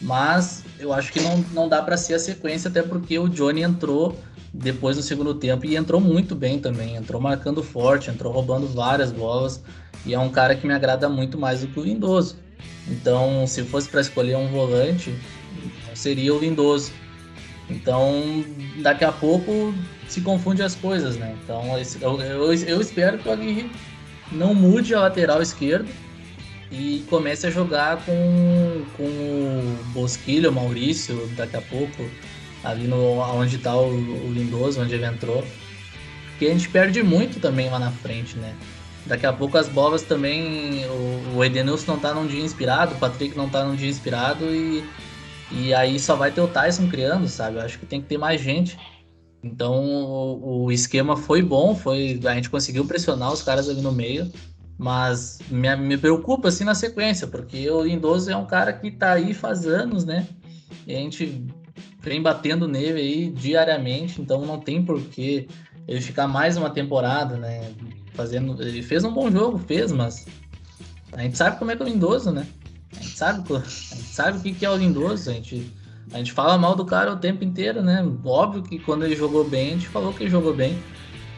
mas 0.01 0.65
eu 0.79 0.93
acho 0.93 1.13
que 1.13 1.21
não, 1.21 1.39
não 1.53 1.69
dá 1.69 1.81
para 1.81 1.97
ser 1.97 2.15
a 2.15 2.19
sequência, 2.19 2.69
até 2.69 2.83
porque 2.83 3.19
o 3.19 3.29
Johnny 3.29 3.63
entrou 3.63 4.19
depois 4.53 4.97
no 4.97 5.03
segundo 5.03 5.35
tempo 5.35 5.67
e 5.67 5.77
entrou 5.77 6.01
muito 6.01 6.35
bem 6.35 6.59
também. 6.59 6.97
Entrou 6.97 7.21
marcando 7.21 7.63
forte, 7.63 8.11
entrou 8.11 8.33
roubando 8.33 8.67
várias 8.67 9.13
bolas 9.13 9.63
e 10.05 10.15
é 10.15 10.19
um 10.19 10.31
cara 10.31 10.57
que 10.57 10.67
me 10.67 10.75
agrada 10.75 11.09
muito 11.09 11.39
mais 11.39 11.61
do 11.61 11.69
que 11.69 11.79
o 11.79 11.83
Lindoso. 11.83 12.37
Então, 12.89 13.47
se 13.47 13.63
fosse 13.63 13.89
para 13.89 14.01
escolher 14.01 14.37
um 14.37 14.49
volante, 14.49 15.15
seria 15.95 16.35
o 16.35 16.41
Lindoso. 16.41 16.93
Então, 17.69 18.45
daqui 18.83 19.05
a 19.05 19.13
pouco 19.13 19.73
se 20.11 20.21
confunde 20.21 20.63
as 20.63 20.75
coisas, 20.75 21.17
né? 21.17 21.37
Então, 21.43 21.63
eu, 22.01 22.21
eu, 22.21 22.53
eu 22.53 22.81
espero 22.81 23.19
que 23.19 23.29
o 23.29 23.33
Aguirre 23.33 23.71
não 24.33 24.55
mude 24.55 24.95
a 24.95 25.01
lateral 25.01 25.41
esquerda 25.41 25.89
e 26.71 27.05
comece 27.09 27.47
a 27.47 27.51
jogar 27.51 28.05
com, 28.05 28.85
com 28.97 29.05
o 29.05 29.79
Bosquilho, 29.93 30.51
o 30.51 30.53
Maurício, 30.53 31.29
daqui 31.37 31.57
a 31.57 31.63
pouco, 31.63 32.09
ali 32.65 32.87
no 32.87 33.19
onde 33.19 33.57
está 33.57 33.77
o, 33.77 33.89
o 33.89 34.33
Lindoso, 34.33 34.81
onde 34.81 34.95
ele 34.95 35.05
entrou. 35.05 35.45
Porque 36.31 36.47
a 36.47 36.51
gente 36.51 36.69
perde 36.69 37.03
muito 37.03 37.39
também 37.41 37.69
lá 37.71 37.79
na 37.79 37.91
frente, 37.91 38.37
né? 38.37 38.55
Daqui 39.07 39.27
a 39.27 39.33
pouco 39.33 39.59
as 39.59 39.69
bolas 39.69 40.03
também. 40.03 40.85
O, 40.87 41.37
o 41.37 41.45
Edenilson 41.45 41.93
não 41.93 42.01
tá 42.01 42.15
num 42.15 42.27
dia 42.27 42.43
inspirado, 42.43 42.95
o 42.95 42.99
Patrick 42.99 43.37
não 43.37 43.49
tá 43.49 43.65
num 43.65 43.77
dia 43.77 43.89
inspirado 43.89 44.45
e, 44.45 44.85
e 45.53 45.75
aí 45.75 45.99
só 45.99 46.17
vai 46.17 46.31
ter 46.31 46.41
o 46.41 46.49
Tyson 46.49 46.89
criando, 46.89 47.29
sabe? 47.29 47.57
Eu 47.57 47.63
acho 47.63 47.79
que 47.79 47.87
tem 47.87 48.01
que 48.01 48.09
ter 48.09 48.19
mais 48.19 48.41
gente. 48.41 48.79
Então 49.43 49.83
o, 50.43 50.71
esquema 50.71 51.17
foi 51.17 51.43
bom, 51.43 51.75
foi 51.75 52.21
a 52.25 52.35
gente 52.35 52.51
conseguiu 52.51 52.85
pressionar 52.85 53.33
os 53.33 53.43
caras 53.43 53.69
ali 53.69 53.81
no 53.81 53.93
meio, 53.93 54.31
Mas 54.77 55.39
me, 55.51 55.75
me 55.77 55.97
preocupa 55.97 56.49
assim 56.49 56.65
na 56.65 56.75
sequência, 56.75 57.27
porque 57.27 57.69
o 57.71 57.83
Lindoso 57.83 58.31
é 58.31 58.37
um 58.37 58.47
cara 58.47 58.73
que 58.73 58.91
tá 58.91 59.13
aí 59.13 59.33
faz 59.35 59.67
anos, 59.67 60.05
né? 60.05 60.27
E 60.87 60.95
a 60.95 60.99
gente 60.99 61.47
vem 62.03 62.23
batendo 62.23 62.67
nele 62.67 63.01
aí 63.01 63.31
diariamente, 63.31 64.21
então 64.21 64.45
não 64.45 64.59
tem 64.59 64.83
porquê 64.83 65.49
ele 65.87 66.01
ficar 66.01 66.29
mais 66.29 66.57
uma 66.57 66.71
temporada, 66.71 67.37
né? 67.37 67.73
Fazendo. 68.15 68.63
Ele 68.63 68.83
fez 68.83 69.05
um 69.05 69.13
bom 69.13 69.31
jogo, 69.31 69.59
fez, 69.59 69.93
mas 69.93 70.27
a 71.13 71.23
gente 71.23 71.37
sabe 71.37 71.59
como 71.59 71.71
é 71.71 71.77
que 71.77 71.83
é 71.83 71.85
o 71.85 71.89
Lindoso, 71.89 72.31
né? 72.31 72.47
A 72.93 73.03
gente 73.03 73.17
sabe, 73.17 73.55
a 73.55 73.59
gente 73.59 74.15
sabe 74.15 74.39
o 74.39 74.55
que 74.55 74.65
é 74.65 74.71
o 74.71 74.77
Lindoso, 74.77 75.31
a 75.31 75.33
gente, 75.33 75.73
a 76.13 76.19
gente 76.19 76.33
fala 76.33 76.59
mal 76.59 76.75
do 76.75 76.85
cara 76.85 77.13
o 77.13 77.17
tempo 77.17 77.45
inteiro, 77.45 77.83
né? 77.83 78.07
Óbvio 78.25 78.63
que 78.63 78.79
quando 78.79 79.05
ele 79.05 79.17
jogou 79.17 79.45
bem, 79.45 79.69
a 79.69 79.73
gente 79.73 79.89
falou 79.89 80.13
que 80.13 80.23
ele 80.23 80.31
jogou 80.31 80.55
bem, 80.55 80.79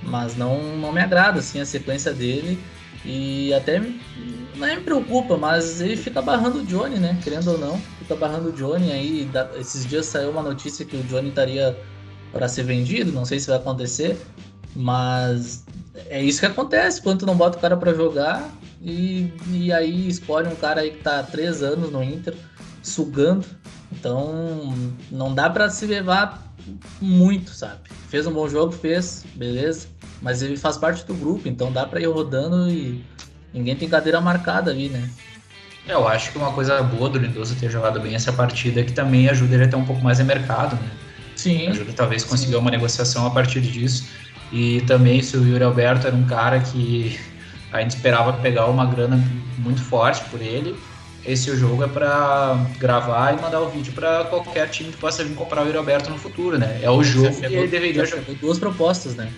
mas 0.02 0.36
não, 0.36 0.76
não 0.76 0.92
me 0.92 1.00
agrada 1.00 1.40
assim 1.40 1.60
a 1.60 1.66
sequência 1.66 2.12
dele. 2.12 2.58
E 3.04 3.52
até 3.52 3.80
não 4.56 4.66
é 4.66 4.76
me 4.76 4.82
preocupa, 4.82 5.36
mas 5.36 5.80
ele 5.80 5.96
fica 5.96 6.22
barrando 6.22 6.60
o 6.60 6.64
Johnny, 6.64 6.96
né? 6.96 7.18
Querendo 7.22 7.50
ou 7.50 7.58
não, 7.58 7.78
fica 7.98 8.14
barrando 8.14 8.50
o 8.50 8.52
Johnny. 8.52 8.92
Aí 8.92 9.30
esses 9.58 9.84
dias 9.84 10.06
saiu 10.06 10.30
uma 10.30 10.42
notícia 10.42 10.84
que 10.84 10.96
o 10.96 11.02
Johnny 11.04 11.28
estaria 11.28 11.76
para 12.32 12.48
ser 12.48 12.62
vendido, 12.62 13.12
não 13.12 13.24
sei 13.24 13.38
se 13.38 13.48
vai 13.48 13.58
acontecer, 13.58 14.16
mas 14.74 15.64
é 16.08 16.22
isso 16.22 16.40
que 16.40 16.46
acontece 16.46 17.02
quando 17.02 17.20
tu 17.20 17.26
não 17.26 17.36
bota 17.36 17.58
o 17.58 17.60
cara 17.60 17.76
para 17.76 17.92
jogar 17.92 18.50
e, 18.80 19.30
e 19.50 19.70
aí 19.72 20.08
escolhe 20.08 20.48
um 20.48 20.56
cara 20.56 20.80
aí 20.80 20.92
que 20.92 21.02
tá 21.02 21.20
há 21.20 21.22
três 21.22 21.62
anos 21.62 21.90
no 21.92 22.02
Inter, 22.02 22.34
sugando. 22.82 23.44
Então 23.92 24.74
não 25.10 25.34
dá 25.34 25.50
para 25.50 25.68
se 25.68 25.86
levar 25.86 26.42
muito, 27.00 27.50
sabe? 27.50 27.80
Fez 28.08 28.26
um 28.26 28.32
bom 28.32 28.48
jogo, 28.48 28.72
fez, 28.72 29.24
beleza. 29.34 29.88
Mas 30.20 30.42
ele 30.42 30.56
faz 30.56 30.76
parte 30.76 31.04
do 31.04 31.14
grupo, 31.14 31.48
então 31.48 31.70
dá 31.70 31.84
para 31.84 32.00
ir 32.00 32.06
rodando 32.06 32.70
e 32.70 33.04
ninguém 33.52 33.76
tem 33.76 33.88
cadeira 33.88 34.20
marcada 34.20 34.70
ali, 34.70 34.88
né? 34.88 35.10
É, 35.86 35.94
eu 35.94 36.06
acho 36.06 36.30
que 36.30 36.38
uma 36.38 36.52
coisa 36.52 36.80
boa 36.82 37.08
do 37.08 37.18
Lindoso 37.18 37.56
ter 37.56 37.68
jogado 37.68 38.00
bem 38.00 38.14
essa 38.14 38.32
partida 38.32 38.80
é 38.80 38.84
que 38.84 38.92
também 38.92 39.28
ajuda 39.28 39.54
ele 39.54 39.64
a 39.64 39.68
ter 39.68 39.76
um 39.76 39.84
pouco 39.84 40.02
mais 40.02 40.18
de 40.18 40.24
mercado, 40.24 40.76
né? 40.76 40.90
Sim. 41.34 41.68
Ajuda 41.68 41.92
talvez 41.92 42.24
conseguir 42.24 42.56
uma 42.56 42.70
negociação 42.70 43.26
a 43.26 43.30
partir 43.30 43.60
disso. 43.60 44.08
E 44.52 44.80
também 44.82 45.22
se 45.22 45.36
o 45.36 45.46
Yuri 45.46 45.64
Alberto 45.64 46.06
era 46.06 46.14
um 46.14 46.24
cara 46.24 46.60
que 46.60 47.18
a 47.72 47.80
gente 47.80 47.96
esperava 47.96 48.34
pegar 48.34 48.66
uma 48.66 48.86
grana 48.86 49.18
muito 49.58 49.80
forte 49.80 50.22
por 50.30 50.40
ele, 50.40 50.76
esse 51.24 51.54
jogo 51.56 51.84
é 51.84 51.88
para 51.88 52.66
gravar 52.78 53.32
e 53.32 53.40
mandar 53.40 53.60
o 53.60 53.68
vídeo 53.68 53.92
para 53.92 54.24
qualquer 54.24 54.68
time 54.68 54.90
que 54.90 54.96
possa 54.96 55.22
vir 55.24 55.34
comprar 55.34 55.62
o 55.62 55.66
Yuri 55.66 55.78
Alberto 55.78 56.10
no 56.10 56.18
futuro, 56.18 56.58
né? 56.58 56.80
É 56.82 56.90
o 56.90 57.02
jogo 57.02 57.34
que 57.40 57.46
ele 57.46 57.68
deveria 57.68 58.04
jogar. 58.04 58.24
Duas 58.40 58.58
propostas, 58.58 59.14
né? 59.14 59.30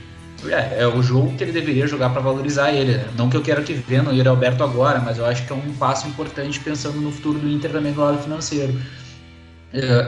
É, 0.47 0.83
é 0.83 0.87
o 0.87 1.03
jogo 1.03 1.35
que 1.37 1.45
ele 1.45 1.53
deveria 1.53 1.87
jogar 1.87 2.11
para 2.11 2.21
valorizar 2.21 2.73
ele. 2.73 2.97
Né? 2.97 3.09
Não 3.17 3.29
que 3.29 3.37
eu 3.37 3.43
quero 3.43 3.63
que 3.63 3.73
venda 3.73 4.11
o 4.11 4.15
Yuri 4.15 4.29
Alberto 4.29 4.63
agora, 4.63 4.99
mas 4.99 5.19
eu 5.19 5.27
acho 5.27 5.47
que 5.47 5.53
é 5.53 5.57
um 5.57 5.73
passo 5.75 6.07
importante 6.09 6.59
pensando 6.61 7.01
no 7.01 7.11
futuro 7.13 7.39
do 7.39 7.49
Inter 7.49 7.71
também 7.71 7.93
do 7.93 8.01
lado 8.01 8.19
financeiro. 8.23 8.75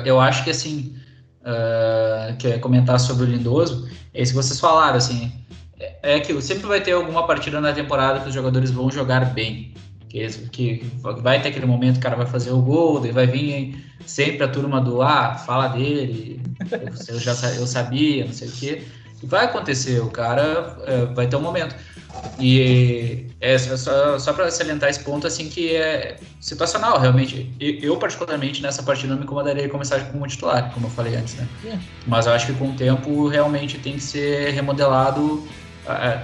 Eu 0.04 0.20
acho 0.20 0.44
que 0.44 0.50
assim, 0.50 0.94
uh, 1.42 2.36
que 2.36 2.46
eu 2.46 2.52
ia 2.52 2.58
comentar 2.58 3.00
sobre 3.00 3.24
o 3.24 3.26
Lindoso, 3.26 3.88
é 4.14 4.22
isso 4.22 4.32
que 4.32 4.36
vocês 4.36 4.60
falaram, 4.60 4.96
assim, 4.96 5.32
é, 5.78 6.16
é 6.16 6.20
que 6.20 6.40
sempre 6.40 6.66
vai 6.66 6.80
ter 6.80 6.92
alguma 6.92 7.26
partida 7.26 7.60
na 7.60 7.72
temporada 7.72 8.20
que 8.20 8.28
os 8.28 8.34
jogadores 8.34 8.70
vão 8.70 8.90
jogar 8.90 9.24
bem. 9.34 9.74
Que, 10.16 10.80
que 10.80 10.86
vai 11.22 11.40
ter 11.40 11.50
aquele 11.50 11.66
momento 11.66 11.94
que 11.94 12.00
o 12.00 12.02
cara 12.02 12.16
vai 12.16 12.26
fazer 12.26 12.50
o 12.50 12.62
gol, 12.62 13.00
daí 13.00 13.12
vai 13.12 13.26
vir 13.26 13.84
sempre 14.04 14.44
a 14.44 14.48
turma 14.48 14.80
do 14.80 15.02
ah, 15.02 15.34
fala 15.34 15.68
dele, 15.68 16.40
eu, 17.08 17.18
já 17.18 17.32
eu 17.54 17.66
sabia, 17.66 18.24
não 18.24 18.32
sei 18.32 18.48
o 18.48 18.52
quê 18.52 18.82
vai 19.22 19.44
acontecer, 19.44 20.00
o 20.00 20.10
cara 20.10 20.76
é, 20.86 21.06
vai 21.06 21.26
ter 21.26 21.36
um 21.36 21.40
momento. 21.40 21.74
E 22.38 23.26
é 23.40 23.58
só, 23.58 24.18
só 24.18 24.32
para 24.32 24.50
salientar 24.50 24.88
esse 24.88 25.00
ponto, 25.00 25.26
assim, 25.26 25.48
que 25.48 25.74
é 25.74 26.16
situacional, 26.40 26.98
realmente. 26.98 27.54
Eu, 27.60 27.96
particularmente, 27.98 28.62
nessa 28.62 28.82
partida 28.82 29.08
não 29.08 29.18
me 29.18 29.24
incomodaria 29.24 29.68
começar 29.68 30.00
como 30.10 30.26
titular, 30.26 30.72
como 30.72 30.86
eu 30.86 30.90
falei 30.90 31.14
antes, 31.14 31.34
né? 31.34 31.46
É. 31.64 31.78
Mas 32.06 32.26
eu 32.26 32.32
acho 32.32 32.46
que 32.46 32.54
com 32.54 32.70
o 32.70 32.74
tempo 32.74 33.28
realmente 33.28 33.78
tem 33.78 33.94
que 33.94 34.02
ser 34.02 34.50
remodelado, 34.52 35.46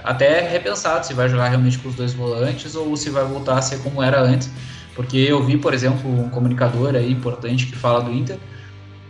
até 0.04 0.40
repensado 0.40 1.06
se 1.06 1.14
vai 1.14 1.28
jogar 1.28 1.48
realmente 1.48 1.78
com 1.78 1.88
os 1.88 1.94
dois 1.94 2.12
volantes 2.12 2.74
ou 2.74 2.96
se 2.96 3.10
vai 3.10 3.24
voltar 3.24 3.58
a 3.58 3.62
ser 3.62 3.78
como 3.78 4.02
era 4.02 4.20
antes. 4.20 4.50
Porque 4.94 5.16
eu 5.16 5.42
vi, 5.42 5.56
por 5.56 5.72
exemplo, 5.72 6.10
um 6.10 6.28
comunicador 6.28 6.94
aí 6.94 7.10
importante 7.10 7.66
que 7.66 7.76
fala 7.76 8.02
do 8.02 8.12
Inter, 8.12 8.38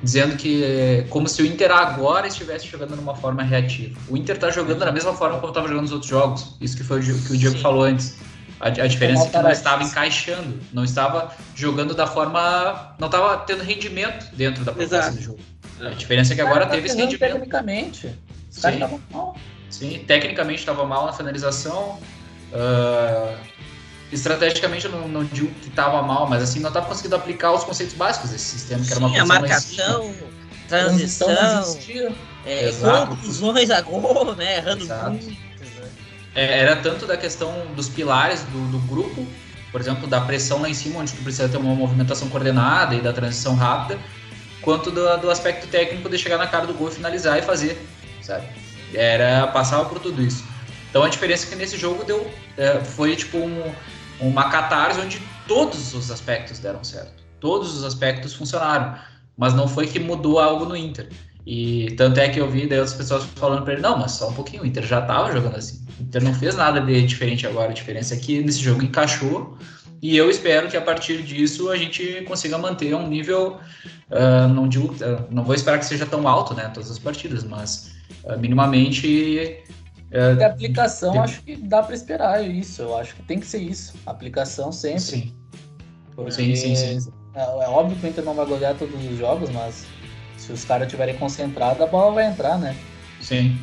dizendo 0.03 0.37
que 0.37 0.63
é 0.63 1.07
como 1.11 1.29
se 1.29 1.43
o 1.43 1.47
Inter 1.47 1.71
agora 1.73 2.27
estivesse 2.27 2.67
jogando 2.69 2.95
numa 2.95 3.15
forma 3.15 3.43
reativa. 3.43 3.99
O 4.09 4.17
Inter 4.17 4.37
está 4.37 4.51
jogando 4.51 4.81
da 4.81 4.93
mesma 4.93 5.13
forma 5.13 5.39
como 5.39 5.49
estava 5.49 5.67
jogando 5.67 5.83
nos 5.83 5.93
outros 5.93 6.11
jogos. 6.11 6.57
Isso 6.61 6.77
que 6.77 6.85
foi 6.85 7.01
o 7.01 7.03
que 7.03 7.33
o 7.33 7.37
Diego 7.37 7.57
Sim. 7.57 7.63
falou 7.63 7.83
antes. 7.83 8.17
A, 8.61 8.69
a 8.69 8.87
diferença 8.87 9.25
é 9.25 9.29
que 9.29 9.39
não 9.39 9.51
estava 9.51 9.83
encaixando, 9.83 10.61
não 10.73 10.85
estava 10.85 11.33
jogando 11.55 11.95
da 11.95 12.07
forma. 12.07 12.95
não 12.99 13.07
estava 13.07 13.39
tendo 13.39 13.65
rendimento 13.65 14.27
dentro 14.37 14.65
da 14.65 14.73
proposta 14.73 15.11
do 15.11 15.21
jogo. 15.21 15.41
A 15.81 15.91
diferença 15.91 16.33
é 16.33 16.37
que 16.37 16.43
agora 16.43 16.67
teve 16.67 16.87
esse 16.87 16.97
rendimento. 16.97 17.19
Tecnicamente. 17.19 18.17
Sim. 18.51 18.79
Sim, 19.73 20.05
tecnicamente 20.07 20.61
estava 20.61 20.85
mal 20.85 21.07
na 21.07 21.13
finalização. 21.15 21.99
Uh, 22.53 23.37
estrategicamente 24.13 24.85
eu 24.85 24.93
não, 24.93 25.09
não 25.09 25.25
digo 25.25 25.49
que 25.55 25.69
estava 25.69 26.03
mal, 26.03 26.29
mas 26.29 26.43
assim, 26.43 26.61
não 26.61 26.69
estava 26.69 26.87
conseguindo 26.87 27.17
aplicar 27.17 27.53
os 27.53 27.65
conceitos 27.65 27.95
básicos 27.95 28.31
desse 28.31 28.45
sistema, 28.45 28.85
que 28.85 28.91
era 28.93 29.01
uma 29.01 29.09
Sim, 29.09 29.19
a 29.19 29.25
marcação, 29.25 30.15
transição, 30.69 31.31
é, 32.45 32.71
conclusões 33.07 33.71
a 33.71 33.81
gol, 33.81 34.35
né? 34.37 34.59
Errando 34.59 34.85
muito. 34.87 35.27
Né? 35.27 35.37
É, 36.35 36.59
era 36.61 36.77
tanto 36.77 37.07
da 37.07 37.17
questão 37.17 37.67
dos 37.75 37.89
pilares 37.89 38.43
do, 38.45 38.71
do, 38.71 38.79
grupo, 38.81 39.27
por 39.71 39.81
exemplo, 39.81 40.07
da 40.07 40.21
pressão 40.21 40.61
lá 40.61 40.69
em 40.69 40.75
cima, 40.75 41.01
onde 41.01 41.13
tu 41.13 41.23
precisa 41.23 41.49
ter 41.49 41.57
uma 41.57 41.75
movimentação 41.75 42.29
coordenada 42.29 42.95
e 42.95 43.01
da 43.01 43.13
transição 43.13 43.55
rápida, 43.55 43.99
quanto 44.61 44.91
do, 44.91 45.17
do 45.19 45.31
aspecto 45.31 45.67
técnico 45.69 46.11
de 46.11 46.19
chegar 46.19 46.37
na 46.37 46.47
cara 46.47 46.67
do 46.67 46.75
gol 46.75 46.89
e 46.89 46.93
finalizar 46.93 47.39
e 47.39 47.43
fazer, 47.43 47.83
sabe? 48.21 48.47
Era 48.95 49.47
passava 49.49 49.85
por 49.89 49.99
tudo 49.99 50.23
isso. 50.23 50.45
Então 50.91 51.03
a 51.03 51.09
diferença 51.09 51.47
é 51.47 51.51
que 51.51 51.57
nesse 51.57 51.77
jogo 51.77 52.05
deu 52.05 52.31
é, 52.57 52.81
foi 52.81 53.17
tipo 53.17 53.39
um, 53.39 53.73
uma 54.21 54.51
catarse 54.51 55.01
onde 55.01 55.21
todos 55.49 55.95
os 55.95 56.11
aspectos 56.11 56.59
deram 56.59 56.85
certo. 56.85 57.23
Todos 57.41 57.77
os 57.77 57.85
aspectos 57.85 58.35
funcionaram. 58.35 58.95
Mas 59.37 59.55
não 59.55 59.67
foi 59.67 59.87
que 59.87 59.99
mudou 59.99 60.39
algo 60.39 60.67
no 60.67 60.77
Inter. 60.77 61.09
E 61.45 61.93
tanto 61.97 62.21
é 62.21 62.29
que 62.29 62.39
eu 62.39 62.49
vi 62.49 62.67
daí 62.67 62.79
outras 62.79 62.97
pessoas 62.97 63.25
falando 63.35 63.65
para 63.65 63.73
ele, 63.73 63.83
não, 63.83 63.99
mas 63.99 64.13
só 64.13 64.29
um 64.29 64.33
pouquinho, 64.33 64.63
o 64.63 64.67
Inter 64.67 64.85
já 64.85 65.01
estava 65.01 65.33
jogando 65.33 65.57
assim. 65.57 65.85
O 65.99 66.03
Inter 66.03 66.23
não 66.23 66.35
fez 66.35 66.55
nada 66.55 66.81
de 66.81 67.03
diferente 67.07 67.47
agora. 67.47 67.71
A 67.71 67.75
diferença 67.75 68.15
é 68.15 68.19
que 68.19 68.41
nesse 68.43 68.61
jogo 68.61 68.85
encaixou. 68.85 69.57
E 70.01 70.17
eu 70.17 70.29
espero 70.29 70.69
que 70.69 70.77
a 70.77 70.81
partir 70.81 71.23
disso 71.23 71.71
a 71.71 71.77
gente 71.77 72.23
consiga 72.27 72.59
manter 72.59 72.93
um 72.95 73.07
nível, 73.07 73.59
uh, 74.11 74.49
não 74.49 74.69
digo, 74.69 74.89
uh, 74.95 75.27
não 75.31 75.45
vou 75.45 75.55
esperar 75.55 75.79
que 75.79 75.87
seja 75.87 76.05
tão 76.05 76.27
alto, 76.27 76.55
né, 76.55 76.71
todas 76.75 76.91
as 76.91 76.99
partidas, 76.99 77.45
mas 77.45 77.93
minimamente 78.39 79.63
é, 80.13 80.45
aplicação, 80.45 81.13
tem... 81.13 81.21
acho 81.23 81.43
que 81.43 81.57
dá 81.57 81.83
para 81.83 81.95
esperar 81.95 82.47
isso. 82.47 82.83
Eu 82.83 82.97
acho 82.99 83.17
que 83.17 83.23
tem 83.23 83.41
que 83.41 83.47
ser 83.47 83.63
isso. 83.63 83.95
Aplicação 84.05 84.71
sempre. 84.71 85.01
Sim. 85.01 85.33
Porque 86.15 86.31
sim, 86.31 86.55
sim, 86.55 86.77
sim. 86.77 87.13
É, 87.35 87.41
é, 87.41 87.69
óbvio 87.69 87.97
que 87.97 88.07
o 88.07 88.09
Inter 88.09 88.23
não 88.23 88.35
vai 88.35 88.45
golear 88.45 88.75
todos 88.75 88.95
os 89.03 89.17
jogos, 89.17 89.49
mas 89.51 89.87
se 90.37 90.53
os 90.53 90.65
caras 90.65 90.87
estiverem 90.87 91.17
concentrados, 91.17 91.81
a 91.81 91.87
bola 91.87 92.13
vai 92.13 92.27
entrar, 92.27 92.59
né? 92.59 92.77
Sim. 93.21 93.57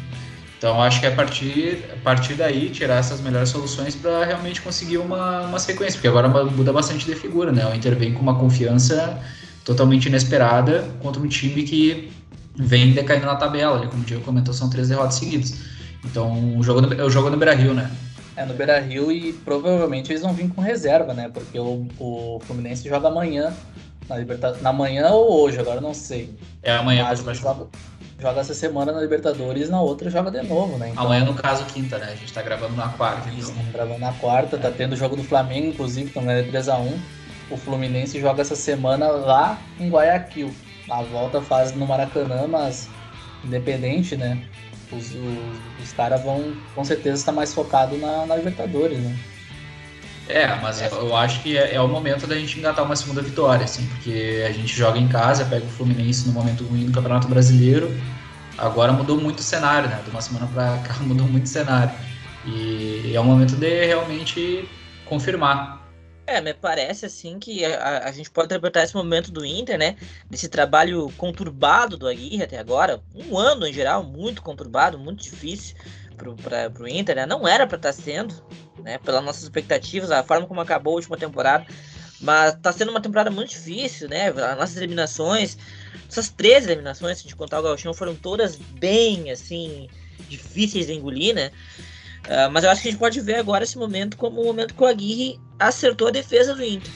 Então 0.58 0.82
acho 0.82 1.00
que 1.00 1.06
é 1.06 1.10
a 1.10 1.16
partir, 1.16 1.86
a 1.94 2.04
partir 2.04 2.34
daí 2.34 2.70
tirar 2.70 2.98
essas 2.98 3.22
melhores 3.22 3.50
soluções 3.50 3.96
para 3.96 4.26
realmente 4.26 4.62
conseguir 4.62 4.98
uma, 4.98 5.42
uma 5.42 5.60
sequência, 5.60 5.94
porque 5.94 6.08
agora 6.08 6.28
muda 6.28 6.74
bastante 6.74 7.06
de 7.06 7.16
figura, 7.16 7.52
né? 7.52 7.66
O 7.66 7.74
Inter 7.76 7.96
vem 7.96 8.14
com 8.14 8.22
uma 8.22 8.38
confiança 8.38 9.22
totalmente 9.64 10.08
inesperada 10.08 10.90
contra 11.02 11.22
um 11.22 11.28
time 11.28 11.64
que 11.64 12.12
vem 12.60 12.92
decaindo 12.92 13.26
na 13.26 13.36
tabela, 13.36 13.88
como 13.88 14.04
o 14.04 14.06
Diego 14.06 14.24
comentou, 14.24 14.54
são 14.54 14.70
três 14.70 14.90
derrotas 14.90 15.16
seguidas. 15.16 15.56
Então, 16.04 16.58
o 16.58 16.64
jogo, 16.64 16.82
no, 16.82 17.06
o 17.06 17.10
jogo 17.10 17.30
no 17.30 17.38
Beira-Rio, 17.38 17.74
né? 17.74 17.90
É, 18.36 18.46
no 18.46 18.54
Beira-Rio 18.54 19.12
e 19.12 19.34
provavelmente 19.34 20.12
eles 20.12 20.22
vão 20.22 20.34
vir 20.34 20.50
com 20.50 20.62
reserva, 20.62 21.14
né? 21.14 21.30
Porque 21.34 21.58
o, 21.58 21.88
o 21.98 22.40
Fluminense 22.46 22.88
joga 22.88 23.08
amanhã 23.08 23.54
na 24.08 24.18
Libertadores. 24.18 24.62
Na 24.62 24.74
manhã 24.74 25.10
ou 25.10 25.42
hoje, 25.42 25.60
agora 25.60 25.80
não 25.80 25.94
sei. 25.94 26.34
É 26.62 26.72
amanhã, 26.72 27.04
Mas 27.04 27.38
joga, 27.38 27.68
joga 28.18 28.42
essa 28.42 28.54
semana 28.54 28.92
na 28.92 29.02
Libertadores 29.02 29.70
na 29.70 29.82
outra 29.82 30.10
joga 30.10 30.30
de 30.32 30.42
novo, 30.48 30.78
né? 30.78 30.90
Então, 30.90 31.06
amanhã, 31.06 31.24
no 31.24 31.34
caso, 31.34 31.66
quinta, 31.66 31.98
né? 31.98 32.08
A 32.12 32.16
gente 32.16 32.32
tá 32.32 32.42
gravando 32.42 32.76
na 32.76 32.90
quarta. 32.90 33.30
Isso, 33.30 33.52
então. 33.52 33.72
gravando 33.72 34.00
na 34.00 34.14
quarta, 34.14 34.58
tá 34.58 34.72
tendo 34.72 34.94
o 34.94 34.98
jogo 34.98 35.16
do 35.16 35.24
Flamengo, 35.24 35.68
inclusive, 35.68 36.10
que 36.12 36.20
é 36.20 36.44
3x1. 36.44 36.98
O 37.52 37.58
Fluminense 37.58 38.20
joga 38.20 38.42
essa 38.42 38.56
semana 38.56 39.08
lá 39.08 39.58
em 39.80 39.90
Guayaquil. 39.90 40.54
A 40.90 41.02
volta 41.04 41.42
faz 41.42 41.74
no 41.74 41.86
Maracanã, 41.86 42.48
mas 42.48 42.90
independente, 43.44 44.16
né? 44.18 44.42
os, 44.92 45.12
os, 45.12 45.84
os 45.84 45.94
caras 45.94 46.22
vão 46.24 46.54
com 46.74 46.84
certeza 46.84 47.18
estar 47.18 47.32
mais 47.32 47.54
focados 47.54 48.00
na, 48.00 48.26
na 48.26 48.36
Libertadores, 48.36 49.00
né? 49.00 49.18
É, 50.28 50.48
mas 50.62 50.80
eu 50.80 51.16
acho 51.16 51.42
que 51.42 51.58
é, 51.58 51.74
é, 51.74 51.82
o 51.82 51.88
momento 51.88 52.28
da 52.28 52.36
gente 52.36 52.60
engatar 52.60 52.86
uma 52.86 52.96
segunda 52.96 53.22
vitória, 53.22 53.66
assim, 53.66 53.86
porque 53.88 54.46
a 54.48 54.52
gente 54.52 54.76
joga 54.76 55.00
em 55.00 55.08
casa, 55.08 55.44
pega 55.46 55.66
o 55.66 55.70
Fluminense 55.70 56.28
no 56.28 56.34
momento 56.34 56.64
ruim 56.66 56.86
do 56.86 56.92
Campeonato 56.92 57.28
Brasileiro. 57.28 57.92
Agora 58.56 58.92
mudou 58.92 59.20
muito 59.20 59.40
o 59.40 59.44
cenário, 59.44 59.90
né? 59.90 60.00
De 60.04 60.12
uma 60.12 60.22
semana 60.22 60.48
para 60.54 60.78
cá 60.80 60.96
mudou 61.02 61.28
muito 61.28 61.46
o 61.46 61.50
cenário. 61.50 61.92
E 62.46 63.12
é 63.16 63.20
o 63.20 63.24
momento 63.24 63.56
de 63.56 63.86
realmente 63.88 64.70
confirmar. 65.06 65.79
É, 66.30 66.40
me 66.40 66.54
parece 66.54 67.08
assim 67.08 67.40
que 67.40 67.66
a, 67.66 68.08
a, 68.08 68.12
gente 68.12 68.30
pode 68.30 68.46
interpretar 68.46 68.84
esse 68.84 68.94
momento 68.94 69.32
do 69.32 69.44
Inter, 69.44 69.80
né? 69.80 69.96
Desse 70.30 70.48
trabalho 70.48 71.12
conturbado 71.18 71.98
do 71.98 72.08
Aguirre 72.08 72.44
até 72.44 72.60
agora, 72.60 73.02
um 73.16 73.36
ano 73.36 73.66
em 73.66 73.74
geral, 73.74 74.04
muito 74.04 74.44
conturbado, 74.44 75.00
muito 75.00 75.24
difícil 75.24 75.76
para 76.16 76.84
o 76.84 76.88
Inter, 76.88 77.16
né? 77.16 77.26
Não 77.26 77.48
era 77.48 77.66
para 77.66 77.78
estar 77.78 77.94
tá 77.94 78.00
sendo, 78.00 78.36
né? 78.84 79.00
Pelas 79.00 79.24
nossas 79.24 79.42
expectativas, 79.42 80.12
a 80.12 80.22
forma 80.22 80.46
como 80.46 80.62
acabou 80.62 80.94
a 80.94 80.96
última 80.98 81.18
temporada. 81.18 81.66
Mas 82.22 82.54
está 82.54 82.72
sendo 82.72 82.92
uma 82.92 83.02
temporada 83.02 83.32
muito 83.32 83.50
difícil, 83.50 84.08
né? 84.08 84.28
As 84.28 84.58
nossas 84.58 84.78
eliminações, 84.78 85.58
essas 86.08 86.30
três 86.30 86.68
eliminações, 86.68 87.18
se 87.18 87.22
a 87.22 87.24
gente 87.24 87.36
contar 87.36 87.60
o 87.60 87.64
Gauchão, 87.64 87.92
foram 87.92 88.14
todas 88.14 88.56
bem, 88.56 89.32
assim, 89.32 89.90
difíceis 90.30 90.86
de 90.86 90.94
engolir, 90.94 91.34
né? 91.34 91.50
Uh, 92.26 92.52
mas 92.52 92.64
eu 92.64 92.70
acho 92.70 92.82
que 92.82 92.90
a 92.90 92.92
gente 92.92 93.00
pode 93.00 93.20
ver 93.22 93.36
agora 93.36 93.64
esse 93.64 93.78
momento 93.78 94.18
como 94.18 94.42
o 94.42 94.46
momento 94.46 94.74
que 94.74 94.84
o 94.84 94.86
Aguirre 94.86 95.40
acertou 95.58 96.08
a 96.08 96.12
defesa 96.12 96.54
do 96.54 96.64
Inter. 96.64 96.92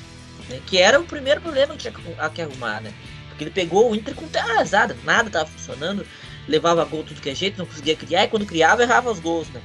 Né? 0.49 0.59
Que 0.65 0.77
era 0.77 0.99
o 0.99 1.03
primeiro 1.03 1.41
problema 1.41 1.75
que 1.75 1.89
tinha 1.89 1.93
que 2.29 2.41
arrumar, 2.41 2.81
né? 2.81 2.93
Porque 3.29 3.45
ele 3.45 3.51
pegou 3.51 3.89
o 3.89 3.95
Inter 3.95 4.13
com 4.13 4.27
terra 4.27 4.51
arrasada, 4.51 4.95
nada 5.03 5.27
estava 5.27 5.49
funcionando, 5.49 6.05
levava 6.47 6.85
gol 6.85 7.03
tudo 7.03 7.21
que 7.21 7.29
é 7.29 7.35
jeito, 7.35 7.57
não 7.57 7.65
conseguia 7.65 7.95
criar, 7.95 8.25
e 8.25 8.27
quando 8.27 8.45
criava, 8.45 8.83
errava 8.83 9.11
os 9.11 9.19
gols, 9.19 9.47
né? 9.49 9.61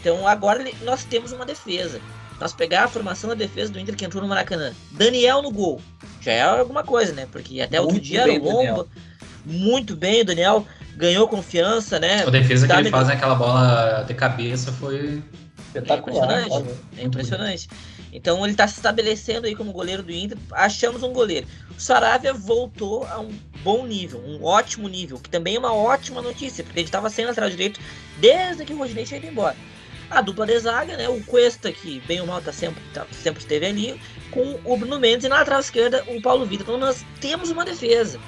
Então 0.00 0.26
agora 0.26 0.64
nós 0.82 1.04
temos 1.04 1.32
uma 1.32 1.44
defesa. 1.44 2.00
Nós 2.40 2.52
pegar 2.52 2.84
a 2.84 2.88
formação 2.88 3.28
da 3.28 3.34
defesa 3.34 3.72
do 3.72 3.78
Inter 3.78 3.94
que 3.94 4.04
entrou 4.04 4.22
no 4.22 4.28
Maracanã, 4.28 4.72
Daniel 4.90 5.42
no 5.42 5.50
gol, 5.50 5.80
já 6.20 6.32
é 6.32 6.42
alguma 6.42 6.82
coisa, 6.82 7.12
né? 7.12 7.28
Porque 7.30 7.60
até 7.60 7.78
muito 7.78 7.92
outro 7.92 8.00
dia 8.02 8.22
era 8.22 8.38
longo, 8.38 8.88
muito 9.44 9.94
bem, 9.94 10.22
o 10.22 10.24
Daniel 10.24 10.66
ganhou 10.96 11.28
confiança, 11.28 11.98
né? 11.98 12.22
A 12.26 12.30
defesa 12.30 12.66
que 12.66 12.72
ele 12.72 12.90
faz 12.90 13.08
naquela 13.08 13.34
bola 13.34 14.04
de 14.06 14.14
cabeça 14.14 14.72
foi 14.72 15.22
espetacular. 15.66 16.30
É 16.30 16.42
impressionante. 16.42 16.80
É 16.98 17.04
impressionante. 17.04 17.68
Então 18.12 18.44
ele 18.44 18.52
está 18.52 18.66
se 18.68 18.76
estabelecendo 18.76 19.46
aí 19.46 19.56
como 19.56 19.72
goleiro 19.72 20.02
do 20.02 20.12
Inter. 20.12 20.38
Achamos 20.52 21.02
um 21.02 21.12
goleiro. 21.12 21.46
O 21.76 21.80
Saravia 21.80 22.32
voltou 22.32 23.04
a 23.06 23.18
um 23.18 23.32
bom 23.64 23.84
nível, 23.86 24.22
um 24.24 24.44
ótimo 24.44 24.88
nível, 24.88 25.18
que 25.18 25.28
também 25.28 25.56
é 25.56 25.58
uma 25.58 25.74
ótima 25.74 26.22
notícia, 26.22 26.62
porque 26.62 26.78
ele 26.78 26.86
estava 26.86 27.10
sem 27.10 27.26
lateral 27.26 27.50
direito 27.50 27.80
desde 28.18 28.64
que 28.64 28.72
o 28.72 28.78
Rodinei 28.78 29.04
tinha 29.04 29.18
ido 29.18 29.26
embora. 29.26 29.56
A 30.10 30.20
dupla 30.20 30.46
de 30.46 30.56
zaga, 30.60 30.96
né? 30.96 31.08
O 31.08 31.20
Cuesta, 31.24 31.72
que 31.72 32.00
bem 32.06 32.20
ou 32.20 32.26
mal 32.26 32.40
tá 32.40 32.52
sempre, 32.52 32.80
tá, 32.92 33.04
sempre 33.10 33.40
esteve 33.40 33.66
ali, 33.66 34.00
com 34.30 34.60
o 34.62 34.76
Bruno 34.76 35.00
Mendes 35.00 35.24
e 35.24 35.28
na 35.28 35.36
lateral 35.36 35.60
esquerda 35.60 36.04
o 36.06 36.22
Paulo 36.22 36.46
Vitor. 36.46 36.66
Então 36.66 36.78
nós 36.78 37.04
temos 37.20 37.50
uma 37.50 37.64
defesa. 37.64 38.20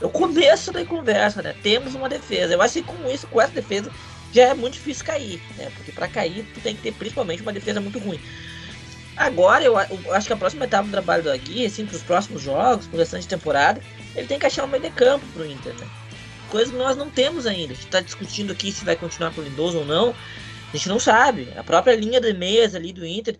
É 0.00 0.06
o 0.06 0.10
começo 0.10 0.72
da 0.72 0.84
conversa, 0.84 1.42
né? 1.42 1.54
Temos 1.62 1.94
uma 1.94 2.08
defesa. 2.08 2.54
Eu 2.54 2.62
acho 2.62 2.74
que 2.74 2.82
com 2.82 3.10
isso, 3.10 3.26
com 3.26 3.40
essa 3.40 3.52
defesa, 3.52 3.90
já 4.32 4.42
é 4.42 4.54
muito 4.54 4.74
difícil 4.74 5.04
cair, 5.04 5.40
né? 5.56 5.70
Porque 5.76 5.92
para 5.92 6.08
cair, 6.08 6.46
tu 6.54 6.60
tem 6.60 6.76
que 6.76 6.82
ter 6.82 6.92
principalmente 6.92 7.42
uma 7.42 7.52
defesa 7.52 7.80
muito 7.80 7.98
ruim. 7.98 8.20
Agora, 9.16 9.64
eu, 9.64 9.76
acho 9.76 10.26
que 10.28 10.32
a 10.32 10.36
próxima 10.36 10.64
etapa 10.64 10.84
do 10.84 10.92
trabalho 10.92 11.24
do 11.24 11.30
Agui, 11.30 11.66
assim, 11.66 11.84
para 11.84 11.96
os 11.96 12.02
próximos 12.02 12.40
jogos, 12.40 12.86
para 12.86 13.00
restante 13.00 13.22
de 13.22 13.28
temporada, 13.28 13.82
ele 14.14 14.28
tem 14.28 14.38
que 14.38 14.46
achar 14.46 14.64
um 14.64 14.68
meio 14.68 14.82
de 14.82 14.90
campo 14.90 15.26
para 15.34 15.42
o 15.42 15.46
Inter, 15.46 15.74
né? 15.74 15.88
Coisa 16.48 16.70
que 16.70 16.78
nós 16.78 16.96
não 16.96 17.10
temos 17.10 17.44
ainda. 17.44 17.72
A 17.72 17.74
gente 17.74 17.86
está 17.86 18.00
discutindo 18.00 18.52
aqui 18.52 18.70
se 18.70 18.84
vai 18.84 18.94
continuar 18.94 19.34
com 19.34 19.40
o 19.40 19.44
Lindoso 19.44 19.78
ou 19.78 19.84
não. 19.84 20.14
A 20.72 20.76
gente 20.76 20.88
não 20.88 21.00
sabe. 21.00 21.52
A 21.56 21.64
própria 21.64 21.96
linha 21.96 22.20
de 22.20 22.32
meias 22.32 22.76
ali 22.76 22.92
do 22.92 23.04
Inter, 23.04 23.36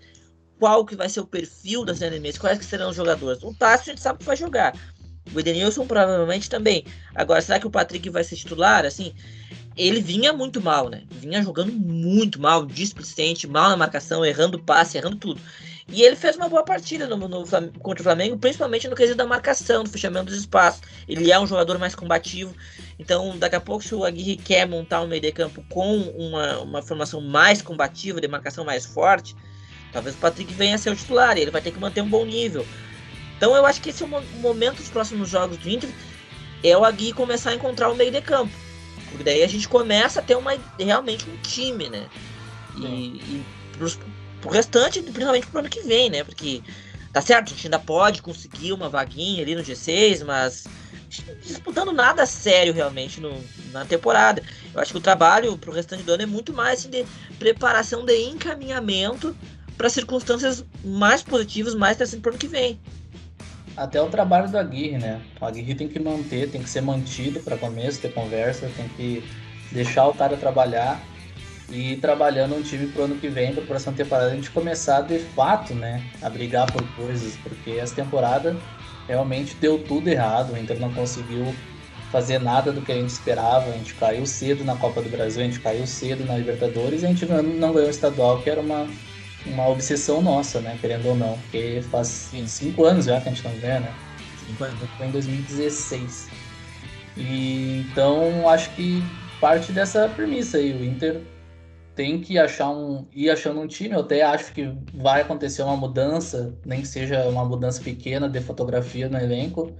qual 0.58 0.84
que 0.84 0.96
vai 0.96 1.08
ser 1.08 1.20
o 1.20 1.26
perfil 1.26 1.84
das 1.84 1.98
linhas 1.98 2.14
de 2.14 2.20
meias, 2.20 2.38
quais 2.38 2.58
que 2.58 2.64
serão 2.64 2.90
os 2.90 2.96
jogadores. 2.96 3.42
O 3.44 3.54
Tássio 3.54 3.92
a 3.92 3.94
gente 3.94 4.02
sabe 4.02 4.18
que 4.18 4.24
vai 4.24 4.36
jogar. 4.36 4.74
O 5.34 5.40
Edenilson 5.40 5.86
provavelmente 5.86 6.48
também. 6.48 6.84
Agora, 7.14 7.40
será 7.40 7.58
que 7.58 7.66
o 7.66 7.70
Patrick 7.70 8.08
vai 8.10 8.24
ser 8.24 8.36
titular? 8.36 8.84
Assim, 8.84 9.12
ele 9.76 10.00
vinha 10.00 10.32
muito 10.32 10.60
mal, 10.60 10.88
né? 10.88 11.02
Vinha 11.10 11.42
jogando 11.42 11.72
muito 11.72 12.40
mal, 12.40 12.66
displicente, 12.66 13.46
mal 13.46 13.70
na 13.70 13.76
marcação, 13.76 14.24
errando 14.24 14.58
passe, 14.58 14.98
errando 14.98 15.16
tudo. 15.16 15.40
E 15.90 16.02
ele 16.02 16.16
fez 16.16 16.36
uma 16.36 16.48
boa 16.48 16.62
partida 16.62 17.06
no, 17.06 17.16
no, 17.16 17.44
contra 17.78 18.00
o 18.00 18.04
Flamengo, 18.04 18.36
principalmente 18.36 18.86
no 18.86 18.94
quesito 18.94 19.16
da 19.16 19.24
marcação, 19.24 19.82
do 19.82 19.88
fechamento 19.88 20.26
dos 20.26 20.36
espaços. 20.36 20.82
Ele 21.08 21.32
é 21.32 21.40
um 21.40 21.46
jogador 21.46 21.78
mais 21.78 21.94
combativo. 21.94 22.54
Então, 22.98 23.38
daqui 23.38 23.56
a 23.56 23.60
pouco, 23.60 23.82
se 23.82 23.94
o 23.94 24.04
Aguirre 24.04 24.36
quer 24.36 24.66
montar 24.68 25.00
um 25.00 25.06
meio 25.06 25.22
de 25.22 25.32
campo 25.32 25.64
com 25.70 25.96
uma, 25.96 26.58
uma 26.58 26.82
formação 26.82 27.22
mais 27.22 27.62
combativa, 27.62 28.20
de 28.20 28.28
marcação 28.28 28.66
mais 28.66 28.84
forte, 28.84 29.34
talvez 29.90 30.14
o 30.14 30.18
Patrick 30.18 30.52
venha 30.52 30.74
a 30.74 30.78
ser 30.78 30.90
o 30.90 30.96
titular. 30.96 31.38
ele 31.38 31.50
vai 31.50 31.62
ter 31.62 31.70
que 31.70 31.80
manter 31.80 32.02
um 32.02 32.08
bom 32.08 32.26
nível. 32.26 32.66
Então 33.38 33.54
eu 33.54 33.64
acho 33.64 33.80
que 33.80 33.90
esse 33.90 34.02
é 34.02 34.06
o 34.06 34.22
momento 34.40 34.78
dos 34.78 34.88
próximos 34.88 35.28
jogos 35.28 35.56
do 35.56 35.70
Inter 35.70 35.88
é 36.62 36.76
o 36.76 36.84
Agui 36.84 37.12
começar 37.12 37.50
a 37.50 37.54
encontrar 37.54 37.88
o 37.88 37.94
meio 37.94 38.10
de 38.10 38.20
campo. 38.20 38.52
Porque 39.10 39.22
daí 39.22 39.44
a 39.44 39.46
gente 39.46 39.68
começa 39.68 40.18
a 40.18 40.22
ter 40.22 40.36
uma, 40.36 40.56
realmente 40.78 41.24
um 41.30 41.36
time, 41.36 41.88
né? 41.88 42.08
E, 42.76 42.84
e 42.84 43.44
pros, 43.72 43.98
pro 44.40 44.50
restante, 44.50 45.00
principalmente 45.00 45.46
pro 45.46 45.60
ano 45.60 45.68
que 45.68 45.82
vem, 45.82 46.10
né? 46.10 46.24
Porque 46.24 46.62
tá 47.12 47.22
certo, 47.22 47.46
a 47.46 47.50
gente 47.50 47.66
ainda 47.68 47.78
pode 47.78 48.20
conseguir 48.20 48.72
uma 48.72 48.88
vaguinha 48.88 49.40
ali 49.42 49.54
no 49.54 49.62
G6, 49.62 50.24
mas 50.24 50.66
disputando 51.40 51.92
nada 51.92 52.26
sério 52.26 52.74
realmente 52.74 53.20
no, 53.20 53.32
na 53.70 53.84
temporada. 53.84 54.42
Eu 54.74 54.80
acho 54.80 54.90
que 54.90 54.98
o 54.98 55.00
trabalho 55.00 55.56
pro 55.56 55.72
restante 55.72 56.02
do 56.02 56.12
ano 56.12 56.24
é 56.24 56.26
muito 56.26 56.52
mais 56.52 56.80
assim, 56.80 56.90
de 56.90 57.06
preparação 57.38 58.04
de 58.04 58.16
encaminhamento 58.24 59.34
para 59.76 59.88
circunstâncias 59.88 60.64
mais 60.84 61.22
positivas, 61.22 61.74
mais 61.76 61.94
interessantes 61.94 62.20
pro 62.20 62.32
ano 62.32 62.38
que 62.38 62.48
vem 62.48 62.78
até 63.78 64.02
o 64.02 64.06
trabalho 64.06 64.50
do 64.50 64.58
Aguirre, 64.58 64.98
né? 64.98 65.20
O 65.40 65.44
Aguirre 65.44 65.74
tem 65.74 65.88
que 65.88 66.00
manter, 66.00 66.50
tem 66.50 66.62
que 66.62 66.68
ser 66.68 66.80
mantido 66.80 67.40
para 67.40 67.56
começo, 67.56 68.00
ter 68.00 68.12
conversa, 68.12 68.68
tem 68.76 68.88
que 68.88 69.24
deixar 69.70 70.08
o 70.08 70.14
cara 70.14 70.36
trabalhar 70.36 71.00
e 71.70 71.92
ir 71.92 71.96
trabalhando 71.96 72.56
um 72.56 72.62
time 72.62 72.88
pro 72.88 73.04
ano 73.04 73.16
que 73.16 73.28
vem, 73.28 73.52
para 73.52 73.62
a 73.62 73.66
próxima 73.66 73.92
temporada, 73.92 74.30
a 74.30 74.34
gente 74.34 74.50
começar 74.50 75.02
de 75.02 75.18
fato, 75.18 75.74
né, 75.74 76.02
a 76.22 76.28
brigar 76.30 76.70
por 76.72 76.82
coisas, 76.96 77.36
porque 77.36 77.72
essa 77.72 77.94
temporada 77.94 78.56
realmente 79.06 79.54
deu 79.56 79.78
tudo 79.78 80.08
errado, 80.08 80.54
o 80.54 80.58
Inter 80.58 80.80
não 80.80 80.92
conseguiu 80.92 81.54
fazer 82.10 82.40
nada 82.40 82.72
do 82.72 82.80
que 82.80 82.90
a 82.90 82.94
gente 82.94 83.10
esperava, 83.10 83.68
a 83.68 83.72
gente 83.72 83.94
caiu 83.94 84.24
cedo 84.24 84.64
na 84.64 84.76
Copa 84.76 85.02
do 85.02 85.10
Brasil, 85.10 85.42
a 85.42 85.44
gente 85.44 85.60
caiu 85.60 85.86
cedo 85.86 86.24
na 86.24 86.38
Libertadores, 86.38 87.04
a 87.04 87.08
gente 87.08 87.26
não 87.26 87.72
ganhou 87.72 87.86
o 87.86 87.90
estadual, 87.90 88.40
que 88.40 88.48
era 88.48 88.60
uma 88.60 88.88
uma 89.46 89.68
obsessão 89.68 90.20
nossa, 90.20 90.60
né? 90.60 90.76
Querendo 90.80 91.06
ou 91.06 91.16
não. 91.16 91.38
Porque 91.38 91.82
faz 91.90 92.30
cinco 92.46 92.84
anos 92.84 93.06
já 93.06 93.20
que 93.20 93.28
a 93.28 93.32
gente 93.32 93.44
não 93.44 93.58
ganha, 93.58 93.80
né? 93.80 93.94
Cinco 94.46 94.64
anos. 94.64 94.78
Foi 94.96 95.06
em 95.06 95.10
2016. 95.10 96.28
E 97.16 97.84
então 97.90 98.48
acho 98.48 98.70
que 98.70 99.02
parte 99.40 99.72
dessa 99.72 100.08
premissa 100.08 100.58
aí. 100.58 100.72
O 100.72 100.84
Inter 100.84 101.20
tem 101.94 102.20
que 102.20 102.38
achar 102.38 102.70
um. 102.70 103.04
ir 103.12 103.28
achando 103.28 103.60
um 103.60 103.66
time. 103.66 103.94
Eu 103.94 104.00
até 104.00 104.22
acho 104.22 104.52
que 104.52 104.72
vai 104.94 105.22
acontecer 105.22 105.62
uma 105.62 105.76
mudança, 105.76 106.54
nem 106.64 106.80
que 106.80 106.88
seja 106.88 107.28
uma 107.28 107.44
mudança 107.44 107.82
pequena 107.82 108.28
de 108.28 108.40
fotografia 108.40 109.08
no 109.08 109.18
elenco. 109.18 109.72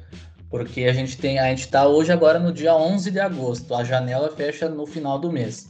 Porque 0.50 0.84
a 0.84 0.92
gente 0.92 1.16
tem. 1.16 1.38
A 1.38 1.48
gente 1.50 1.68
tá 1.68 1.86
hoje 1.86 2.10
agora 2.10 2.38
no 2.38 2.52
dia 2.52 2.74
11 2.74 3.10
de 3.10 3.20
agosto. 3.20 3.72
A 3.74 3.84
janela 3.84 4.30
fecha 4.30 4.68
no 4.68 4.86
final 4.86 5.18
do 5.18 5.30
mês. 5.30 5.68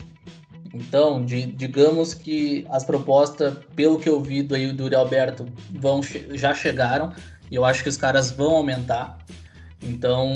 Então, 0.79 1.25
de, 1.25 1.47
digamos 1.47 2.15
que 2.15 2.65
as 2.71 2.85
propostas, 2.85 3.55
pelo 3.75 3.99
que 3.99 4.09
eu 4.09 4.21
vi 4.21 4.43
do, 4.43 4.55
do 4.75 4.85
Uri 4.85 4.95
Alberto, 4.95 5.47
vão, 5.71 6.01
já 6.31 6.55
chegaram 6.55 7.13
e 7.51 7.57
eu 7.57 7.65
acho 7.65 7.83
que 7.83 7.89
os 7.89 7.97
caras 7.97 8.31
vão 8.31 8.55
aumentar. 8.55 9.19
Então, 9.83 10.29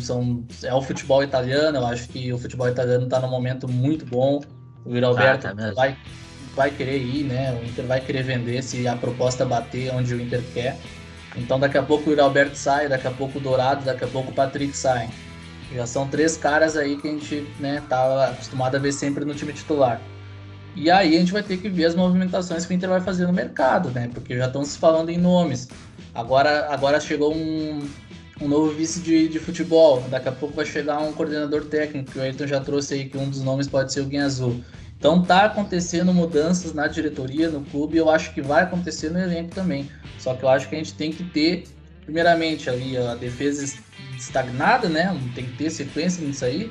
são, 0.00 0.44
é 0.62 0.74
o 0.74 0.82
futebol 0.82 1.22
italiano, 1.22 1.78
eu 1.78 1.86
acho 1.86 2.08
que 2.08 2.32
o 2.32 2.38
futebol 2.38 2.68
italiano 2.68 3.04
está 3.04 3.20
num 3.20 3.30
momento 3.30 3.68
muito 3.68 4.04
bom. 4.04 4.42
O 4.84 4.90
Uri 4.90 5.04
Alberto 5.04 5.46
ah, 5.46 5.54
tá 5.54 5.72
vai, 5.72 5.96
vai 6.54 6.70
querer 6.70 6.98
ir, 6.98 7.24
né? 7.24 7.52
O 7.52 7.64
Inter 7.64 7.86
vai 7.86 8.00
querer 8.00 8.22
vender 8.24 8.62
se 8.62 8.86
a 8.88 8.96
proposta 8.96 9.44
bater 9.44 9.94
onde 9.94 10.14
o 10.14 10.20
Inter 10.20 10.42
quer. 10.52 10.76
Então, 11.36 11.60
daqui 11.60 11.78
a 11.78 11.82
pouco 11.82 12.10
o 12.10 12.20
Alberto 12.20 12.56
sai, 12.56 12.88
daqui 12.88 13.06
a 13.06 13.10
pouco 13.10 13.38
o 13.38 13.40
Dourado, 13.40 13.84
daqui 13.84 14.04
a 14.04 14.08
pouco 14.08 14.30
o 14.30 14.34
Patrick 14.34 14.76
sai. 14.76 15.10
Já 15.72 15.86
são 15.86 16.06
três 16.08 16.36
caras 16.36 16.76
aí 16.76 16.96
que 16.96 17.08
a 17.08 17.10
gente 17.10 17.46
né, 17.58 17.82
tá 17.88 18.28
acostumado 18.28 18.76
a 18.76 18.78
ver 18.78 18.92
sempre 18.92 19.24
no 19.24 19.34
time 19.34 19.52
titular. 19.52 20.00
E 20.76 20.90
aí 20.90 21.16
a 21.16 21.18
gente 21.18 21.32
vai 21.32 21.42
ter 21.42 21.56
que 21.56 21.68
ver 21.68 21.86
as 21.86 21.94
movimentações 21.94 22.66
que 22.66 22.72
o 22.72 22.76
Inter 22.76 22.90
vai 22.90 23.00
fazer 23.00 23.26
no 23.26 23.32
mercado, 23.32 23.90
né? 23.90 24.10
Porque 24.12 24.36
já 24.36 24.46
estão 24.46 24.64
se 24.64 24.78
falando 24.78 25.08
em 25.08 25.16
nomes. 25.16 25.68
Agora, 26.14 26.68
agora 26.70 27.00
chegou 27.00 27.34
um, 27.34 27.80
um 28.40 28.46
novo 28.46 28.70
vice 28.72 29.00
de, 29.00 29.26
de 29.26 29.38
futebol. 29.38 30.02
Daqui 30.10 30.28
a 30.28 30.32
pouco 30.32 30.54
vai 30.54 30.66
chegar 30.66 30.98
um 31.00 31.12
coordenador 31.12 31.64
técnico, 31.64 32.12
que 32.12 32.18
o 32.18 32.22
Ayrton 32.22 32.46
já 32.46 32.60
trouxe 32.60 32.94
aí 32.94 33.08
que 33.08 33.16
um 33.16 33.28
dos 33.28 33.42
nomes 33.42 33.66
pode 33.66 33.90
ser 33.92 34.02
o 34.02 34.04
Guinha 34.04 34.26
Azul. 34.26 34.62
Então 34.98 35.22
tá 35.22 35.46
acontecendo 35.46 36.12
mudanças 36.12 36.74
na 36.74 36.86
diretoria, 36.86 37.48
no 37.48 37.62
clube, 37.62 37.96
e 37.96 37.98
eu 37.98 38.10
acho 38.10 38.32
que 38.34 38.42
vai 38.42 38.62
acontecer 38.62 39.10
no 39.10 39.18
elenco 39.18 39.54
também. 39.54 39.90
Só 40.18 40.34
que 40.34 40.42
eu 40.42 40.48
acho 40.48 40.68
que 40.68 40.74
a 40.74 40.78
gente 40.78 40.94
tem 40.94 41.10
que 41.10 41.24
ter, 41.24 41.64
primeiramente, 42.04 42.68
ali 42.68 42.96
a 42.96 43.14
defesa 43.14 43.64
estagnada, 44.16 44.88
né? 44.88 45.16
Tem 45.34 45.44
que 45.44 45.52
ter 45.52 45.70
sequência 45.70 46.24
nisso 46.24 46.44
aí. 46.44 46.70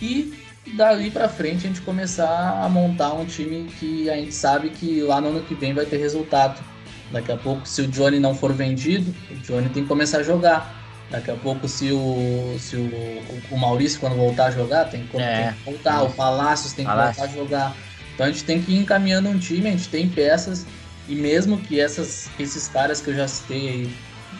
E 0.00 0.34
dali 0.74 1.10
para 1.10 1.28
frente 1.28 1.66
a 1.66 1.68
gente 1.68 1.80
começar 1.82 2.62
a 2.62 2.68
montar 2.68 3.12
um 3.12 3.24
time 3.24 3.70
que 3.78 4.08
a 4.08 4.16
gente 4.16 4.34
sabe 4.34 4.70
que 4.70 5.02
lá 5.02 5.20
no 5.20 5.28
ano 5.28 5.42
que 5.42 5.54
vem 5.54 5.74
vai 5.74 5.84
ter 5.84 5.98
resultado. 5.98 6.62
Daqui 7.10 7.30
a 7.30 7.36
pouco, 7.36 7.66
se 7.68 7.82
o 7.82 7.88
Johnny 7.88 8.18
não 8.18 8.34
for 8.34 8.52
vendido, 8.52 9.14
o 9.30 9.34
Johnny 9.36 9.68
tem 9.68 9.82
que 9.82 9.88
começar 9.88 10.18
a 10.18 10.22
jogar. 10.22 10.82
Daqui 11.10 11.30
a 11.30 11.36
pouco, 11.36 11.68
se 11.68 11.92
o, 11.92 12.56
se 12.58 12.76
o, 12.76 13.22
o 13.50 13.58
Maurício, 13.58 14.00
quando 14.00 14.16
voltar 14.16 14.46
a 14.46 14.50
jogar, 14.50 14.86
tem 14.86 15.06
que, 15.06 15.16
é. 15.18 15.42
tem 15.42 15.52
que 15.52 15.64
voltar. 15.64 16.02
O 16.02 16.10
Palácios 16.10 16.72
tem 16.72 16.84
que 16.84 16.90
Palácio. 16.90 17.20
voltar 17.20 17.32
a 17.32 17.36
jogar. 17.36 17.76
Então 18.14 18.26
a 18.26 18.30
gente 18.30 18.44
tem 18.44 18.62
que 18.62 18.72
ir 18.72 18.78
encaminhando 18.78 19.28
um 19.28 19.38
time, 19.38 19.68
a 19.68 19.72
gente 19.72 19.88
tem 19.88 20.08
peças 20.08 20.64
E 21.08 21.14
mesmo 21.14 21.58
que 21.58 21.80
essas, 21.80 22.30
esses 22.38 22.68
caras 22.68 23.00
que 23.00 23.10
eu 23.10 23.14
já 23.14 23.28
citei 23.28 23.68
aí 23.68 23.96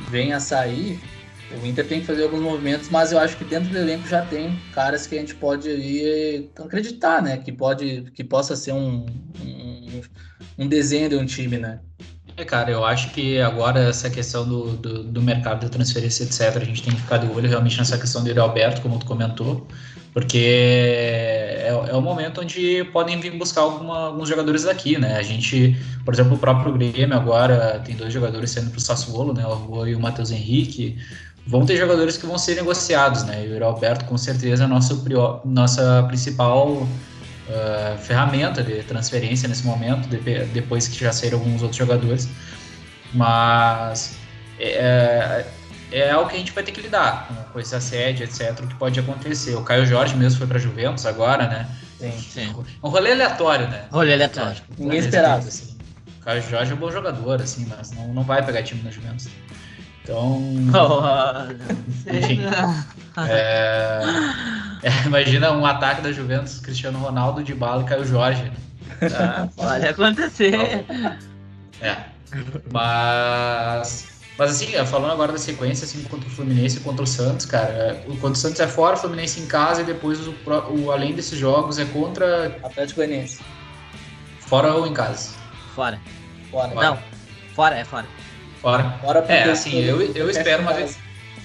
venham 0.09 0.37
a 0.37 0.41
sair, 0.41 1.01
o 1.63 1.67
Inter 1.67 1.87
tem 1.87 2.01
que 2.01 2.07
fazer 2.07 2.25
alguns 2.25 2.41
movimentos, 2.41 2.89
mas 2.89 3.13
eu 3.13 3.19
acho 3.19 3.37
que 3.37 3.45
dentro 3.45 3.71
do 3.71 3.79
elenco 3.79 4.09
já 4.09 4.23
tem 4.23 4.59
caras 4.73 5.07
que 5.07 5.17
a 5.17 5.21
gente 5.21 5.35
pode 5.35 5.69
ali 5.69 6.51
acreditar, 6.59 7.23
né? 7.23 7.37
Que, 7.37 7.53
pode, 7.53 8.11
que 8.15 8.25
possa 8.25 8.57
ser 8.57 8.73
um, 8.73 9.07
um, 9.41 10.01
um 10.59 10.69
desenho 10.69 11.09
de 11.09 11.17
um 11.17 11.25
time, 11.25 11.59
né? 11.59 11.81
É, 12.37 12.45
cara, 12.45 12.71
eu 12.71 12.85
acho 12.85 13.11
que 13.11 13.41
agora 13.41 13.89
essa 13.89 14.11
questão 14.11 14.47
do, 14.47 14.77
do, 14.77 15.05
do, 15.05 15.23
mercado 15.23 15.65
de 15.65 15.71
transferência, 15.71 16.25
etc., 16.25 16.57
a 16.57 16.65
gente 16.65 16.83
tem 16.83 16.93
que 16.93 17.01
ficar 17.01 17.19
de 17.19 17.29
olho 17.29 17.49
realmente 17.49 17.79
nessa 17.79 17.97
questão 17.97 18.25
do 18.25 18.41
Alberto, 18.41 18.83
como 18.83 18.99
tu 18.99 19.07
comentou, 19.07 19.69
porque 20.13 20.39
é, 20.39 21.69
é 21.69 21.95
o 21.95 22.01
momento 22.01 22.41
onde 22.41 22.83
podem 22.93 23.21
vir 23.21 23.39
buscar 23.39 23.61
alguma, 23.61 24.07
alguns 24.07 24.29
jogadores 24.29 24.65
daqui, 24.65 24.99
né? 24.99 25.17
A 25.17 25.23
gente, 25.23 25.77
por 26.05 26.13
exemplo, 26.13 26.35
o 26.35 26.39
próprio 26.39 26.73
Grêmio 26.73 27.17
agora 27.17 27.81
tem 27.85 27.95
dois 27.95 28.13
jogadores 28.13 28.51
saindo 28.51 28.71
para 28.71 28.79
o 28.79 28.81
Sassuolo, 28.81 29.33
né? 29.33 29.47
O 29.47 29.55
Rua 29.55 29.89
e 29.89 29.95
o 29.95 30.01
Matheus 30.01 30.33
Henrique. 30.33 30.99
Vão 31.47 31.67
ter 31.67 31.77
jogadores 31.77 32.17
que 32.17 32.27
vão 32.27 32.39
ser 32.39 32.55
negociados, 32.55 33.25
né? 33.25 33.47
E 33.47 33.53
o 33.53 33.65
Alberto, 33.65 34.07
com 34.07 34.17
certeza, 34.17 34.63
é 34.63 34.67
a 34.67 34.69
nossa, 34.69 34.97
nossa 35.45 36.03
principal 36.09 36.69
uh, 36.69 37.99
ferramenta 37.99 38.63
de 38.63 38.83
transferência 38.85 39.47
nesse 39.47 39.65
momento, 39.67 40.09
de, 40.09 40.45
depois 40.47 40.89
que 40.89 40.99
já 40.99 41.13
saíram 41.13 41.39
alguns 41.39 41.61
outros 41.61 41.77
jogadores. 41.77 42.29
Mas 43.13 44.17
é, 44.59 45.45
é, 45.93 45.99
é 46.07 46.11
algo 46.11 46.31
que 46.31 46.37
a 46.37 46.39
gente 46.39 46.53
vai 46.53 46.65
ter 46.65 46.73
que 46.73 46.81
lidar 46.81 47.29
com, 47.29 47.53
com 47.53 47.61
esse 47.61 47.75
assédio, 47.75 48.25
etc., 48.25 48.59
o 48.61 48.67
que 48.67 48.75
pode 48.77 48.99
acontecer. 48.99 49.55
O 49.55 49.63
Caio 49.63 49.85
Jorge 49.85 50.17
mesmo 50.17 50.39
foi 50.39 50.47
para 50.47 50.59
Juventus 50.59 51.05
agora, 51.05 51.47
né? 51.47 51.69
Sim, 51.99 52.13
sim. 52.19 52.55
Um 52.83 52.89
rolê 52.89 53.13
aleatório, 53.13 53.69
né? 53.69 53.85
Rolê 53.91 54.15
aleatório. 54.15 54.61
Ninguém 54.79 54.99
esperava. 54.99 55.47
Assim. 55.47 55.77
O 56.21 56.25
Caio 56.25 56.43
Jorge 56.43 56.73
é 56.73 56.75
um 56.75 56.79
bom 56.79 56.91
jogador, 56.91 57.41
assim, 57.41 57.67
mas 57.67 57.93
não, 57.93 58.09
não 58.09 58.23
vai 58.23 58.45
pegar 58.45 58.63
time 58.63 58.83
na 58.83 58.91
Juventus. 58.91 59.29
Então. 60.05 60.43
Oh, 60.75 62.15
enfim. 62.15 62.41
É, 63.17 64.03
é, 64.83 65.07
imagina 65.07 65.51
um 65.53 65.65
ataque 65.65 66.03
da 66.03 66.13
Juventus, 66.13 66.61
Cristiano 66.61 66.99
Ronaldo, 66.99 67.43
de 67.43 67.55
bala 67.55 67.83
e 67.83 67.87
Caio 67.87 68.05
Jorge. 68.05 68.43
Né? 68.43 68.53
Ah, 69.17 69.49
pode 69.57 69.87
acontecer. 69.87 70.85
É. 71.81 71.97
Mas. 72.71 74.13
Mas 74.37 74.51
assim, 74.51 74.73
falando 74.85 75.13
agora 75.13 75.33
da 75.33 75.39
sequência, 75.39 75.85
assim, 75.85 76.03
contra 76.05 76.29
o 76.29 76.31
Fluminense 76.31 76.79
e 76.79 76.81
contra 76.81 77.05
o 77.05 77.07
Santos, 77.07 77.47
cara, 77.47 78.03
o 78.09 78.17
contra 78.17 78.33
o 78.33 78.37
Santos 78.37 78.59
é 78.59 78.67
fora, 78.67 78.97
o 78.97 78.99
Fluminense 78.99 79.41
em 79.41 79.47
casa 79.47 79.83
e 79.83 79.85
depois 79.85 80.27
o, 80.27 80.35
o 80.71 80.91
além 80.91 81.15
desses 81.15 81.39
jogos 81.39 81.79
é 81.79 81.85
contra. 81.85 82.47
Atlético 82.63 82.97
Goianiense. 82.97 83.41
Fora 84.41 84.75
ou 84.75 84.87
em 84.87 84.93
casa? 84.93 85.31
Fora. 85.75 86.01
Fora. 86.51 86.75
Não, 86.75 86.99
fora, 87.55 87.77
é 87.79 87.85
fora. 87.85 88.07
Fora. 88.65 88.99
Fora 89.03 89.19
é, 89.29 89.51
assim, 89.51 89.79
eu, 89.79 90.01
eu 90.01 90.31
espero 90.31 90.63
uma 90.63 90.73
vez. 90.73 90.97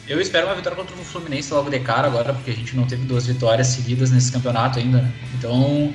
Eu 0.07 0.21
espero 0.21 0.47
uma 0.47 0.55
vitória 0.55 0.77
contra 0.77 0.95
o 0.95 0.99
Fluminense 0.99 1.53
logo 1.53 1.69
de 1.69 1.77
cara 1.81 2.07
agora, 2.07 2.33
porque 2.33 2.49
a 2.49 2.53
gente 2.53 2.77
não 2.77 2.85
teve 2.85 3.05
duas 3.05 3.27
vitórias 3.27 3.67
seguidas 3.67 4.09
nesse 4.09 4.31
campeonato 4.31 4.79
ainda. 4.79 5.01
Né? 5.01 5.11
Então, 5.37 5.93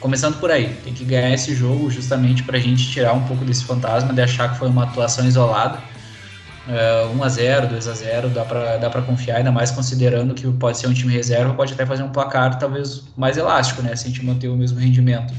começando 0.00 0.40
por 0.40 0.50
aí, 0.50 0.74
tem 0.82 0.94
que 0.94 1.04
ganhar 1.04 1.34
esse 1.34 1.54
jogo 1.54 1.90
justamente 1.90 2.42
para 2.42 2.56
a 2.56 2.60
gente 2.60 2.90
tirar 2.90 3.12
um 3.12 3.24
pouco 3.24 3.44
desse 3.44 3.62
fantasma 3.62 4.14
de 4.14 4.22
achar 4.22 4.50
que 4.50 4.58
foi 4.58 4.68
uma 4.68 4.84
atuação 4.84 5.26
isolada. 5.26 5.78
Uh, 6.66 7.14
1x0, 7.18 7.70
2x0, 7.70 8.28
dá 8.28 8.44
para 8.44 8.76
dá 8.78 8.90
pra 8.90 9.02
confiar, 9.02 9.36
ainda 9.36 9.52
mais 9.52 9.70
considerando 9.70 10.34
que 10.34 10.46
pode 10.52 10.78
ser 10.78 10.86
um 10.86 10.94
time 10.94 11.12
reserva, 11.12 11.54
pode 11.54 11.74
até 11.74 11.84
fazer 11.84 12.02
um 12.02 12.10
placar 12.10 12.58
talvez 12.58 13.02
mais 13.16 13.36
elástico, 13.36 13.82
né? 13.82 13.94
Se 13.94 14.06
a 14.06 14.08
gente 14.08 14.24
manter 14.24 14.48
o 14.48 14.56
mesmo 14.56 14.78
rendimento. 14.78 15.32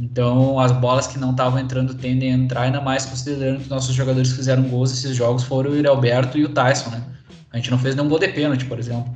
Então, 0.00 0.58
as 0.58 0.72
bolas 0.72 1.06
que 1.06 1.18
não 1.18 1.32
estavam 1.32 1.58
entrando 1.58 1.94
tendem 1.94 2.32
a 2.32 2.34
entrar, 2.34 2.62
ainda 2.62 2.80
mais 2.80 3.04
considerando 3.04 3.62
que 3.62 3.68
nossos 3.68 3.94
jogadores 3.94 4.30
que 4.30 4.36
fizeram 4.36 4.62
gols 4.62 4.90
nesses 4.90 5.14
jogos 5.14 5.44
foram 5.44 5.72
o 5.72 5.76
Irialberto 5.76 6.38
e 6.38 6.44
o 6.44 6.48
Tyson, 6.48 6.88
né? 6.88 7.04
A 7.52 7.58
gente 7.58 7.70
não 7.70 7.78
fez 7.78 7.94
nenhum 7.94 8.08
gol 8.08 8.18
de 8.18 8.28
pênalti, 8.28 8.64
por 8.64 8.78
exemplo. 8.78 9.14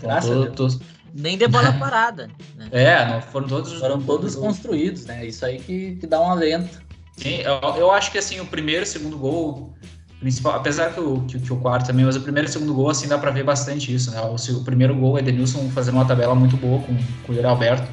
Graças 0.00 0.30
todos, 0.30 0.56
todos... 0.56 0.80
Nem 1.14 1.36
de 1.36 1.46
bola 1.46 1.72
parada. 1.78 2.30
Né? 2.56 2.68
É, 2.72 3.06
não, 3.06 3.20
foram 3.20 3.46
todos... 3.46 3.74
Foram 3.74 4.00
todos 4.00 4.34
construídos, 4.34 5.04
né? 5.04 5.26
Isso 5.26 5.44
aí 5.44 5.58
que, 5.58 5.96
que 5.96 6.06
dá 6.06 6.18
um 6.18 6.30
alento. 6.30 6.80
Sim, 7.14 7.42
eu, 7.42 7.60
eu 7.76 7.90
acho 7.90 8.10
que, 8.10 8.16
assim, 8.16 8.40
o 8.40 8.46
primeiro 8.46 8.82
e 8.82 8.84
o 8.84 8.86
segundo 8.86 9.18
gol 9.18 9.74
principal, 10.18 10.54
apesar 10.54 10.94
que 10.94 11.00
o, 11.00 11.20
que, 11.22 11.38
que, 11.38 11.52
o 11.52 11.56
quarto 11.56 11.88
também, 11.88 12.06
mas 12.06 12.16
o 12.16 12.20
primeiro 12.20 12.48
e 12.48 12.50
o 12.50 12.52
segundo 12.52 12.72
gol, 12.72 12.88
assim, 12.88 13.06
dá 13.06 13.18
pra 13.18 13.30
ver 13.30 13.44
bastante 13.44 13.92
isso, 13.92 14.10
né? 14.10 14.20
O, 14.22 14.36
o 14.36 14.64
primeiro 14.64 14.94
gol 14.94 15.18
é 15.18 15.22
Denilson 15.22 15.68
fazendo 15.70 15.96
uma 15.96 16.06
tabela 16.06 16.34
muito 16.34 16.56
boa 16.56 16.80
com, 16.80 16.96
com 17.26 17.32
o 17.32 17.46
Alberto. 17.46 17.86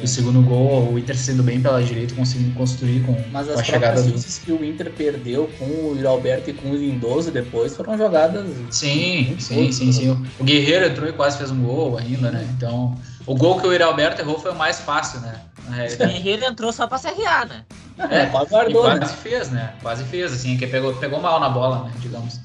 O 0.00 0.06
segundo 0.06 0.40
gol, 0.42 0.90
o 0.90 0.98
Inter 0.98 1.16
sendo 1.16 1.42
bem 1.42 1.60
pela 1.60 1.82
direita, 1.82 2.14
conseguindo 2.14 2.54
construir 2.54 3.04
com, 3.04 3.14
Mas 3.30 3.46
com 3.46 3.60
a 3.60 3.62
chegada 3.62 4.02
do. 4.02 4.12
Mas 4.12 4.38
que 4.38 4.50
o 4.50 4.64
Inter 4.64 4.90
perdeu 4.90 5.50
com 5.58 5.66
o 5.66 6.08
Alberto 6.08 6.48
e 6.48 6.54
com 6.54 6.70
o 6.70 6.74
Lindoso 6.74 7.30
depois 7.30 7.76
foram 7.76 7.96
jogadas. 7.98 8.46
Sim, 8.70 9.36
sim, 9.38 9.70
sim, 9.70 9.92
sim. 9.92 10.26
O 10.38 10.44
Guerreiro 10.44 10.86
entrou 10.86 11.08
e 11.08 11.12
quase 11.12 11.36
fez 11.36 11.50
um 11.50 11.62
gol 11.62 11.98
ainda, 11.98 12.30
né? 12.30 12.48
Então, 12.56 12.96
o 13.26 13.34
gol 13.34 13.60
que 13.60 13.66
o 13.66 13.84
Alberto 13.84 14.22
errou 14.22 14.38
foi 14.38 14.52
o 14.52 14.56
mais 14.56 14.80
fácil, 14.80 15.20
né? 15.20 15.34
O 15.68 16.06
Guerreiro 16.06 16.44
entrou 16.46 16.72
só 16.72 16.86
pra 16.86 16.96
se 16.96 17.08
arriar, 17.08 17.46
né? 17.46 17.62
É, 18.10 18.26
quase 18.26 18.50
guardou. 18.50 18.82
Quase 18.82 19.00
né? 19.00 19.18
fez, 19.22 19.50
né? 19.50 19.74
Quase 19.82 20.04
fez, 20.04 20.32
assim, 20.32 20.56
que 20.56 20.66
pegou, 20.66 20.94
pegou 20.94 21.20
mal 21.20 21.38
na 21.38 21.50
bola, 21.50 21.84
né? 21.84 21.92
Digamos. 22.00 22.40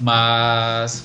Mas 0.00 1.04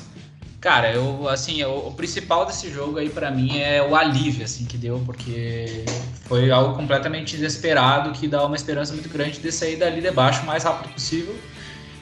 Cara, 0.63 0.93
eu 0.93 1.27
assim, 1.27 1.61
o, 1.65 1.91
principal 1.91 2.45
desse 2.45 2.71
jogo 2.71 2.97
aí 2.97 3.09
para 3.09 3.29
mim 3.29 3.59
é 3.59 3.83
o 3.83 3.97
alívio 3.97 4.45
assim 4.45 4.63
que 4.63 4.77
deu, 4.77 5.03
porque 5.05 5.83
foi 6.23 6.49
algo 6.51 6.73
completamente 6.73 7.35
desesperado 7.35 8.13
que 8.13 8.29
dá 8.29 8.45
uma 8.45 8.55
esperança 8.55 8.93
muito 8.93 9.09
grande 9.09 9.41
de 9.41 9.51
sair 9.51 9.75
dali 9.75 9.99
de 9.99 10.09
baixo 10.09 10.41
o 10.41 10.45
mais 10.45 10.63
rápido 10.63 10.93
possível 10.93 11.37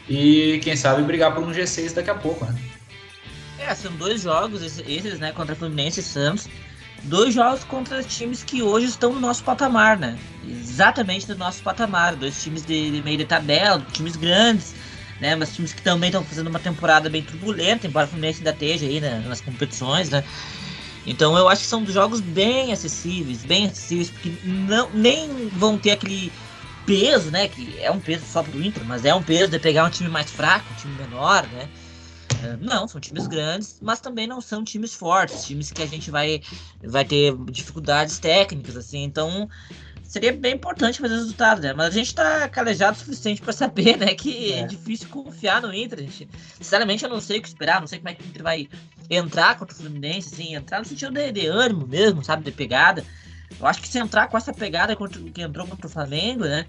e 0.08 0.60
quem 0.64 0.76
sabe 0.76 1.02
brigar 1.02 1.34
por 1.34 1.44
um 1.44 1.50
G6 1.50 1.96
daqui 1.96 2.12
a 2.12 2.14
pouco, 2.14 2.46
né? 2.46 2.56
É, 3.58 3.74
são 3.74 3.92
dois 3.94 4.22
jogos 4.22 4.62
esses, 4.62 5.18
né, 5.18 5.32
contra 5.32 5.56
Fluminense 5.56 6.00
e 6.00 6.04
Santos. 6.04 6.48
Dois 7.02 7.34
jogos 7.34 7.64
contra 7.64 8.04
times 8.04 8.44
que 8.44 8.62
hoje 8.62 8.86
estão 8.86 9.12
no 9.12 9.20
nosso 9.20 9.44
patamar, 9.44 9.98
né? 9.98 10.16
Exatamente 10.48 11.28
no 11.28 11.36
nosso 11.36 11.64
patamar. 11.64 12.16
Dois 12.16 12.44
times 12.44 12.64
de, 12.64 12.92
de 12.92 13.02
meio 13.02 13.18
de 13.18 13.26
tabela, 13.26 13.84
times 13.92 14.16
grandes, 14.16 14.76
né? 15.22 15.36
Mas 15.36 15.56
times 15.56 15.72
que 15.72 15.82
também 15.82 16.10
estão 16.10 16.24
fazendo 16.24 16.48
uma 16.48 16.60
temporada 16.60 17.10
bem 17.10 17.22
turbulenta, 17.22 17.88
embora 17.88 18.08
o 18.08 18.10
Fluminense 18.10 18.40
ainda 18.40 18.50
esteja 18.50 18.86
aí 18.88 19.00
né, 19.00 19.24
nas 19.26 19.40
competições, 19.40 20.10
né? 20.10 20.24
Então 21.06 21.38
eu 21.38 21.48
acho 21.48 21.62
que 21.62 21.68
são 21.68 21.86
jogos 21.86 22.20
bem 22.20 22.74
acessíveis, 22.74 23.46
bem 23.46 23.68
acessíveis, 23.68 24.10
porque 24.10 24.34
não, 24.44 24.90
nem 24.92 25.48
vão 25.50 25.78
ter 25.78 25.92
aquele 25.92 26.32
peso, 26.86 27.30
né? 27.30 27.48
Que 27.48 27.80
é 27.80 27.92
um 27.92 28.00
peso 28.00 28.26
só 28.26 28.42
pro 28.42 28.62
Inter, 28.62 28.84
mas 28.86 29.06
é 29.06 29.14
um 29.14 29.22
peso 29.22 29.52
de 29.52 29.60
pegar 29.60 29.86
um 29.86 29.90
time 29.90 30.10
mais 30.10 30.30
fraco, 30.32 30.66
um 30.74 30.76
time 30.76 30.96
menor, 30.96 31.48
né? 31.48 31.70
É, 32.44 32.58
não, 32.58 32.88
são 32.88 33.00
times 33.00 33.28
grandes, 33.28 33.78
mas 33.80 34.00
também 34.00 34.26
não 34.26 34.42
são 34.42 34.64
times 34.64 34.96
fortes, 34.96 35.46
times 35.46 35.72
que 35.72 35.84
a 35.84 35.86
gente 35.86 36.10
vai, 36.10 36.42
vai 36.84 37.06
ter 37.06 37.36
dificuldades 37.52 38.18
técnicas, 38.18 38.76
assim. 38.76 39.04
Então, 39.04 39.48
seria 40.12 40.34
bem 40.34 40.56
importante 40.56 41.00
fazer 41.00 41.16
resultado, 41.16 41.62
né? 41.62 41.74
Mas 41.74 41.88
a 41.88 41.92
gente 41.92 42.14
tá 42.14 42.50
calejado 42.50 42.98
o 42.98 43.00
suficiente 43.00 43.42
para 43.42 43.54
saber, 43.54 43.96
né, 43.98 44.14
que 44.14 44.52
é. 44.52 44.60
é. 44.60 44.68
difícil 44.68 45.08
confiar 45.08 45.62
no 45.62 45.74
Inter. 45.74 46.00
Gente, 46.00 46.28
sinceramente, 46.58 47.06
eu 47.06 47.10
não 47.10 47.22
sei 47.22 47.40
o 47.40 47.42
que 47.42 47.48
esperar, 47.48 47.80
não 47.80 47.88
sei 47.88 48.00
como 48.00 48.10
é 48.10 48.14
que 48.14 48.22
o 48.22 48.28
Inter 48.28 48.44
vai 48.44 48.68
entrar 49.10 49.58
contra 49.58 49.74
o 49.74 49.78
Fluminense, 49.80 50.34
assim, 50.34 50.54
entrar 50.54 50.80
no 50.80 50.86
sentido 50.86 51.14
de, 51.14 51.32
de 51.32 51.48
ânimo 51.48 51.88
mesmo, 51.88 52.22
sabe, 52.22 52.44
de 52.44 52.52
pegada. 52.52 53.06
Eu 53.58 53.66
acho 53.66 53.82
que 53.82 53.88
se 53.88 54.00
entrar 54.00 54.28
com 54.28 54.38
essa 54.38 54.54
pegada 54.54 54.98
contra, 54.98 55.18
que 55.22 55.42
entrou 55.42 55.66
contra 55.66 55.88
o 55.88 55.90
Flamengo, 55.90 56.44
né, 56.44 56.66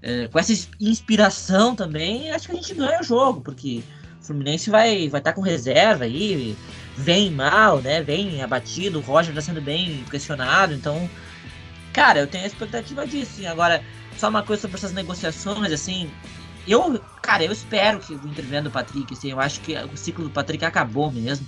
é, 0.00 0.28
com 0.28 0.38
essa 0.38 0.52
inspiração 0.80 1.74
também, 1.74 2.30
acho 2.30 2.46
que 2.46 2.52
a 2.52 2.56
gente 2.56 2.74
ganha 2.74 3.00
o 3.00 3.04
jogo, 3.04 3.40
porque 3.40 3.82
o 4.20 4.24
Fluminense 4.24 4.70
vai 4.70 5.08
vai 5.08 5.18
estar 5.18 5.32
tá 5.32 5.32
com 5.32 5.40
reserva 5.40 6.04
aí, 6.04 6.56
vem 6.96 7.28
mal, 7.28 7.80
né, 7.80 8.02
vem 8.02 8.40
abatido, 8.40 9.00
o 9.00 9.02
Roger 9.02 9.34
tá 9.34 9.40
sendo 9.40 9.60
bem 9.60 10.04
pressionado, 10.08 10.72
então 10.72 11.10
Cara, 11.94 12.18
eu 12.18 12.26
tenho 12.26 12.42
a 12.42 12.46
expectativa 12.48 13.06
disso. 13.06 13.36
Sim. 13.36 13.46
Agora, 13.46 13.82
só 14.18 14.28
uma 14.28 14.42
coisa 14.42 14.62
sobre 14.62 14.76
essas 14.76 14.92
negociações, 14.92 15.72
assim. 15.72 16.10
Eu, 16.66 17.00
cara, 17.22 17.44
eu 17.44 17.52
espero 17.52 18.00
que 18.00 18.14
o 18.14 18.26
Inter 18.26 18.62
do 18.62 18.70
Patrick, 18.70 19.14
assim, 19.14 19.30
eu 19.30 19.38
acho 19.38 19.60
que 19.60 19.76
o 19.76 19.96
ciclo 19.96 20.24
do 20.24 20.30
Patrick 20.30 20.64
acabou 20.64 21.12
mesmo, 21.12 21.46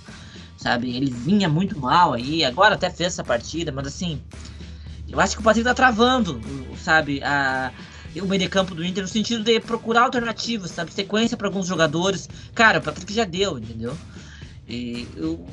sabe? 0.55 0.95
Ele 0.95 1.11
vinha 1.11 1.49
muito 1.49 1.77
mal 1.79 2.13
aí, 2.13 2.45
agora 2.45 2.75
até 2.75 2.89
fez 2.89 3.13
essa 3.13 3.23
partida, 3.23 3.71
mas 3.71 3.87
assim, 3.87 4.21
eu 5.09 5.19
acho 5.19 5.35
que 5.35 5.41
o 5.41 5.43
Patrick 5.43 5.67
tá 5.67 5.73
travando, 5.73 6.39
sabe? 6.77 7.21
A, 7.23 7.71
o 8.21 8.27
meio 8.27 8.41
de 8.41 8.47
campo 8.47 8.75
do 8.75 8.85
Inter 8.85 9.01
no 9.01 9.07
sentido 9.07 9.43
de 9.43 9.59
procurar 9.59 10.03
alternativas, 10.03 10.71
sabe? 10.71 10.93
Sequência 10.93 11.35
para 11.35 11.47
alguns 11.47 11.65
jogadores. 11.65 12.29
Cara, 12.53 12.77
o 12.77 12.81
Patrick 12.81 13.11
já 13.11 13.25
deu, 13.25 13.57
entendeu? 13.57 13.97
E 14.69 15.07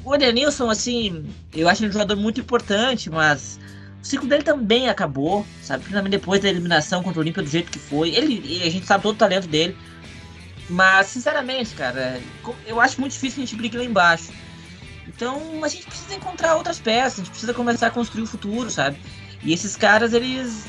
o 0.04 0.14
Edenilson, 0.14 0.68
assim, 0.68 1.24
eu 1.54 1.68
acho 1.68 1.84
um 1.84 1.90
jogador 1.90 2.16
muito 2.16 2.40
importante, 2.40 3.08
mas 3.08 3.58
o 4.04 4.06
ciclo 4.06 4.28
dele 4.28 4.42
também 4.42 4.90
acabou, 4.90 5.46
sabe? 5.62 5.80
Principalmente 5.82 6.12
depois 6.12 6.42
da 6.42 6.48
eliminação 6.50 7.02
contra 7.02 7.18
o 7.18 7.22
Olímpia 7.22 7.42
do 7.42 7.48
jeito 7.48 7.72
que 7.72 7.78
foi. 7.78 8.10
Ele, 8.10 8.62
a 8.62 8.68
gente 8.68 8.84
sabe 8.84 9.02
todo 9.02 9.14
o 9.14 9.18
talento 9.18 9.48
dele. 9.48 9.74
Mas, 10.68 11.06
sinceramente, 11.06 11.74
cara, 11.74 12.20
eu 12.66 12.80
acho 12.80 13.00
muito 13.00 13.12
difícil 13.12 13.36
que 13.36 13.42
a 13.42 13.46
gente 13.46 13.56
brigue 13.56 13.78
lá 13.78 13.84
embaixo. 13.84 14.30
Então, 15.08 15.64
a 15.64 15.68
gente 15.68 15.86
precisa 15.86 16.14
encontrar 16.14 16.54
outras 16.54 16.78
peças, 16.78 17.14
a 17.14 17.22
gente 17.22 17.30
precisa 17.30 17.54
começar 17.54 17.86
a 17.86 17.90
construir 17.90 18.24
o 18.24 18.26
futuro, 18.26 18.70
sabe? 18.70 18.98
E 19.42 19.54
esses 19.54 19.74
caras, 19.74 20.12
eles 20.12 20.64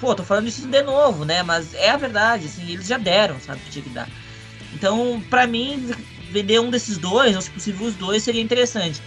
Pô, 0.00 0.14
tô 0.14 0.22
falando 0.22 0.46
isso 0.46 0.66
de 0.66 0.82
novo, 0.82 1.24
né? 1.24 1.42
Mas 1.42 1.74
é 1.74 1.90
a 1.90 1.96
verdade, 1.96 2.46
assim, 2.46 2.70
eles 2.70 2.86
já 2.86 2.98
deram, 2.98 3.40
sabe, 3.40 3.60
o 3.60 3.64
que 3.64 3.70
tinha 3.70 3.82
que 3.82 3.90
dar. 3.90 4.08
Então, 4.72 5.20
para 5.28 5.46
mim, 5.46 5.90
vender 6.30 6.60
um 6.60 6.70
desses 6.70 6.98
dois, 6.98 7.34
ou 7.34 7.42
se 7.42 7.50
possível 7.50 7.86
os 7.86 7.94
dois, 7.94 8.22
seria 8.22 8.40
interessante. 8.40 9.02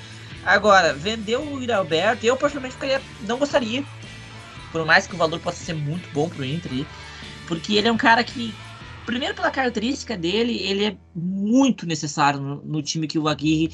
Agora, 0.46 0.94
vender 0.94 1.38
o 1.38 1.60
Yuri 1.60 1.72
Alberto, 1.72 2.26
eu 2.26 2.36
particularmente 2.36 2.76
ficaria, 2.76 3.02
não 3.28 3.38
gostaria. 3.38 3.84
Por 4.72 4.86
mais 4.86 5.06
que 5.06 5.14
o 5.14 5.18
valor 5.18 5.40
possa 5.40 5.64
ser 5.64 5.74
muito 5.74 6.10
bom 6.14 6.30
pro 6.30 6.46
Inter, 6.46 6.86
porque 7.48 7.76
ele 7.76 7.88
é 7.88 7.92
um 7.92 7.98
cara 7.98 8.24
que, 8.24 8.54
primeiro 9.06 9.36
pela 9.36 9.52
característica 9.52 10.18
dele, 10.18 10.58
ele 10.58 10.86
é 10.86 10.98
muito 11.14 11.86
necessário 11.86 12.40
no, 12.40 12.62
no 12.64 12.82
time 12.82 13.08
que 13.08 13.20
o 13.20 13.28
Aguirre 13.28 13.72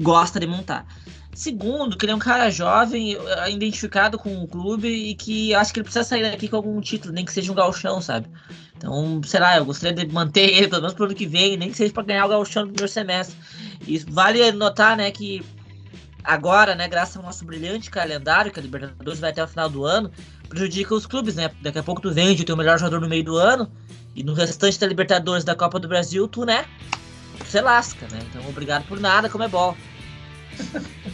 gosta 0.00 0.38
de 0.38 0.46
montar. 0.46 0.86
Segundo, 1.32 1.96
que 1.96 2.04
ele 2.04 2.12
é 2.12 2.14
um 2.14 2.18
cara 2.18 2.50
jovem, 2.50 3.14
eh, 3.14 3.50
identificado 3.50 4.18
com 4.18 4.42
o 4.42 4.48
clube 4.48 4.88
e 4.88 5.14
que 5.14 5.54
acho 5.54 5.72
que 5.72 5.80
ele 5.80 5.84
precisa 5.84 6.04
sair 6.04 6.22
daqui 6.22 6.48
com 6.48 6.56
algum 6.56 6.80
título, 6.80 7.12
nem 7.12 7.24
que 7.24 7.32
seja 7.32 7.52
um 7.52 7.54
galchão, 7.54 8.00
sabe? 8.00 8.26
Então, 8.76 9.20
sei 9.22 9.40
lá, 9.40 9.56
eu 9.56 9.64
gostaria 9.64 10.04
de 10.04 10.12
manter 10.12 10.48
ele 10.48 10.68
pelo 10.68 10.80
menos 10.80 10.94
pro 10.94 11.04
ano 11.04 11.14
que 11.14 11.26
vem, 11.26 11.56
nem 11.56 11.70
que 11.70 11.76
seja 11.76 11.92
para 11.92 12.04
ganhar 12.04 12.26
o 12.26 12.30
galchão 12.30 12.62
no 12.62 12.68
primeiro 12.68 12.92
semestre. 12.92 13.36
E 13.86 13.98
vale 13.98 14.50
notar, 14.52 14.96
né, 14.96 15.10
que 15.10 15.42
agora, 16.26 16.74
né, 16.74 16.88
graças 16.88 17.16
ao 17.16 17.22
nosso 17.22 17.44
brilhante 17.44 17.90
calendário, 17.90 18.50
que 18.50 18.58
a 18.58 18.62
Libertadores 18.62 19.20
vai 19.20 19.30
até 19.30 19.42
o 19.42 19.48
final 19.48 19.68
do 19.68 19.84
ano, 19.84 20.10
prejudica 20.48 20.94
os 20.94 21.06
clubes, 21.06 21.36
né? 21.36 21.50
Daqui 21.62 21.78
a 21.78 21.82
pouco 21.82 22.00
tu 22.00 22.12
vende 22.12 22.42
o 22.42 22.44
teu 22.44 22.56
melhor 22.56 22.78
jogador 22.78 23.00
no 23.00 23.08
meio 23.08 23.24
do 23.24 23.36
ano 23.36 23.70
e 24.14 24.22
no 24.22 24.34
restante 24.34 24.78
da 24.78 24.86
Libertadores 24.86 25.44
da 25.44 25.54
Copa 25.54 25.78
do 25.78 25.86
Brasil, 25.88 26.26
tu, 26.26 26.44
né, 26.44 26.66
você 27.44 27.60
lasca, 27.60 28.06
né? 28.10 28.18
Então, 28.28 28.42
obrigado 28.48 28.84
por 28.86 28.98
nada, 28.98 29.28
como 29.28 29.44
é 29.44 29.48
bom. 29.48 29.76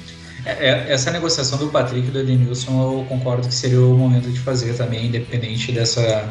É, 0.44 0.50
é, 0.50 0.92
essa 0.92 1.08
negociação 1.12 1.56
do 1.56 1.68
Patrick 1.68 2.08
e 2.08 2.10
do 2.10 2.18
Edenilson 2.18 2.72
eu 2.72 3.06
concordo 3.08 3.46
que 3.46 3.54
seria 3.54 3.80
o 3.80 3.96
momento 3.96 4.28
de 4.28 4.40
fazer 4.40 4.74
também, 4.74 5.06
independente 5.06 5.70
dessa, 5.70 6.28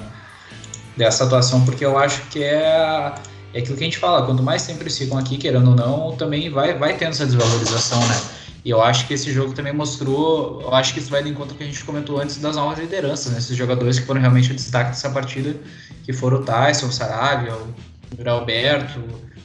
dessa 0.97 1.23
atuação, 1.23 1.63
porque 1.63 1.85
eu 1.85 1.97
acho 1.97 2.21
que 2.23 2.43
é, 2.43 3.13
é 3.53 3.59
aquilo 3.59 3.77
que 3.77 3.83
a 3.83 3.85
gente 3.85 3.97
fala, 3.97 4.25
quanto 4.25 4.43
mais 4.43 4.65
tempo 4.65 4.83
eles 4.83 4.97
ficam 4.97 5.17
aqui, 5.17 5.37
querendo 5.37 5.69
ou 5.69 5.75
não, 5.75 6.15
também 6.17 6.49
vai, 6.49 6.77
vai 6.77 6.97
tendo 6.97 7.11
essa 7.11 7.25
desvalorização, 7.25 7.99
né? 8.05 8.21
E 8.63 8.69
eu 8.69 8.81
acho 8.81 9.07
que 9.07 9.13
esse 9.13 9.31
jogo 9.31 9.53
também 9.53 9.73
mostrou, 9.73 10.61
eu 10.61 10.73
acho 10.73 10.93
que 10.93 10.99
isso 10.99 11.09
vai 11.09 11.23
de 11.23 11.29
encontro 11.29 11.55
que 11.55 11.63
a 11.63 11.65
gente 11.65 11.83
comentou 11.83 12.19
antes 12.19 12.37
das 12.37 12.55
novas 12.55 12.77
lideranças, 12.77 13.31
né? 13.31 13.39
Esses 13.39 13.57
jogadores 13.57 13.99
que 13.99 14.05
foram 14.05 14.21
realmente 14.21 14.51
o 14.51 14.55
destaque 14.55 14.91
dessa 14.91 15.09
partida, 15.09 15.55
que 16.03 16.13
foram 16.13 16.37
o 16.37 16.43
Tyson, 16.43 16.87
o 16.87 16.91
Saravia, 16.91 17.53
o 17.55 18.29
Alberto, 18.29 18.99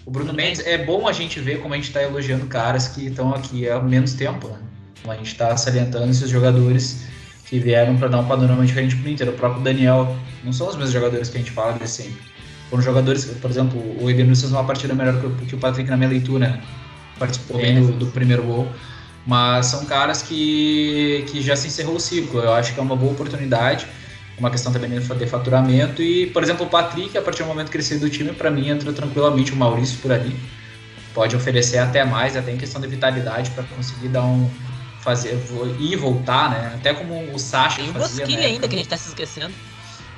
o 0.04 0.10
Bruno 0.10 0.34
Mendes, 0.34 0.66
é 0.66 0.76
bom 0.76 1.08
a 1.08 1.12
gente 1.12 1.40
ver 1.40 1.60
como 1.60 1.72
a 1.72 1.76
gente 1.76 1.88
está 1.88 2.02
elogiando 2.02 2.46
caras 2.46 2.88
que 2.88 3.06
estão 3.06 3.34
aqui 3.34 3.68
há 3.68 3.80
menos 3.80 4.12
tempo, 4.12 4.48
né? 4.48 4.58
Como 5.00 5.12
a 5.12 5.16
gente 5.16 5.32
está 5.32 5.56
salientando 5.56 6.10
esses 6.10 6.28
jogadores 6.28 7.06
que 7.46 7.58
vieram 7.58 7.96
para 7.96 8.08
dar 8.08 8.18
um 8.18 8.26
panorama 8.26 8.66
diferente 8.66 8.96
para 8.96 9.08
o 9.08 9.10
Inter. 9.10 9.28
O 9.30 9.32
próprio 9.32 9.62
Daniel, 9.62 10.14
não 10.44 10.52
são 10.52 10.68
os 10.68 10.76
mesmos 10.76 10.92
jogadores 10.92 11.30
que 11.30 11.38
a 11.38 11.40
gente 11.40 11.52
fala 11.52 11.72
de 11.72 11.88
sempre. 11.88 12.18
Foram 12.68 12.82
jogadores, 12.82 13.24
por 13.24 13.50
exemplo, 13.50 13.80
o 14.02 14.10
Edenilson 14.10 14.42
fez 14.42 14.52
uma 14.52 14.64
partida 14.64 14.94
melhor 14.94 15.20
que 15.20 15.54
o 15.54 15.58
Patrick 15.58 15.88
na 15.88 15.96
minha 15.96 16.10
leitura, 16.10 16.48
né? 16.48 16.62
Participou 17.18 17.58
bem 17.58 17.80
do, 17.80 17.92
do 17.92 18.06
primeiro 18.08 18.42
gol. 18.42 18.68
Mas 19.26 19.66
são 19.66 19.84
caras 19.84 20.22
que, 20.22 21.24
que 21.28 21.42
já 21.42 21.56
se 21.56 21.66
encerrou 21.66 21.96
o 21.96 22.00
ciclo. 22.00 22.40
Eu 22.40 22.52
acho 22.52 22.72
que 22.72 22.78
é 22.78 22.82
uma 22.82 22.94
boa 22.94 23.12
oportunidade 23.12 23.86
uma 24.38 24.50
questão 24.50 24.72
também 24.72 24.90
de 24.90 25.26
faturamento. 25.26 26.02
E, 26.02 26.26
por 26.28 26.42
exemplo, 26.42 26.66
o 26.66 26.68
Patrick, 26.68 27.16
a 27.16 27.22
partir 27.22 27.42
do 27.42 27.48
momento 27.48 27.70
que 27.70 27.76
ele 27.76 27.84
sair 27.84 27.98
do 27.98 28.10
time, 28.10 28.32
para 28.32 28.50
mim 28.50 28.68
entra 28.68 28.92
tranquilamente 28.92 29.52
o 29.52 29.56
Maurício 29.56 29.98
por 29.98 30.12
ali. 30.12 30.36
Pode 31.14 31.34
oferecer 31.34 31.78
até 31.78 32.04
mais, 32.04 32.36
até 32.36 32.52
em 32.52 32.58
questão 32.58 32.80
de 32.80 32.86
vitalidade, 32.86 33.50
para 33.50 33.64
conseguir 33.64 34.08
dar 34.08 34.24
um. 34.24 34.50
fazer 35.00 35.34
ir 35.80 35.92
e 35.92 35.96
voltar, 35.96 36.50
né? 36.50 36.72
Até 36.74 36.92
como 36.92 37.32
o 37.32 37.38
Sacha 37.38 37.80
Tem 37.80 37.90
um 37.90 37.94
fazia. 37.94 38.26
Tem 38.26 38.36
né? 38.36 38.46
ainda 38.46 38.68
que 38.68 38.74
a 38.74 38.78
gente 38.78 38.88
tá 38.88 38.96
se 38.96 39.08
esquecendo. 39.08 39.54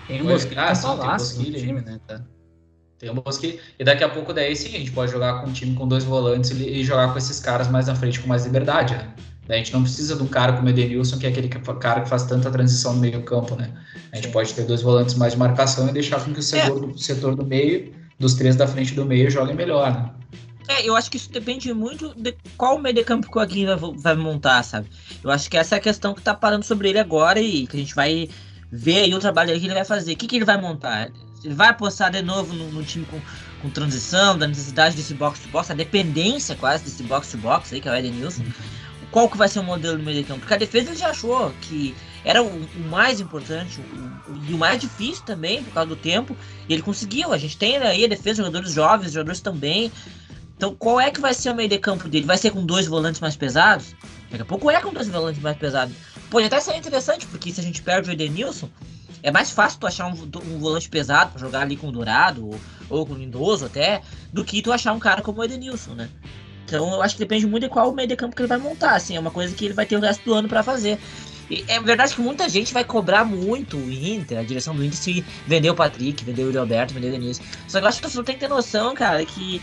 Tem 0.09 0.22
um 0.22 0.26
Bosquilha, 0.26 0.62
ah, 0.62 0.74
sim, 0.74 0.88
tem 0.88 1.06
Bosquilha 1.06 1.61
time, 1.61 1.80
né? 1.82 2.00
Tá. 2.06 2.20
Tem 2.99 3.14
Bosquilha. 3.14 3.59
E 3.78 3.84
daqui 3.84 4.03
a 4.03 4.09
pouco 4.09 4.32
daí 4.32 4.57
sim, 4.57 4.74
a 4.74 4.78
gente 4.78 4.90
pode 4.90 5.12
jogar 5.12 5.40
com 5.40 5.49
um 5.49 5.53
time 5.53 5.74
com 5.74 5.86
dois 5.86 6.03
volantes 6.03 6.51
e 6.51 6.82
jogar 6.82 7.12
com 7.12 7.18
esses 7.18 7.38
caras 7.38 7.68
mais 7.68 7.86
na 7.86 7.94
frente 7.94 8.18
com 8.18 8.28
mais 8.28 8.44
liberdade, 8.44 8.94
né? 8.94 9.14
A 9.49 9.57
gente 9.57 9.72
não 9.72 9.82
precisa 9.82 10.14
de 10.14 10.22
um 10.22 10.26
cara 10.26 10.53
como 10.53 10.66
o 10.66 10.70
Edenilson, 10.70 11.16
que 11.18 11.26
é 11.26 11.30
aquele 11.30 11.49
cara 11.49 12.03
que 12.03 12.09
faz 12.09 12.24
tanta 12.24 12.51
transição 12.51 12.94
no 12.94 13.01
meio 13.01 13.22
campo, 13.22 13.55
né? 13.55 13.72
A 14.12 14.16
gente 14.16 14.28
pode 14.28 14.53
ter 14.53 14.64
dois 14.64 14.82
volantes 14.82 15.14
mais 15.14 15.32
de 15.32 15.38
marcação 15.38 15.88
e 15.88 15.92
deixar 15.92 16.22
com 16.22 16.32
que 16.34 16.40
o 16.40 16.42
setor, 16.42 16.76
é. 16.76 16.86
do, 16.86 16.99
setor 16.99 17.34
do 17.34 17.46
meio, 17.46 17.94
dos 18.18 18.34
três 18.34 18.57
da 18.57 18.66
frente 18.66 18.94
do 18.94 19.07
meio, 19.07 19.30
joguem 19.30 19.55
melhor, 19.55 19.92
né? 19.92 20.11
É, 20.68 20.86
eu 20.86 20.94
acho 20.94 21.11
que 21.11 21.16
isso 21.16 21.32
depende 21.32 21.72
muito 21.72 22.14
de 22.14 22.36
qual 22.59 22.78
meio 22.78 22.94
de 22.94 23.03
campo 23.03 23.30
que 23.30 23.38
o 23.38 23.40
Aguirre 23.40 23.74
vai, 23.74 23.90
vai, 23.96 24.16
montar, 24.16 24.62
sabe? 24.62 24.86
Eu 25.24 25.30
acho 25.30 25.49
que 25.49 25.57
essa 25.57 25.76
é 25.76 25.78
a 25.78 25.80
questão 25.80 26.14
que 26.14 26.20
tá 26.20 26.34
parando 26.34 26.64
sobre 26.64 26.90
ele 26.90 26.99
agora 26.99 27.40
e 27.40 27.66
que 27.66 27.76
a 27.76 27.80
gente 27.80 27.94
vai 27.94 28.28
ver 28.70 28.99
aí 28.99 29.14
o 29.14 29.18
trabalho 29.18 29.59
que 29.59 29.64
ele 29.64 29.72
vai 29.72 29.84
fazer. 29.84 30.12
O 30.12 30.16
que, 30.16 30.26
que 30.26 30.36
ele 30.36 30.44
vai 30.44 30.61
montar? 30.61 31.11
Ele 31.45 31.55
vai 31.55 31.68
apostar 31.68 32.11
de 32.11 32.22
novo 32.22 32.53
no, 32.55 32.70
no 32.70 32.82
time 32.82 33.05
com, 33.07 33.20
com 33.62 33.70
transição, 33.70 34.36
da 34.36 34.47
necessidade 34.47 34.97
desse 34.97 35.14
box-to-box, 35.14 35.70
a 35.70 35.74
dependência 35.74 36.55
quase 36.57 36.84
desse 36.84 37.03
box-to-box 37.03 37.72
aí, 37.72 37.80
que 37.80 37.89
é 37.89 37.93
o 37.93 37.95
Edenilson. 37.95 38.45
Qual 39.11 39.28
que 39.28 39.39
vai 39.39 39.49
ser 39.49 39.61
o 39.61 39.62
modelo 39.62 39.97
do 39.97 40.03
meio 40.03 40.18
de 40.18 40.24
campo. 40.24 40.41
Porque 40.41 40.55
a 40.55 40.59
defesa 40.59 40.91
ele 40.91 40.99
já 40.99 41.11
achou 41.11 41.53
que 41.62 41.95
era 42.24 42.43
o, 42.43 42.47
o 42.47 42.89
mais 42.91 43.20
importante 43.20 43.80
o, 43.80 44.32
o, 44.32 44.45
e 44.49 44.53
o 44.53 44.59
mais 44.59 44.78
difícil 44.78 45.24
também, 45.24 45.62
por 45.62 45.72
causa 45.72 45.89
do 45.89 45.97
tempo. 45.97 46.36
E 46.68 46.74
ele 46.74 46.82
conseguiu. 46.82 47.32
A 47.32 47.39
gente 47.39 47.57
tem 47.57 47.78
aí 47.78 48.05
a 48.05 48.09
defesa, 48.09 48.39
jogadores 48.39 48.72
jovens, 48.72 49.12
jogadores 49.12 49.41
também. 49.41 49.91
Então, 50.57 50.74
qual 50.74 51.01
é 51.01 51.11
que 51.11 51.20
vai 51.20 51.32
ser 51.32 51.51
o 51.51 51.55
meio 51.55 51.68
de 51.68 51.78
campo 51.78 52.09
dele? 52.09 52.26
Vai 52.26 52.36
ser 52.36 52.51
com 52.51 52.66
dois 52.66 52.86
volantes 52.86 53.20
mais 53.20 53.36
pesados? 53.36 53.95
Daqui 54.30 54.43
a 54.43 54.45
pouco 54.45 54.70
é 54.70 54.80
com 54.80 54.93
dois 54.93 55.09
volantes 55.09 55.41
mais 55.41 55.57
pesados. 55.57 55.95
Pode 56.28 56.47
até 56.47 56.61
ser 56.61 56.76
interessante, 56.76 57.26
porque 57.26 57.53
se 57.53 57.61
a 57.61 57.62
gente 57.62 57.80
perde 57.80 58.11
o 58.11 58.12
Edenilson, 58.12 58.68
é 59.22 59.30
mais 59.30 59.50
fácil 59.50 59.80
tu 59.80 59.86
achar 59.86 60.06
um, 60.06 60.12
um 60.12 60.58
volante 60.58 60.88
pesado 60.88 61.32
para 61.32 61.40
jogar 61.40 61.60
ali 61.60 61.76
com 61.76 61.88
o 61.88 61.92
Dourado 61.92 62.46
ou, 62.46 62.60
ou 62.88 63.06
com 63.06 63.14
o 63.14 63.16
Lindoso 63.16 63.66
até, 63.66 64.02
do 64.32 64.44
que 64.44 64.62
tu 64.62 64.72
achar 64.72 64.92
um 64.92 64.98
cara 64.98 65.22
como 65.22 65.40
o 65.40 65.44
Edenilson, 65.44 65.94
né? 65.94 66.08
Então 66.64 66.92
eu 66.94 67.02
acho 67.02 67.14
que 67.14 67.20
depende 67.20 67.46
muito 67.46 67.64
de 67.64 67.70
qual 67.70 67.92
meio 67.92 68.08
de 68.08 68.16
campo 68.16 68.36
que 68.36 68.42
ele 68.42 68.48
vai 68.48 68.58
montar, 68.58 68.94
assim, 68.94 69.16
é 69.16 69.20
uma 69.20 69.30
coisa 69.30 69.54
que 69.54 69.64
ele 69.64 69.74
vai 69.74 69.86
ter 69.86 69.96
o 69.96 70.00
resto 70.00 70.24
do 70.24 70.34
ano 70.34 70.48
para 70.48 70.62
fazer. 70.62 70.98
E 71.50 71.64
é 71.66 71.80
verdade 71.80 72.14
que 72.14 72.20
muita 72.20 72.46
gente 72.48 72.74
vai 72.74 72.84
cobrar 72.84 73.24
muito 73.24 73.78
o 73.78 73.90
Inter, 73.90 74.38
a 74.38 74.42
direção 74.42 74.74
do 74.74 74.84
Inter, 74.84 74.98
se 74.98 75.24
vender 75.46 75.70
o 75.70 75.74
Patrick, 75.74 76.22
vender 76.22 76.44
o 76.44 76.52
Roberto, 76.52 76.92
vender 76.92 77.08
o 77.08 77.12
Denise. 77.12 77.40
Só 77.66 77.78
que 77.78 77.84
eu 77.84 77.88
acho 77.88 78.02
que 78.02 78.10
você 78.10 78.16
não 78.18 78.24
tem 78.24 78.34
que 78.34 78.40
ter 78.42 78.48
noção, 78.48 78.94
cara, 78.94 79.24
que 79.24 79.62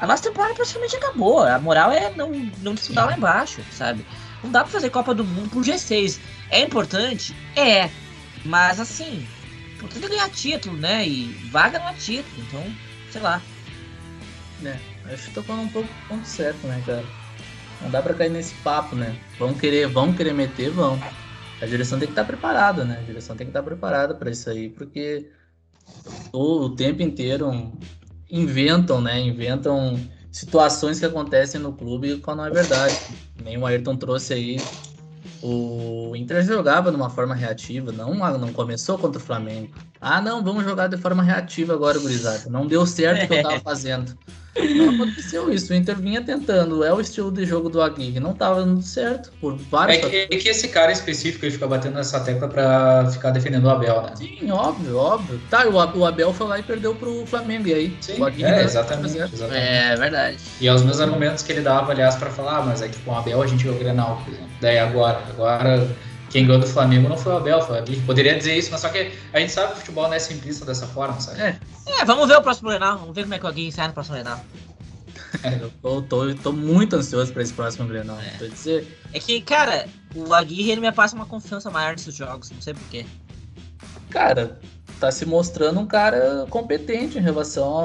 a 0.00 0.06
nossa 0.06 0.24
temporada 0.24 0.54
praticamente 0.54 0.96
acabou. 0.96 1.44
A 1.44 1.58
moral 1.60 1.92
é 1.92 2.12
não, 2.16 2.30
não 2.62 2.74
disputar 2.74 3.06
lá 3.06 3.16
embaixo, 3.16 3.60
sabe? 3.70 4.04
Não 4.42 4.50
dá 4.50 4.62
pra 4.62 4.72
fazer 4.72 4.90
Copa 4.90 5.14
do 5.14 5.24
Mundo 5.24 5.50
por 5.50 5.62
G6. 5.62 6.18
É 6.50 6.62
importante? 6.62 7.34
É. 7.54 7.90
Mas 8.44 8.80
assim, 8.80 9.26
é 9.82 10.08
ganhar 10.08 10.30
título, 10.30 10.76
né? 10.76 11.06
E 11.06 11.26
vaga 11.50 11.78
não 11.78 11.88
é 11.88 11.94
título, 11.94 12.42
então, 12.46 12.64
sei 13.10 13.20
lá. 13.20 13.40
É. 14.64 14.76
Acho 15.12 15.28
que 15.28 15.34
tô 15.34 15.42
falando 15.42 15.64
um 15.64 15.68
pouco 15.68 15.88
ponto 16.08 16.26
certo, 16.26 16.66
né, 16.66 16.82
cara? 16.84 17.04
Não 17.80 17.90
dá 17.90 18.02
pra 18.02 18.14
cair 18.14 18.30
nesse 18.30 18.54
papo, 18.56 18.94
né? 18.94 19.16
Vão 19.38 19.54
querer, 19.54 19.86
vão 19.86 20.12
querer 20.12 20.34
meter, 20.34 20.70
vão. 20.70 21.00
A 21.60 21.66
direção 21.66 21.98
tem 21.98 22.06
que 22.06 22.12
estar 22.12 22.22
tá 22.22 22.28
preparada, 22.28 22.84
né? 22.84 22.98
A 23.00 23.04
direção 23.04 23.36
tem 23.36 23.46
que 23.46 23.50
estar 23.50 23.60
tá 23.60 23.64
preparada 23.64 24.14
para 24.14 24.30
isso 24.30 24.48
aí, 24.50 24.68
porque 24.68 25.30
o, 26.32 26.64
o 26.64 26.76
tempo 26.76 27.02
inteiro 27.02 27.72
inventam, 28.30 29.00
né? 29.00 29.18
Inventam 29.18 29.98
situações 30.30 30.98
que 31.00 31.06
acontecem 31.06 31.60
no 31.60 31.72
clube 31.72 32.18
quando 32.18 32.38
não 32.38 32.46
é 32.46 32.50
verdade. 32.50 32.98
Nem 33.42 33.58
o 33.58 33.66
Ayrton 33.66 33.96
trouxe 33.96 34.34
aí 34.34 34.56
o 35.42 36.14
Inter 36.14 36.42
jogava 36.42 36.90
de 36.90 36.96
uma 36.96 37.08
forma 37.08 37.34
reativa, 37.34 37.90
não, 37.92 38.14
não 38.14 38.52
começou 38.52 38.98
contra 38.98 39.18
o 39.18 39.24
Flamengo. 39.24 39.74
Ah, 40.00 40.20
não, 40.20 40.42
vamos 40.42 40.64
jogar 40.64 40.86
de 40.86 40.96
forma 40.96 41.22
reativa 41.22 41.72
agora, 41.72 41.98
gurizada. 41.98 42.48
Não 42.50 42.66
deu 42.66 42.86
certo 42.86 43.24
o 43.24 43.28
que 43.28 43.34
eu 43.34 43.42
tava 43.42 43.60
fazendo. 43.64 44.16
Não 44.56 44.94
aconteceu 44.94 45.52
isso. 45.52 45.72
O 45.72 45.76
Inter 45.76 45.96
vinha 45.96 46.20
tentando. 46.22 46.82
É 46.82 46.92
o 46.92 47.00
estilo 47.00 47.30
de 47.30 47.44
jogo 47.44 47.68
do 47.68 47.80
Aguirre. 47.80 48.18
Não 48.18 48.32
tava 48.32 48.64
dando 48.64 48.82
certo 48.82 49.30
por 49.40 49.56
vários. 49.56 49.98
É 49.98 50.08
que, 50.08 50.34
é 50.34 50.38
que 50.38 50.48
esse 50.48 50.68
cara 50.68 50.90
específico 50.90 51.44
ele 51.44 51.52
fica 51.52 51.66
batendo 51.66 51.94
nessa 51.94 52.20
tecla 52.20 52.48
pra 52.48 53.08
ficar 53.10 53.30
defendendo 53.30 53.64
o 53.64 53.70
Abel, 53.70 54.02
né? 54.02 54.12
Sim, 54.16 54.50
óbvio, 54.50 54.96
óbvio. 54.96 55.40
Tá, 55.48 55.68
o, 55.68 56.04
Abel 56.04 56.32
foi 56.32 56.46
lá 56.46 56.58
e 56.58 56.62
perdeu 56.62 56.94
pro 56.94 57.24
Flamengo. 57.26 57.68
E 57.68 57.74
aí? 57.74 57.96
Sim, 58.00 58.18
é, 58.42 58.62
exatamente, 58.62 59.18
exatamente. 59.18 59.56
É 59.56 59.96
verdade. 59.96 60.38
E 60.60 60.68
aos 60.68 60.82
meus 60.82 61.00
argumentos 61.00 61.42
que 61.42 61.52
ele 61.52 61.60
dava, 61.60 61.92
aliás, 61.92 62.16
pra 62.16 62.30
falar, 62.30 62.58
ah, 62.58 62.62
mas 62.62 62.82
é 62.82 62.88
que 62.88 62.98
com 63.00 63.12
o 63.12 63.14
Abel 63.14 63.40
a 63.40 63.46
gente 63.46 63.62
viu 63.62 63.72
o 63.72 63.78
Grenal, 63.78 64.20
por 64.24 64.32
exemplo. 64.32 64.50
Daí 64.60 64.78
agora, 64.78 65.20
agora 65.30 65.88
quem 66.30 66.46
ganhou 66.46 66.60
do 66.60 66.66
Flamengo 66.66 67.08
não 67.08 67.18
foi 67.18 67.32
o 67.32 67.36
Abel, 67.36 67.60
foi 67.60 67.76
o 67.76 67.78
Aguirre. 67.80 68.00
Poderia 68.02 68.38
dizer 68.38 68.56
isso, 68.56 68.70
mas 68.70 68.80
só 68.80 68.88
que 68.88 69.12
a 69.32 69.40
gente 69.40 69.52
sabe 69.52 69.68
que 69.68 69.74
o 69.74 69.76
futebol 69.80 70.04
não 70.04 70.14
é 70.14 70.18
simplista 70.18 70.64
dessa 70.64 70.86
forma, 70.86 71.20
sabe? 71.20 71.40
É, 71.40 71.58
é 71.86 72.04
vamos 72.04 72.28
ver 72.28 72.36
o 72.36 72.42
próximo 72.42 72.68
Grenal. 72.68 72.98
Vamos 72.98 73.14
ver 73.14 73.22
como 73.22 73.34
é 73.34 73.38
que 73.38 73.44
o 73.44 73.48
Aguirre 73.48 73.72
sai 73.72 73.88
no 73.88 73.92
próximo 73.92 74.14
Grenal. 74.14 74.40
eu 75.60 75.70
tô, 75.82 76.02
tô, 76.02 76.34
tô, 76.36 76.52
muito 76.52 76.94
ansioso 76.96 77.32
pra 77.32 77.42
esse 77.42 77.52
próximo 77.52 77.88
Grenal. 77.88 78.16
É. 78.20 78.46
Dizer... 78.46 78.86
é 79.12 79.18
que, 79.18 79.40
cara, 79.40 79.88
o 80.14 80.32
Aguirre 80.32 80.70
ele 80.70 80.80
me 80.80 80.92
passa 80.92 81.16
uma 81.16 81.26
confiança 81.26 81.68
maior 81.68 81.92
nesses 81.92 82.14
jogos, 82.14 82.50
não 82.50 82.62
sei 82.62 82.74
porquê. 82.74 83.04
Cara, 84.08 84.58
tá 85.00 85.10
se 85.10 85.26
mostrando 85.26 85.80
um 85.80 85.86
cara 85.86 86.46
competente 86.48 87.18
em 87.18 87.22
relação 87.22 87.78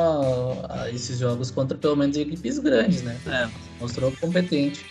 a, 0.70 0.84
a 0.84 0.91
esses 0.91 1.18
jogos 1.18 1.50
contra 1.50 1.76
pelo 1.78 1.96
menos 1.96 2.16
equipes 2.16 2.60
grandes, 2.60 3.02
né? 3.02 3.18
É. 3.26 3.48
Mostrou 3.80 4.12
competente. 4.20 4.86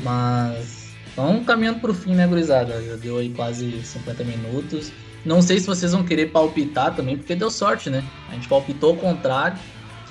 Mas 0.00 0.81
vamos 1.16 1.46
caminhando 1.46 1.80
pro 1.80 1.94
fim, 1.94 2.14
né, 2.14 2.26
gurizada? 2.26 2.82
Já 2.82 2.96
deu 2.96 3.18
aí 3.18 3.30
quase 3.30 3.82
50 3.84 4.24
minutos. 4.24 4.92
Não 5.24 5.40
sei 5.40 5.60
se 5.60 5.66
vocês 5.66 5.92
vão 5.92 6.02
querer 6.04 6.26
palpitar 6.26 6.94
também, 6.94 7.16
porque 7.16 7.34
deu 7.34 7.50
sorte, 7.50 7.88
né? 7.88 8.02
A 8.30 8.34
gente 8.34 8.48
palpitou 8.48 8.90
ao 8.90 8.96
contrário 8.96 9.56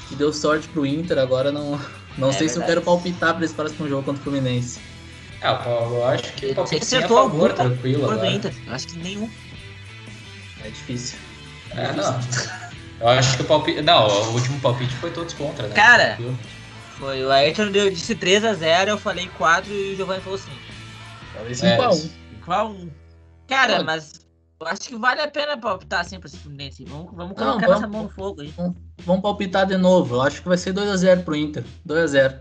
e 0.10 0.16
deu 0.16 0.32
sorte 0.32 0.68
pro 0.70 0.86
Inter. 0.86 1.18
Agora 1.18 1.52
não, 1.52 1.80
não 2.18 2.30
É 2.30 2.34
sei 2.34 2.48
se 2.48 2.58
eu 2.58 2.64
quero 2.64 2.82
palpitar 2.82 3.36
para 3.36 3.44
esse 3.44 3.54
próximo 3.54 3.88
jogo 3.90 4.04
contra 4.04 4.22
o 4.22 4.24
Fluminense. 4.24 4.80
Ah, 5.42 5.56
Paulo, 5.56 5.96
eu 5.98 6.06
acho 6.06 6.32
que 6.34 6.48
o 6.48 6.54
Você 6.54 6.76
é 6.76 6.78
a 6.78 6.82
acertou 6.82 7.18
algum 7.18 7.40
favor, 7.40 7.54
tranquilo. 7.54 8.02
Cor 8.02 8.14
do 8.14 8.20
agora. 8.20 8.32
Inter. 8.32 8.54
Eu 8.66 8.74
acho 8.74 8.88
que 8.88 8.98
nenhum. 9.00 9.30
É 10.64 10.70
difícil. 10.70 11.18
É, 11.72 11.92
não. 11.94 12.20
Eu 13.02 13.08
acho 13.08 13.36
que 13.36 13.42
o 13.42 13.46
palpite. 13.46 13.82
Não, 13.82 14.08
o 14.08 14.34
último 14.34 14.60
palpite 14.60 14.94
foi 14.96 15.10
todos 15.12 15.34
contra, 15.34 15.68
né? 15.68 15.74
Cara. 15.74 16.06
Tranquilo. 16.16 16.38
Foi, 17.00 17.24
o 17.24 17.32
Ayrton 17.32 17.72
deu, 17.72 17.90
disse 17.90 18.16
3x0, 18.16 18.90
eu 18.90 18.98
falei 18.98 19.28
4 19.36 19.74
e 19.74 19.94
o 19.94 19.96
Giovanni 19.96 20.22
falou 20.22 20.38
5. 20.38 20.56
Talvez 21.34 21.64
É, 21.64 21.78
5x1. 21.78 22.10
Qual 22.46 22.72
um? 22.72 22.90
Cara, 23.48 23.76
Olha. 23.76 23.84
mas 23.84 24.26
eu 24.60 24.68
acho 24.68 24.82
que 24.82 24.96
vale 24.96 25.22
a 25.22 25.30
pena 25.30 25.58
palpitar 25.58 26.02
assim 26.02 26.20
pra 26.20 26.28
esse 26.28 26.38
Fluminense. 26.38 26.84
Vamos, 26.86 27.12
vamos 27.14 27.36
Não, 27.38 27.46
colocar 27.60 27.68
vamos. 27.68 27.82
nossa 27.82 27.88
mão 27.88 28.04
no 28.04 28.10
fogo 28.10 28.42
aí. 28.42 28.54
Vamos 29.06 29.22
palpitar 29.22 29.66
de 29.66 29.78
novo. 29.78 30.16
Eu 30.16 30.22
acho 30.22 30.42
que 30.42 30.48
vai 30.48 30.58
ser 30.58 30.74
2x0 30.74 31.24
pro 31.24 31.36
Inter. 31.36 31.64
2x0. 31.88 32.40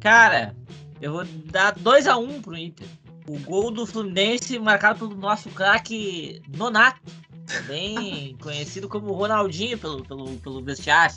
Cara, 0.00 0.54
eu 1.00 1.12
vou 1.12 1.24
dar 1.46 1.74
2x1 1.78 2.42
pro 2.42 2.56
Inter. 2.56 2.86
O 3.26 3.38
gol 3.40 3.70
do 3.70 3.86
Fluminense 3.86 4.58
marcado 4.58 4.98
pelo 4.98 5.14
nosso 5.20 5.48
craque 5.50 6.42
Nonato. 6.56 7.00
Também 7.46 8.36
conhecido 8.40 8.88
como 8.88 9.12
Ronaldinho 9.12 9.78
pelo, 9.78 10.04
pelo, 10.04 10.36
pelo 10.38 10.62
vestiário. 10.62 11.16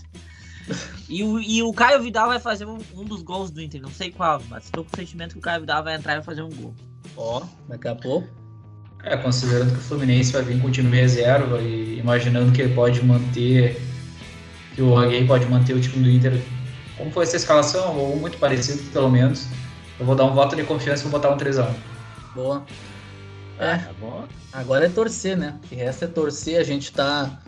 E 1.10 1.24
o, 1.24 1.40
e 1.40 1.64
o 1.64 1.72
Caio 1.74 2.02
Vidal 2.02 2.28
vai 2.28 2.40
fazer 2.40 2.66
um, 2.66 2.78
um 2.94 3.04
dos 3.06 3.22
gols 3.22 3.50
do 3.50 3.62
Inter, 3.62 3.82
não 3.82 3.90
sei 3.90 4.12
qual, 4.12 4.42
mas 4.50 4.66
estou 4.66 4.84
com 4.84 4.92
o 4.94 4.96
sentimento 4.98 5.32
que 5.34 5.38
o 5.40 5.42
Caio 5.42 5.62
Vidal 5.62 5.82
vai 5.82 5.96
entrar 5.96 6.14
e 6.14 6.16
vai 6.18 6.24
fazer 6.26 6.42
um 6.42 6.50
gol. 6.50 6.74
Ó, 7.18 7.42
daqui 7.68 7.88
a 7.88 7.96
pouco. 7.96 8.28
É, 9.04 9.16
considerando 9.18 9.72
que 9.72 9.78
o 9.78 9.82
Fluminense 9.82 10.32
vai 10.32 10.42
vir 10.44 10.62
com 10.62 10.68
o 10.68 10.72
time 10.72 10.96
reserva 10.96 11.60
e 11.60 12.00
imaginando 12.00 12.52
que 12.52 12.62
ele 12.62 12.74
pode 12.74 13.04
manter, 13.04 13.82
que 14.76 14.82
o 14.82 14.98
Aguirre 14.98 15.26
pode 15.26 15.46
manter 15.46 15.74
o 15.74 15.82
time 15.82 16.04
do 16.04 16.10
Inter, 16.10 16.42
como 16.98 17.12
foi 17.12 17.24
essa 17.24 17.36
escalação, 17.38 17.96
ou 17.98 18.18
muito 18.18 18.38
parecido 18.38 18.82
pelo 18.92 19.10
menos, 19.10 19.48
eu 20.00 20.06
vou 20.06 20.16
dar 20.16 20.26
um 20.26 20.34
voto 20.34 20.56
de 20.56 20.64
confiança 20.64 21.02
e 21.06 21.10
vou 21.10 21.20
botar 21.20 21.34
um 21.34 21.38
3x1. 21.38 21.74
Boa. 22.36 22.64
É, 23.60 23.78
Tá 23.78 23.92
bom? 24.00 24.24
agora 24.54 24.86
é 24.86 24.90
torcer, 24.90 25.36
né? 25.38 25.56
O 25.64 25.68
que 25.68 25.76
resta 25.76 26.06
é 26.06 26.08
torcer. 26.08 26.60
A 26.60 26.64
gente 26.64 26.92
tá 26.92 27.40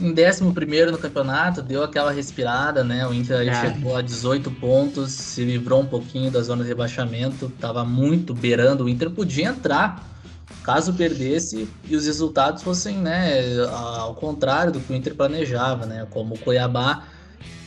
em 0.00 0.12
11 0.12 0.42
no 0.90 0.98
campeonato, 0.98 1.62
deu 1.62 1.82
aquela 1.84 2.10
respirada, 2.12 2.82
né? 2.82 3.06
O 3.06 3.14
Inter 3.14 3.48
Ah. 3.50 3.60
chegou 3.60 3.96
a 3.96 4.02
18 4.02 4.50
pontos, 4.50 5.12
se 5.12 5.44
livrou 5.44 5.80
um 5.82 5.86
pouquinho 5.86 6.30
da 6.30 6.40
zona 6.42 6.62
de 6.62 6.68
rebaixamento, 6.68 7.50
tava 7.60 7.84
muito 7.84 8.34
beirando. 8.34 8.84
O 8.84 8.88
Inter 8.88 9.10
podia 9.10 9.46
entrar 9.48 10.02
caso 10.62 10.94
perdesse 10.94 11.68
e 11.88 11.94
os 11.94 12.06
resultados 12.06 12.62
fossem, 12.62 12.96
né, 12.98 13.40
ao 13.70 14.14
contrário 14.14 14.72
do 14.72 14.80
que 14.80 14.92
o 14.92 14.96
Inter 14.96 15.14
planejava, 15.14 15.84
né? 15.86 16.06
Como 16.10 16.34
o 16.34 16.38
Cuiabá, 16.38 17.04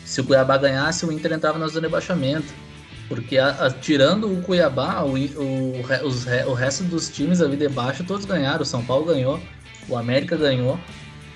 se 0.03 0.19
o 0.21 0.23
Cuiabá 0.23 0.57
ganhasse, 0.57 1.05
o 1.05 1.11
Inter 1.11 1.33
entrava 1.33 1.57
na 1.59 1.67
zona 1.67 1.81
de 1.81 1.87
rebaixamento. 1.87 2.53
Porque 3.07 3.37
a- 3.37 3.49
a- 3.67 3.69
tirando 3.71 4.29
o 4.31 4.41
Cuiabá, 4.41 5.01
o, 5.03 5.13
o, 5.15 5.81
os 6.05 6.25
o 6.47 6.53
resto 6.53 6.83
dos 6.83 7.07
times 7.07 7.39
ali 7.41 7.55
de 7.55 7.69
baixo 7.69 8.03
todos 8.03 8.25
ganharam. 8.25 8.63
O 8.63 8.65
São 8.65 8.83
Paulo 8.83 9.05
ganhou, 9.05 9.39
o 9.87 9.95
América 9.95 10.35
ganhou. 10.35 10.77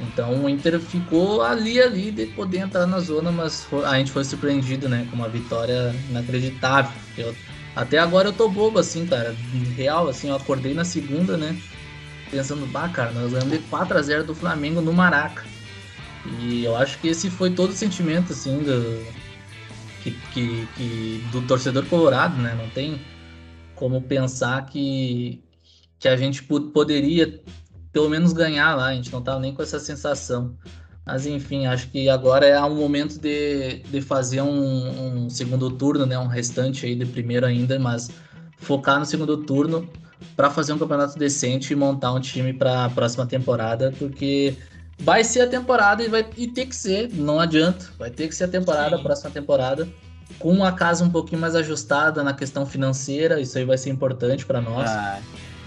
Então 0.01 0.43
o 0.43 0.49
Inter 0.49 0.79
ficou 0.79 1.41
ali, 1.43 1.79
ali 1.81 2.11
de 2.11 2.25
poder 2.27 2.57
entrar 2.59 2.87
na 2.87 2.99
zona, 2.99 3.31
mas 3.31 3.67
a 3.85 3.97
gente 3.97 4.11
foi 4.11 4.23
surpreendido, 4.23 4.89
né? 4.89 5.05
Com 5.09 5.15
uma 5.15 5.29
vitória 5.29 5.93
inacreditável. 6.09 6.91
Eu- 7.17 7.35
até 7.75 7.99
agora 7.99 8.29
eu 8.29 8.33
tô 8.33 8.49
bobo, 8.49 8.79
assim, 8.79 9.05
cara. 9.05 9.35
Real, 9.75 10.07
assim, 10.07 10.29
eu 10.29 10.35
acordei 10.35 10.73
na 10.73 10.83
segunda, 10.83 11.37
né? 11.37 11.55
Pensando, 12.29 12.65
bah, 12.65 12.89
cara, 12.89 13.11
nós 13.11 13.31
ganhamos 13.31 13.51
de 13.51 13.59
4x0 13.69 14.23
do 14.25 14.33
Flamengo 14.35 14.81
no 14.81 14.91
Maraca. 14.91 15.45
E 16.39 16.63
eu 16.63 16.75
acho 16.75 16.97
que 16.99 17.07
esse 17.07 17.29
foi 17.29 17.51
todo 17.51 17.69
o 17.71 17.75
sentimento, 17.75 18.33
assim, 18.33 18.59
do, 18.63 19.05
que, 20.01 20.11
que, 20.33 20.67
que- 20.75 21.23
do 21.31 21.41
torcedor 21.43 21.85
colorado, 21.85 22.37
né? 22.41 22.55
Não 22.57 22.69
tem 22.69 22.99
como 23.75 24.01
pensar 24.01 24.65
que, 24.65 25.41
que 25.99 26.07
a 26.07 26.15
gente 26.15 26.43
po- 26.43 26.61
poderia 26.61 27.39
pelo 27.91 28.09
menos 28.09 28.33
ganhar 28.33 28.75
lá. 28.75 28.87
A 28.87 28.93
gente 28.93 29.11
não 29.11 29.21
tava 29.21 29.39
nem 29.39 29.53
com 29.53 29.61
essa 29.61 29.79
sensação. 29.79 30.55
Mas 31.05 31.25
enfim, 31.25 31.65
acho 31.65 31.89
que 31.89 32.09
agora 32.09 32.45
é 32.45 32.61
um 32.61 32.75
momento 32.75 33.19
de, 33.19 33.79
de 33.79 34.01
fazer 34.01 34.41
um, 34.41 35.25
um 35.25 35.29
segundo 35.29 35.71
turno, 35.71 36.05
né? 36.05 36.17
Um 36.17 36.27
restante 36.27 36.85
aí 36.85 36.95
de 36.95 37.05
primeiro 37.05 37.45
ainda, 37.45 37.79
mas 37.79 38.09
focar 38.57 38.99
no 38.99 39.05
segundo 39.05 39.37
turno 39.37 39.89
para 40.35 40.49
fazer 40.49 40.73
um 40.73 40.77
campeonato 40.77 41.17
decente 41.17 41.73
e 41.73 41.75
montar 41.75 42.13
um 42.13 42.19
time 42.19 42.53
para 42.53 42.85
a 42.85 42.89
próxima 42.89 43.25
temporada, 43.25 43.93
porque 43.97 44.55
vai 44.99 45.23
ser 45.23 45.41
a 45.41 45.47
temporada 45.47 46.03
e 46.03 46.07
vai 46.07 46.25
e 46.37 46.47
ter 46.47 46.67
que 46.67 46.75
ser, 46.75 47.11
não 47.11 47.39
adianta, 47.39 47.87
vai 47.97 48.11
ter 48.11 48.27
que 48.27 48.35
ser 48.35 48.43
a 48.43 48.47
temporada, 48.47 48.95
a 48.95 48.99
próxima 48.99 49.31
temporada, 49.31 49.87
com 50.37 50.51
uma 50.51 50.71
casa 50.71 51.03
um 51.03 51.09
pouquinho 51.09 51.41
mais 51.41 51.55
ajustada 51.55 52.23
na 52.23 52.33
questão 52.33 52.65
financeira, 52.65 53.41
isso 53.41 53.57
aí 53.57 53.65
vai 53.65 53.77
ser 53.77 53.89
importante 53.89 54.45
para 54.45 54.61
nós, 54.61 54.89
Ah, 54.89 55.19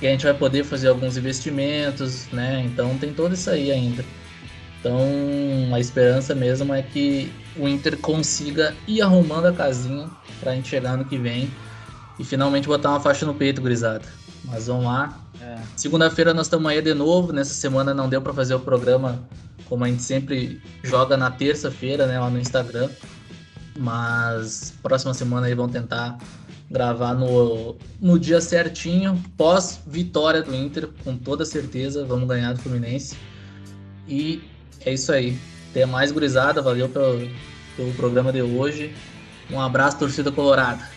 que 0.04 0.08
a 0.08 0.10
gente 0.10 0.24
vai 0.24 0.34
poder 0.34 0.64
fazer 0.64 0.88
alguns 0.88 1.16
investimentos, 1.16 2.26
né? 2.30 2.62
Então 2.66 2.98
tem 2.98 3.10
tudo 3.10 3.32
isso 3.32 3.48
aí 3.48 3.72
ainda. 3.72 4.04
Então 4.78 5.00
a 5.72 5.80
esperança 5.80 6.34
mesmo 6.34 6.74
é 6.74 6.82
que 6.82 7.32
o 7.56 7.66
Inter 7.66 7.96
consiga 7.96 8.74
ir 8.86 9.00
arrumando 9.00 9.46
a 9.46 9.52
casinha 9.54 10.10
para 10.40 10.52
a 10.52 10.54
gente 10.54 10.68
chegar 10.68 10.98
no 10.98 11.06
que 11.06 11.16
vem 11.16 11.50
e 12.18 12.24
finalmente 12.24 12.68
botar 12.68 12.90
uma 12.90 13.00
faixa 13.00 13.24
no 13.24 13.32
peito, 13.32 13.62
gurizada. 13.62 14.04
Mas 14.44 14.66
vamos 14.66 14.84
lá, 14.84 15.18
é. 15.40 15.56
Segunda-feira 15.74 16.34
nós 16.34 16.48
estamos 16.48 16.70
aí 16.70 16.82
de 16.82 16.92
novo. 16.92 17.32
Nessa 17.32 17.54
semana 17.54 17.94
não 17.94 18.06
deu 18.06 18.20
para 18.20 18.34
fazer 18.34 18.54
o 18.54 18.60
programa 18.60 19.26
como 19.70 19.84
a 19.84 19.88
gente 19.88 20.02
sempre 20.02 20.60
joga 20.82 21.16
na 21.16 21.30
terça-feira, 21.30 22.06
né, 22.06 22.20
lá 22.20 22.28
no 22.28 22.38
Instagram. 22.38 22.90
Mas 23.78 24.74
próxima 24.82 25.14
semana 25.14 25.46
aí 25.46 25.54
vão 25.54 25.66
tentar 25.66 26.18
gravar 26.70 27.14
no, 27.14 27.76
no 28.00 28.18
dia 28.18 28.40
certinho, 28.40 29.22
pós 29.36 29.80
vitória 29.86 30.42
do 30.42 30.54
Inter, 30.54 30.88
com 31.04 31.16
toda 31.16 31.44
certeza, 31.44 32.04
vamos 32.04 32.28
ganhar 32.28 32.52
do 32.54 32.60
Fluminense. 32.60 33.16
E 34.08 34.42
é 34.84 34.92
isso 34.92 35.12
aí. 35.12 35.38
Até 35.70 35.86
mais 35.86 36.12
gurizada, 36.12 36.62
valeu 36.62 36.88
pelo, 36.88 37.28
pelo 37.76 37.92
programa 37.94 38.32
de 38.32 38.42
hoje. 38.42 38.94
Um 39.50 39.60
abraço 39.60 39.98
torcida 39.98 40.30
colorada. 40.32 40.88